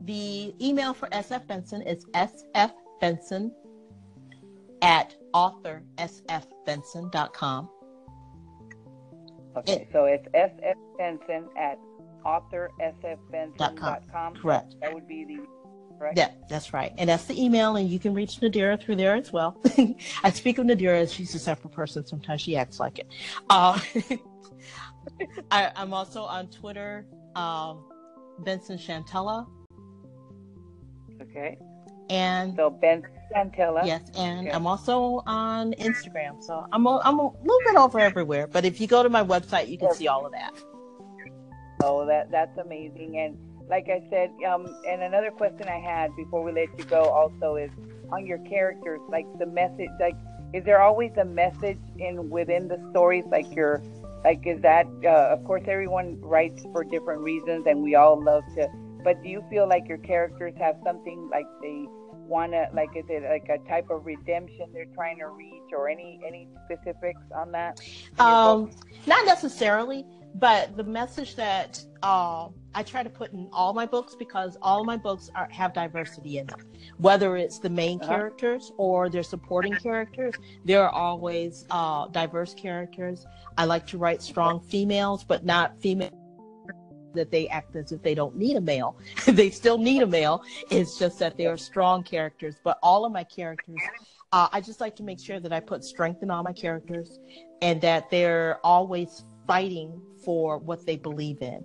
the 0.02 0.54
email 0.60 0.92
for 0.92 1.08
SF 1.08 1.46
Benson 1.46 1.80
is 1.82 2.04
SF 2.14 2.72
sfbenson 3.00 3.50
at 4.82 5.14
authorsfbenson.com. 5.34 7.70
Okay, 9.56 9.72
it, 9.72 9.88
so 9.92 10.04
it's 10.04 10.26
SF 10.28 10.74
Benson 10.98 11.48
at 11.56 11.78
authorsfbenson.com. 12.24 14.34
Correct. 14.36 14.76
That 14.80 14.94
would 14.94 15.08
be 15.08 15.24
the 15.24 15.38
correct? 15.98 16.16
Yeah, 16.16 16.30
that's 16.48 16.72
right. 16.72 16.92
And 16.98 17.08
that's 17.08 17.24
the 17.24 17.42
email, 17.42 17.76
and 17.76 17.88
you 17.88 17.98
can 17.98 18.14
reach 18.14 18.40
Nadirah 18.40 18.82
through 18.82 18.96
there 18.96 19.14
as 19.14 19.32
well. 19.32 19.60
I 20.22 20.30
speak 20.30 20.58
of 20.58 20.66
Nadirah, 20.66 21.12
she's 21.12 21.34
a 21.34 21.38
separate 21.38 21.72
person. 21.72 22.06
Sometimes 22.06 22.40
she 22.40 22.56
acts 22.56 22.80
like 22.80 22.98
it. 22.98 23.08
Uh, 23.50 23.78
I, 25.50 25.72
am 25.76 25.92
also 25.92 26.22
on 26.22 26.48
Twitter 26.48 27.06
um, 27.34 27.84
Benson 28.40 28.78
Chantella. 28.78 29.46
Okay. 31.20 31.58
And 32.10 32.54
so 32.56 32.70
Ben 32.70 33.02
Chantella. 33.34 33.84
Yes, 33.84 34.10
and 34.16 34.46
okay. 34.46 34.50
I'm 34.50 34.66
also 34.66 35.22
on 35.26 35.72
Instagram. 35.74 36.42
So 36.42 36.66
I'm 36.72 36.86
a, 36.86 37.00
I'm 37.04 37.18
a 37.18 37.30
little 37.42 37.60
bit 37.66 37.76
over 37.76 38.00
everywhere. 38.00 38.46
But 38.46 38.64
if 38.64 38.80
you 38.80 38.86
go 38.86 39.02
to 39.02 39.08
my 39.08 39.22
website, 39.22 39.68
you 39.68 39.78
can 39.78 39.92
see 39.94 40.08
all 40.08 40.24
of 40.24 40.32
that. 40.32 40.52
Oh, 41.82 42.06
that 42.06 42.30
that's 42.30 42.56
amazing. 42.58 43.18
And 43.18 43.38
like 43.68 43.88
I 43.88 44.02
said, 44.10 44.30
um, 44.46 44.66
and 44.86 45.02
another 45.02 45.30
question 45.30 45.68
I 45.68 45.78
had 45.78 46.14
before 46.16 46.42
we 46.42 46.52
let 46.52 46.68
you 46.78 46.84
go 46.84 47.02
also 47.04 47.56
is 47.56 47.70
on 48.10 48.26
your 48.26 48.38
characters, 48.38 49.00
like 49.08 49.26
the 49.38 49.46
message, 49.46 49.90
like 50.00 50.16
is 50.54 50.64
there 50.64 50.80
always 50.80 51.12
a 51.18 51.24
message 51.24 51.78
in 51.98 52.30
within 52.30 52.68
the 52.68 52.78
stories, 52.90 53.24
like 53.30 53.54
your, 53.54 53.82
like 54.24 54.46
is 54.46 54.60
that, 54.62 54.86
uh, 55.04 55.28
of 55.30 55.44
course, 55.44 55.62
everyone 55.66 56.18
writes 56.20 56.62
for 56.72 56.84
different 56.84 57.20
reasons, 57.20 57.66
and 57.66 57.82
we 57.82 57.94
all 57.94 58.22
love 58.22 58.44
to, 58.56 58.66
but 59.04 59.22
do 59.22 59.28
you 59.28 59.44
feel 59.50 59.68
like 59.68 59.86
your 59.86 59.98
characters 59.98 60.54
have 60.58 60.76
something 60.84 61.28
like 61.30 61.46
they 61.60 61.86
want 62.26 62.52
to, 62.52 62.68
like 62.74 62.90
is 62.96 63.04
it 63.08 63.22
like 63.22 63.48
a 63.48 63.58
type 63.68 63.90
of 63.90 64.06
redemption 64.06 64.70
they're 64.72 64.86
trying 64.94 65.18
to 65.18 65.28
reach, 65.28 65.72
or 65.72 65.88
any 65.88 66.20
any 66.26 66.48
specifics 66.64 67.20
on 67.34 67.52
that? 67.52 67.80
Um, 68.18 68.70
not 69.06 69.26
necessarily 69.26 70.04
but 70.34 70.76
the 70.76 70.84
message 70.84 71.36
that 71.36 71.82
uh, 72.02 72.48
I 72.74 72.82
try 72.82 73.02
to 73.02 73.10
put 73.10 73.32
in 73.32 73.48
all 73.52 73.72
my 73.72 73.86
books 73.86 74.14
because 74.14 74.56
all 74.60 74.84
my 74.84 74.96
books 74.96 75.30
are, 75.34 75.48
have 75.50 75.72
diversity 75.72 76.38
in 76.38 76.46
them, 76.46 76.60
whether 76.98 77.36
it's 77.36 77.58
the 77.58 77.70
main 77.70 78.00
uh-huh. 78.00 78.08
characters 78.08 78.72
or 78.76 79.08
their 79.08 79.22
supporting 79.22 79.74
characters. 79.76 80.34
There 80.64 80.82
are 80.82 80.90
always 80.90 81.64
uh, 81.70 82.08
diverse 82.08 82.54
characters. 82.54 83.26
I 83.56 83.64
like 83.64 83.86
to 83.88 83.98
write 83.98 84.22
strong 84.22 84.60
females, 84.60 85.24
but 85.24 85.44
not 85.44 85.80
female 85.80 86.10
that 87.14 87.30
they 87.30 87.48
act 87.48 87.74
as 87.74 87.90
if 87.90 88.02
they 88.02 88.14
don't 88.14 88.36
need 88.36 88.56
a 88.56 88.60
male. 88.60 88.98
they 89.26 89.50
still 89.50 89.78
need 89.78 90.02
a 90.02 90.06
male. 90.06 90.42
It's 90.70 90.98
just 90.98 91.18
that 91.18 91.36
they 91.36 91.46
are 91.46 91.56
strong 91.56 92.02
characters. 92.02 92.56
But 92.62 92.78
all 92.82 93.04
of 93.04 93.12
my 93.12 93.24
characters, 93.24 93.80
uh, 94.30 94.48
I 94.52 94.60
just 94.60 94.80
like 94.80 94.94
to 94.96 95.02
make 95.02 95.18
sure 95.18 95.40
that 95.40 95.52
I 95.52 95.60
put 95.60 95.84
strength 95.84 96.22
in 96.22 96.30
all 96.30 96.42
my 96.42 96.52
characters 96.52 97.18
and 97.62 97.80
that 97.80 98.10
they're 98.10 98.58
always 98.62 99.24
fighting 99.46 100.00
for 100.22 100.58
what 100.58 100.84
they 100.84 100.96
believe 100.96 101.40
in. 101.40 101.64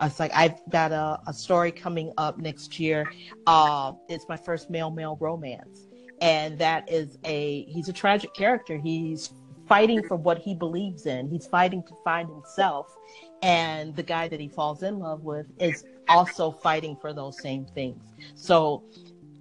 It's 0.00 0.20
like 0.20 0.32
I've 0.34 0.60
got 0.70 0.92
a, 0.92 1.20
a 1.26 1.32
story 1.32 1.72
coming 1.72 2.12
up 2.18 2.38
next 2.38 2.78
year. 2.78 3.10
Uh, 3.46 3.92
it's 4.08 4.26
my 4.28 4.36
first 4.36 4.70
male 4.70 4.90
male 4.90 5.16
romance, 5.20 5.86
and 6.20 6.58
that 6.58 6.90
is 6.90 7.18
a 7.24 7.64
he's 7.64 7.88
a 7.88 7.92
tragic 7.92 8.34
character. 8.34 8.78
He's 8.78 9.32
fighting 9.68 10.02
for 10.06 10.16
what 10.16 10.38
he 10.38 10.54
believes 10.54 11.06
in. 11.06 11.28
He's 11.28 11.46
fighting 11.46 11.82
to 11.84 11.94
find 12.04 12.28
himself, 12.28 12.94
and 13.42 13.94
the 13.96 14.02
guy 14.02 14.28
that 14.28 14.40
he 14.40 14.48
falls 14.48 14.82
in 14.82 14.98
love 14.98 15.22
with 15.22 15.46
is 15.58 15.84
also 16.08 16.50
fighting 16.50 16.96
for 16.96 17.12
those 17.12 17.40
same 17.40 17.66
things. 17.66 18.02
So, 18.34 18.84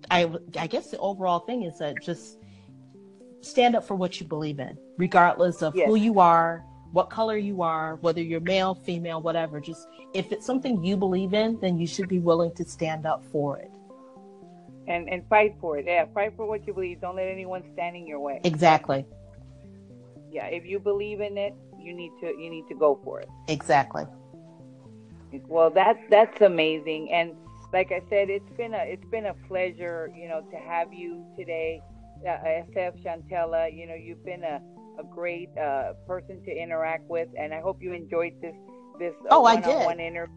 I 0.10 0.30
I 0.58 0.68
guess 0.68 0.90
the 0.90 0.98
overall 0.98 1.40
thing 1.40 1.64
is 1.64 1.78
that 1.80 2.02
just 2.02 2.40
stand 3.42 3.76
up 3.76 3.86
for 3.86 3.96
what 3.96 4.20
you 4.20 4.28
believe 4.28 4.60
in, 4.60 4.78
regardless 4.98 5.62
of 5.62 5.76
yes. 5.76 5.88
who 5.88 5.96
you 5.96 6.20
are, 6.20 6.66
what 6.92 7.10
color 7.10 7.38
you 7.38 7.62
are, 7.62 7.96
whether 7.98 8.22
you're 8.22 8.40
male, 8.40 8.76
female, 8.76 9.22
whatever. 9.22 9.60
Just 9.60 9.88
if 10.14 10.32
it's 10.32 10.46
something 10.46 10.84
you 10.84 10.98
believe 10.98 11.34
in, 11.34 11.60
then 11.60 11.78
you 11.78 11.88
should 11.88 12.08
be 12.08 12.20
willing 12.20 12.54
to 12.56 12.66
stand 12.66 13.06
up 13.06 13.24
for 13.32 13.58
it. 13.58 13.72
And 14.88 15.10
and 15.10 15.28
fight 15.28 15.56
for 15.60 15.78
it. 15.78 15.86
Yeah, 15.86 16.06
fight 16.14 16.34
for 16.36 16.46
what 16.46 16.66
you 16.66 16.74
believe. 16.74 17.02
Don't 17.02 17.18
let 17.18 17.28
anyone 17.28 17.64
stand 17.74 17.96
in 17.96 18.08
your 18.08 18.20
way. 18.20 18.40
Exactly. 18.44 19.06
Yeah, 20.32 20.46
if 20.46 20.66
you 20.66 20.80
believe 20.80 21.20
in 21.20 21.38
it, 21.38 21.56
you 21.80 21.94
need 21.94 22.12
to 22.22 22.28
you 22.28 22.50
need 22.50 22.68
to 22.70 22.76
go 22.76 23.00
for 23.04 23.20
it. 23.20 23.30
Exactly. 23.48 24.06
Well, 25.48 25.70
that's 25.70 26.00
that's 26.10 26.42
amazing. 26.42 27.12
And 27.12 27.34
like 27.74 27.92
I 27.92 28.02
said, 28.10 28.30
it's 28.30 28.50
been 28.56 28.74
a 28.74 28.84
it's 28.86 29.06
been 29.10 29.26
a 29.26 29.34
pleasure, 29.48 30.12
you 30.16 30.28
know, 30.30 30.42
to 30.52 30.58
have 30.58 30.94
you 30.94 31.26
today, 31.38 31.82
uh, 32.26 32.30
SF 32.30 33.04
Chantella. 33.04 33.76
You 33.76 33.88
know, 33.88 33.96
you've 33.96 34.24
been 34.24 34.44
a 34.44 34.62
a 35.00 35.04
great 35.04 35.50
uh, 35.58 35.94
person 36.06 36.44
to 36.44 36.52
interact 36.52 37.10
with, 37.10 37.30
and 37.38 37.54
I 37.54 37.62
hope 37.62 37.82
you 37.82 37.94
enjoyed 37.94 38.34
this 38.42 38.56
this 39.00 39.14
uh, 39.26 39.36
oh, 39.36 39.42
one-on-one 39.42 40.00
interview 40.00 40.36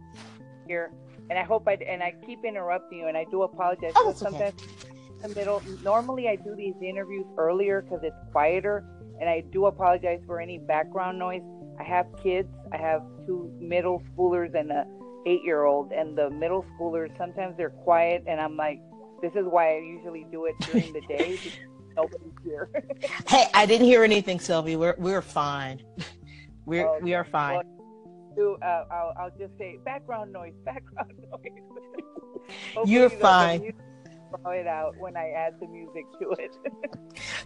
here. 0.66 0.92
And 1.28 1.38
I 1.38 1.44
hope 1.44 1.68
I 1.68 1.74
and 1.74 2.02
I 2.02 2.14
keep 2.26 2.44
interrupting 2.44 2.98
you, 2.98 3.06
and 3.06 3.16
I 3.16 3.24
do 3.30 3.42
apologize. 3.42 3.92
Oh, 3.96 4.12
sometimes 4.12 4.54
okay. 4.54 4.90
in 5.22 5.30
the 5.30 5.34
middle. 5.34 5.62
Normally, 5.82 6.28
I 6.28 6.36
do 6.36 6.54
these 6.56 6.74
interviews 6.82 7.26
earlier 7.38 7.82
because 7.82 8.00
it's 8.02 8.16
quieter, 8.32 8.84
and 9.20 9.28
I 9.28 9.42
do 9.52 9.66
apologize 9.66 10.20
for 10.26 10.40
any 10.40 10.58
background 10.58 11.18
noise. 11.18 11.42
I 11.78 11.84
have 11.84 12.06
kids. 12.22 12.48
I 12.72 12.76
have 12.78 13.02
two 13.26 13.52
middle 13.60 14.02
schoolers 14.12 14.54
and 14.58 14.70
a 14.72 14.86
eight-year-old, 15.26 15.92
and 15.92 16.16
the 16.16 16.30
middle 16.30 16.64
schoolers 16.74 17.16
sometimes 17.16 17.56
they're 17.56 17.70
quiet, 17.70 18.24
and 18.26 18.40
I'm 18.40 18.56
like, 18.56 18.80
this 19.22 19.32
is 19.34 19.44
why 19.44 19.76
I 19.76 19.78
usually 19.78 20.26
do 20.32 20.46
it 20.46 20.54
during 20.60 20.92
the 20.92 21.02
day 21.02 21.38
nobody's 21.96 22.32
here. 22.44 22.70
hey, 23.28 23.46
I 23.54 23.66
didn't 23.66 23.86
hear 23.86 24.04
anything, 24.04 24.40
Sylvie. 24.40 24.76
We're 24.76 24.96
we're 24.98 25.22
fine. 25.22 25.82
We're 26.66 26.86
okay. 26.86 27.02
we 27.02 27.14
are 27.14 27.24
fine. 27.24 27.62
Well, 28.36 28.56
uh, 28.62 28.84
I'll, 28.92 29.14
I'll 29.18 29.32
just 29.38 29.56
say 29.58 29.78
background 29.84 30.32
noise, 30.32 30.52
background 30.64 31.12
noise. 31.30 32.86
You're 32.86 33.10
fine. 33.10 33.72
Throw 34.42 34.52
it 34.52 34.66
out 34.68 34.94
when 34.98 35.16
I 35.16 35.30
add 35.30 35.58
the 35.58 35.66
music 35.66 36.04
to 36.20 36.30
it. 36.38 36.56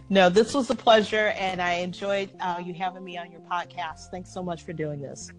no, 0.09 0.29
this 0.29 0.53
was 0.53 0.69
a 0.69 0.75
pleasure, 0.75 1.33
and 1.37 1.59
I 1.59 1.75
enjoyed 1.75 2.29
uh, 2.39 2.61
you 2.63 2.75
having 2.75 3.03
me 3.03 3.17
on 3.17 3.31
your 3.31 3.41
podcast. 3.41 4.11
Thanks 4.11 4.31
so 4.31 4.43
much 4.43 4.63
for 4.63 4.73
doing 4.73 5.01
this. 5.01 5.31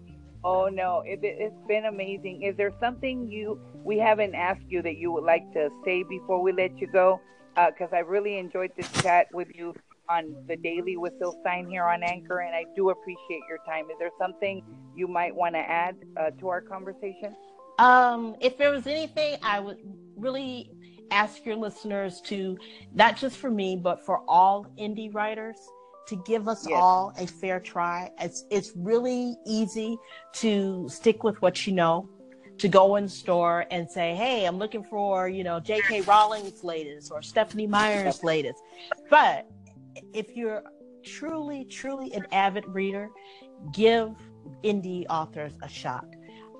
Oh 0.43 0.67
no, 0.67 1.03
it, 1.05 1.21
has 1.41 1.51
been 1.67 1.85
amazing. 1.85 2.43
Is 2.43 2.55
there 2.57 2.71
something 2.79 3.29
you 3.29 3.59
we 3.83 3.97
haven't 3.97 4.35
asked 4.35 4.65
you 4.69 4.81
that 4.81 4.97
you 4.97 5.11
would 5.11 5.23
like 5.23 5.51
to 5.53 5.69
say 5.83 6.03
before 6.03 6.41
we 6.41 6.51
let 6.51 6.77
you 6.77 6.87
go? 6.87 7.19
Because 7.57 7.91
uh, 7.91 7.97
I 7.97 7.99
really 7.99 8.37
enjoyed 8.37 8.71
this 8.77 8.89
chat 9.01 9.27
with 9.33 9.47
you 9.55 9.73
on 10.09 10.35
the 10.47 10.55
daily 10.55 10.95
with 10.95 11.13
Syl 11.19 11.35
Stein 11.41 11.67
here 11.67 11.83
on 11.83 12.03
Anchor, 12.03 12.39
and 12.39 12.55
I 12.55 12.65
do 12.75 12.91
appreciate 12.91 13.41
your 13.49 13.57
time. 13.65 13.85
Is 13.85 13.97
there 13.99 14.11
something 14.19 14.63
you 14.95 15.07
might 15.07 15.35
want 15.35 15.55
to 15.55 15.59
add 15.59 15.95
uh, 16.15 16.31
to 16.39 16.49
our 16.49 16.61
conversation? 16.61 17.35
Um, 17.79 18.35
if 18.39 18.57
there 18.57 18.71
was 18.71 18.87
anything, 18.87 19.37
I 19.43 19.59
would 19.59 19.77
really 20.15 20.71
ask 21.11 21.45
your 21.45 21.55
listeners 21.55 22.21
to, 22.21 22.57
not 22.93 23.17
just 23.17 23.37
for 23.37 23.49
me, 23.49 23.75
but 23.75 24.05
for 24.05 24.23
all 24.27 24.65
indie 24.79 25.13
writers, 25.13 25.57
to 26.07 26.15
give 26.25 26.47
us 26.47 26.65
yes. 26.67 26.79
all 26.79 27.13
a 27.17 27.27
fair 27.27 27.59
try. 27.59 28.11
It's 28.19 28.45
it's 28.49 28.71
really 28.75 29.35
easy 29.45 29.97
to 30.35 30.87
stick 30.89 31.23
with 31.23 31.41
what 31.41 31.67
you 31.67 31.73
know 31.73 32.09
to 32.57 32.67
go 32.67 32.95
in 32.95 33.07
store 33.07 33.65
and 33.71 33.89
say, 33.89 34.15
"Hey, 34.15 34.45
I'm 34.45 34.57
looking 34.57 34.83
for 34.83 35.27
you 35.29 35.43
know 35.43 35.59
J.K. 35.59 36.01
Rowling's 36.01 36.63
latest 36.63 37.11
or 37.11 37.21
Stephenie 37.21 37.67
Meyer's 37.67 38.23
latest." 38.23 38.61
But 39.09 39.49
if 40.13 40.35
you're 40.35 40.63
truly, 41.03 41.65
truly 41.65 42.13
an 42.13 42.25
avid 42.31 42.65
reader, 42.67 43.09
give 43.73 44.11
indie 44.63 45.05
authors 45.09 45.53
a 45.61 45.69
shot. 45.69 46.05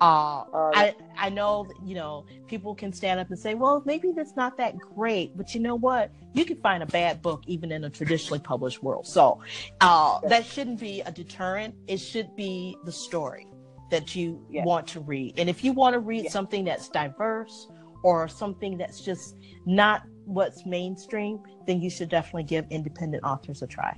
Uh, 0.00 0.44
uh, 0.52 0.70
I 0.74 0.94
I 1.16 1.28
know 1.28 1.66
you 1.84 1.96
know 1.96 2.24
people 2.46 2.72
can 2.72 2.92
stand 2.92 3.18
up 3.18 3.30
and 3.30 3.38
say, 3.38 3.54
well, 3.54 3.82
maybe 3.84 4.12
that's 4.12 4.36
not 4.36 4.56
that 4.58 4.78
great, 4.78 5.36
but 5.36 5.54
you 5.54 5.60
know 5.60 5.74
what? 5.74 6.12
You 6.34 6.44
can 6.44 6.56
find 6.58 6.84
a 6.84 6.86
bad 6.86 7.20
book 7.20 7.42
even 7.46 7.72
in 7.72 7.82
a 7.82 7.90
traditionally 7.90 8.38
published 8.38 8.80
world. 8.80 9.08
So 9.08 9.40
uh, 9.80 10.20
that 10.28 10.46
shouldn't 10.46 10.78
be 10.78 11.00
a 11.00 11.10
deterrent. 11.10 11.74
It 11.88 11.98
should 11.98 12.36
be 12.36 12.76
the 12.84 12.92
story 12.92 13.48
that 13.90 14.14
you 14.14 14.44
yes. 14.50 14.66
want 14.66 14.86
to 14.88 15.00
read. 15.00 15.38
And 15.38 15.48
if 15.48 15.64
you 15.64 15.72
want 15.72 15.94
to 15.94 16.00
read 16.00 16.24
yes. 16.24 16.32
something 16.32 16.64
that's 16.64 16.88
diverse 16.88 17.68
or 18.02 18.28
something 18.28 18.76
that's 18.78 19.00
just 19.00 19.36
not 19.66 20.02
what's 20.24 20.66
mainstream, 20.66 21.40
then 21.66 21.80
you 21.80 21.90
should 21.90 22.08
definitely 22.08 22.44
give 22.44 22.66
independent 22.70 23.24
authors 23.24 23.62
a 23.62 23.66
try. 23.66 23.96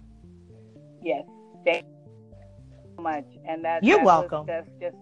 Yes, 1.03 1.25
thank 1.65 1.85
you 1.85 2.95
so 2.97 3.03
much. 3.03 3.27
And 3.49 3.65
that 3.65 3.83
you're 3.83 3.99
that 3.99 4.05
welcome. 4.05 4.47
That's 4.47 4.69
just, 4.81 4.97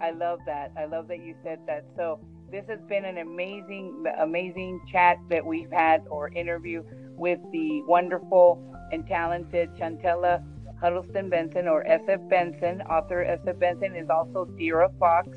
I 0.00 0.10
love 0.10 0.40
that. 0.46 0.72
I 0.78 0.84
love 0.84 1.08
that 1.08 1.24
you 1.24 1.34
said 1.42 1.60
that. 1.66 1.84
So 1.96 2.20
this 2.50 2.64
has 2.68 2.80
been 2.88 3.04
an 3.04 3.18
amazing, 3.18 4.04
amazing 4.18 4.80
chat 4.90 5.16
that 5.30 5.44
we've 5.44 5.70
had 5.70 6.04
or 6.10 6.28
interview 6.28 6.82
with 7.16 7.38
the 7.52 7.82
wonderful 7.82 8.66
and 8.92 9.06
talented 9.06 9.70
Chantella 9.74 10.44
Huddleston 10.80 11.28
Benson 11.28 11.68
or 11.68 11.84
SF 11.84 12.28
Benson. 12.28 12.80
Author 12.82 13.24
SF 13.24 13.58
Benson 13.58 13.94
is 13.94 14.08
also 14.08 14.46
Dira 14.56 14.90
Foxx. 14.98 15.28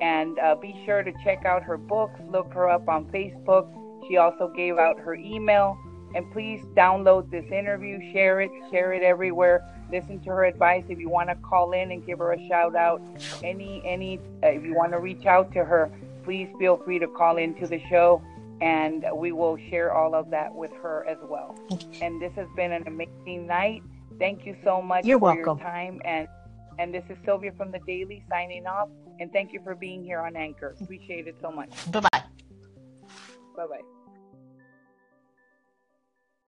And 0.00 0.38
uh, 0.38 0.54
be 0.54 0.80
sure 0.84 1.02
to 1.02 1.12
check 1.24 1.44
out 1.44 1.62
her 1.62 1.76
books, 1.76 2.20
look 2.30 2.52
her 2.52 2.68
up 2.68 2.88
on 2.88 3.06
Facebook. 3.06 3.66
She 4.06 4.16
also 4.18 4.52
gave 4.54 4.78
out 4.78 4.98
her 5.00 5.14
email. 5.14 5.78
And 6.14 6.30
please 6.32 6.60
download 6.74 7.30
this 7.30 7.44
interview, 7.50 7.98
share 8.12 8.40
it, 8.40 8.50
share 8.70 8.92
it 8.92 9.02
everywhere. 9.02 9.66
Listen 9.90 10.20
to 10.20 10.30
her 10.30 10.44
advice. 10.44 10.84
If 10.88 10.98
you 10.98 11.08
want 11.08 11.30
to 11.30 11.34
call 11.36 11.72
in 11.72 11.90
and 11.90 12.06
give 12.06 12.18
her 12.18 12.32
a 12.32 12.48
shout 12.48 12.76
out, 12.76 13.02
any 13.42 13.82
any 13.84 14.18
uh, 14.42 14.48
if 14.48 14.64
you 14.64 14.74
want 14.74 14.92
to 14.92 14.98
reach 14.98 15.26
out 15.26 15.52
to 15.52 15.64
her, 15.64 15.90
please 16.24 16.48
feel 16.58 16.76
free 16.78 16.98
to 16.98 17.08
call 17.08 17.36
into 17.36 17.66
the 17.66 17.80
show 17.88 18.22
and 18.60 19.04
we 19.14 19.32
will 19.32 19.58
share 19.68 19.92
all 19.92 20.14
of 20.14 20.30
that 20.30 20.54
with 20.54 20.72
her 20.82 21.06
as 21.06 21.18
well. 21.28 21.54
And 22.00 22.20
this 22.20 22.32
has 22.36 22.48
been 22.56 22.72
an 22.72 22.84
amazing 22.86 23.46
night. 23.46 23.82
Thank 24.18 24.46
you 24.46 24.56
so 24.64 24.80
much 24.80 25.04
You're 25.04 25.18
for 25.18 25.34
welcome. 25.34 25.58
your 25.58 25.66
time 25.66 26.00
and 26.04 26.28
And 26.78 26.92
this 26.92 27.04
is 27.08 27.16
Sylvia 27.24 27.52
from 27.56 27.70
the 27.72 27.80
Daily 27.86 28.22
signing 28.28 28.66
off. 28.66 28.88
And 29.18 29.32
thank 29.32 29.52
you 29.52 29.60
for 29.62 29.74
being 29.74 30.04
here 30.04 30.20
on 30.20 30.36
Anchor. 30.36 30.74
Appreciate 30.80 31.26
it 31.26 31.36
so 31.40 31.50
much. 31.50 31.70
Bye 31.90 32.00
bye. 32.00 32.22
Bye 33.56 33.66
bye. 33.66 33.95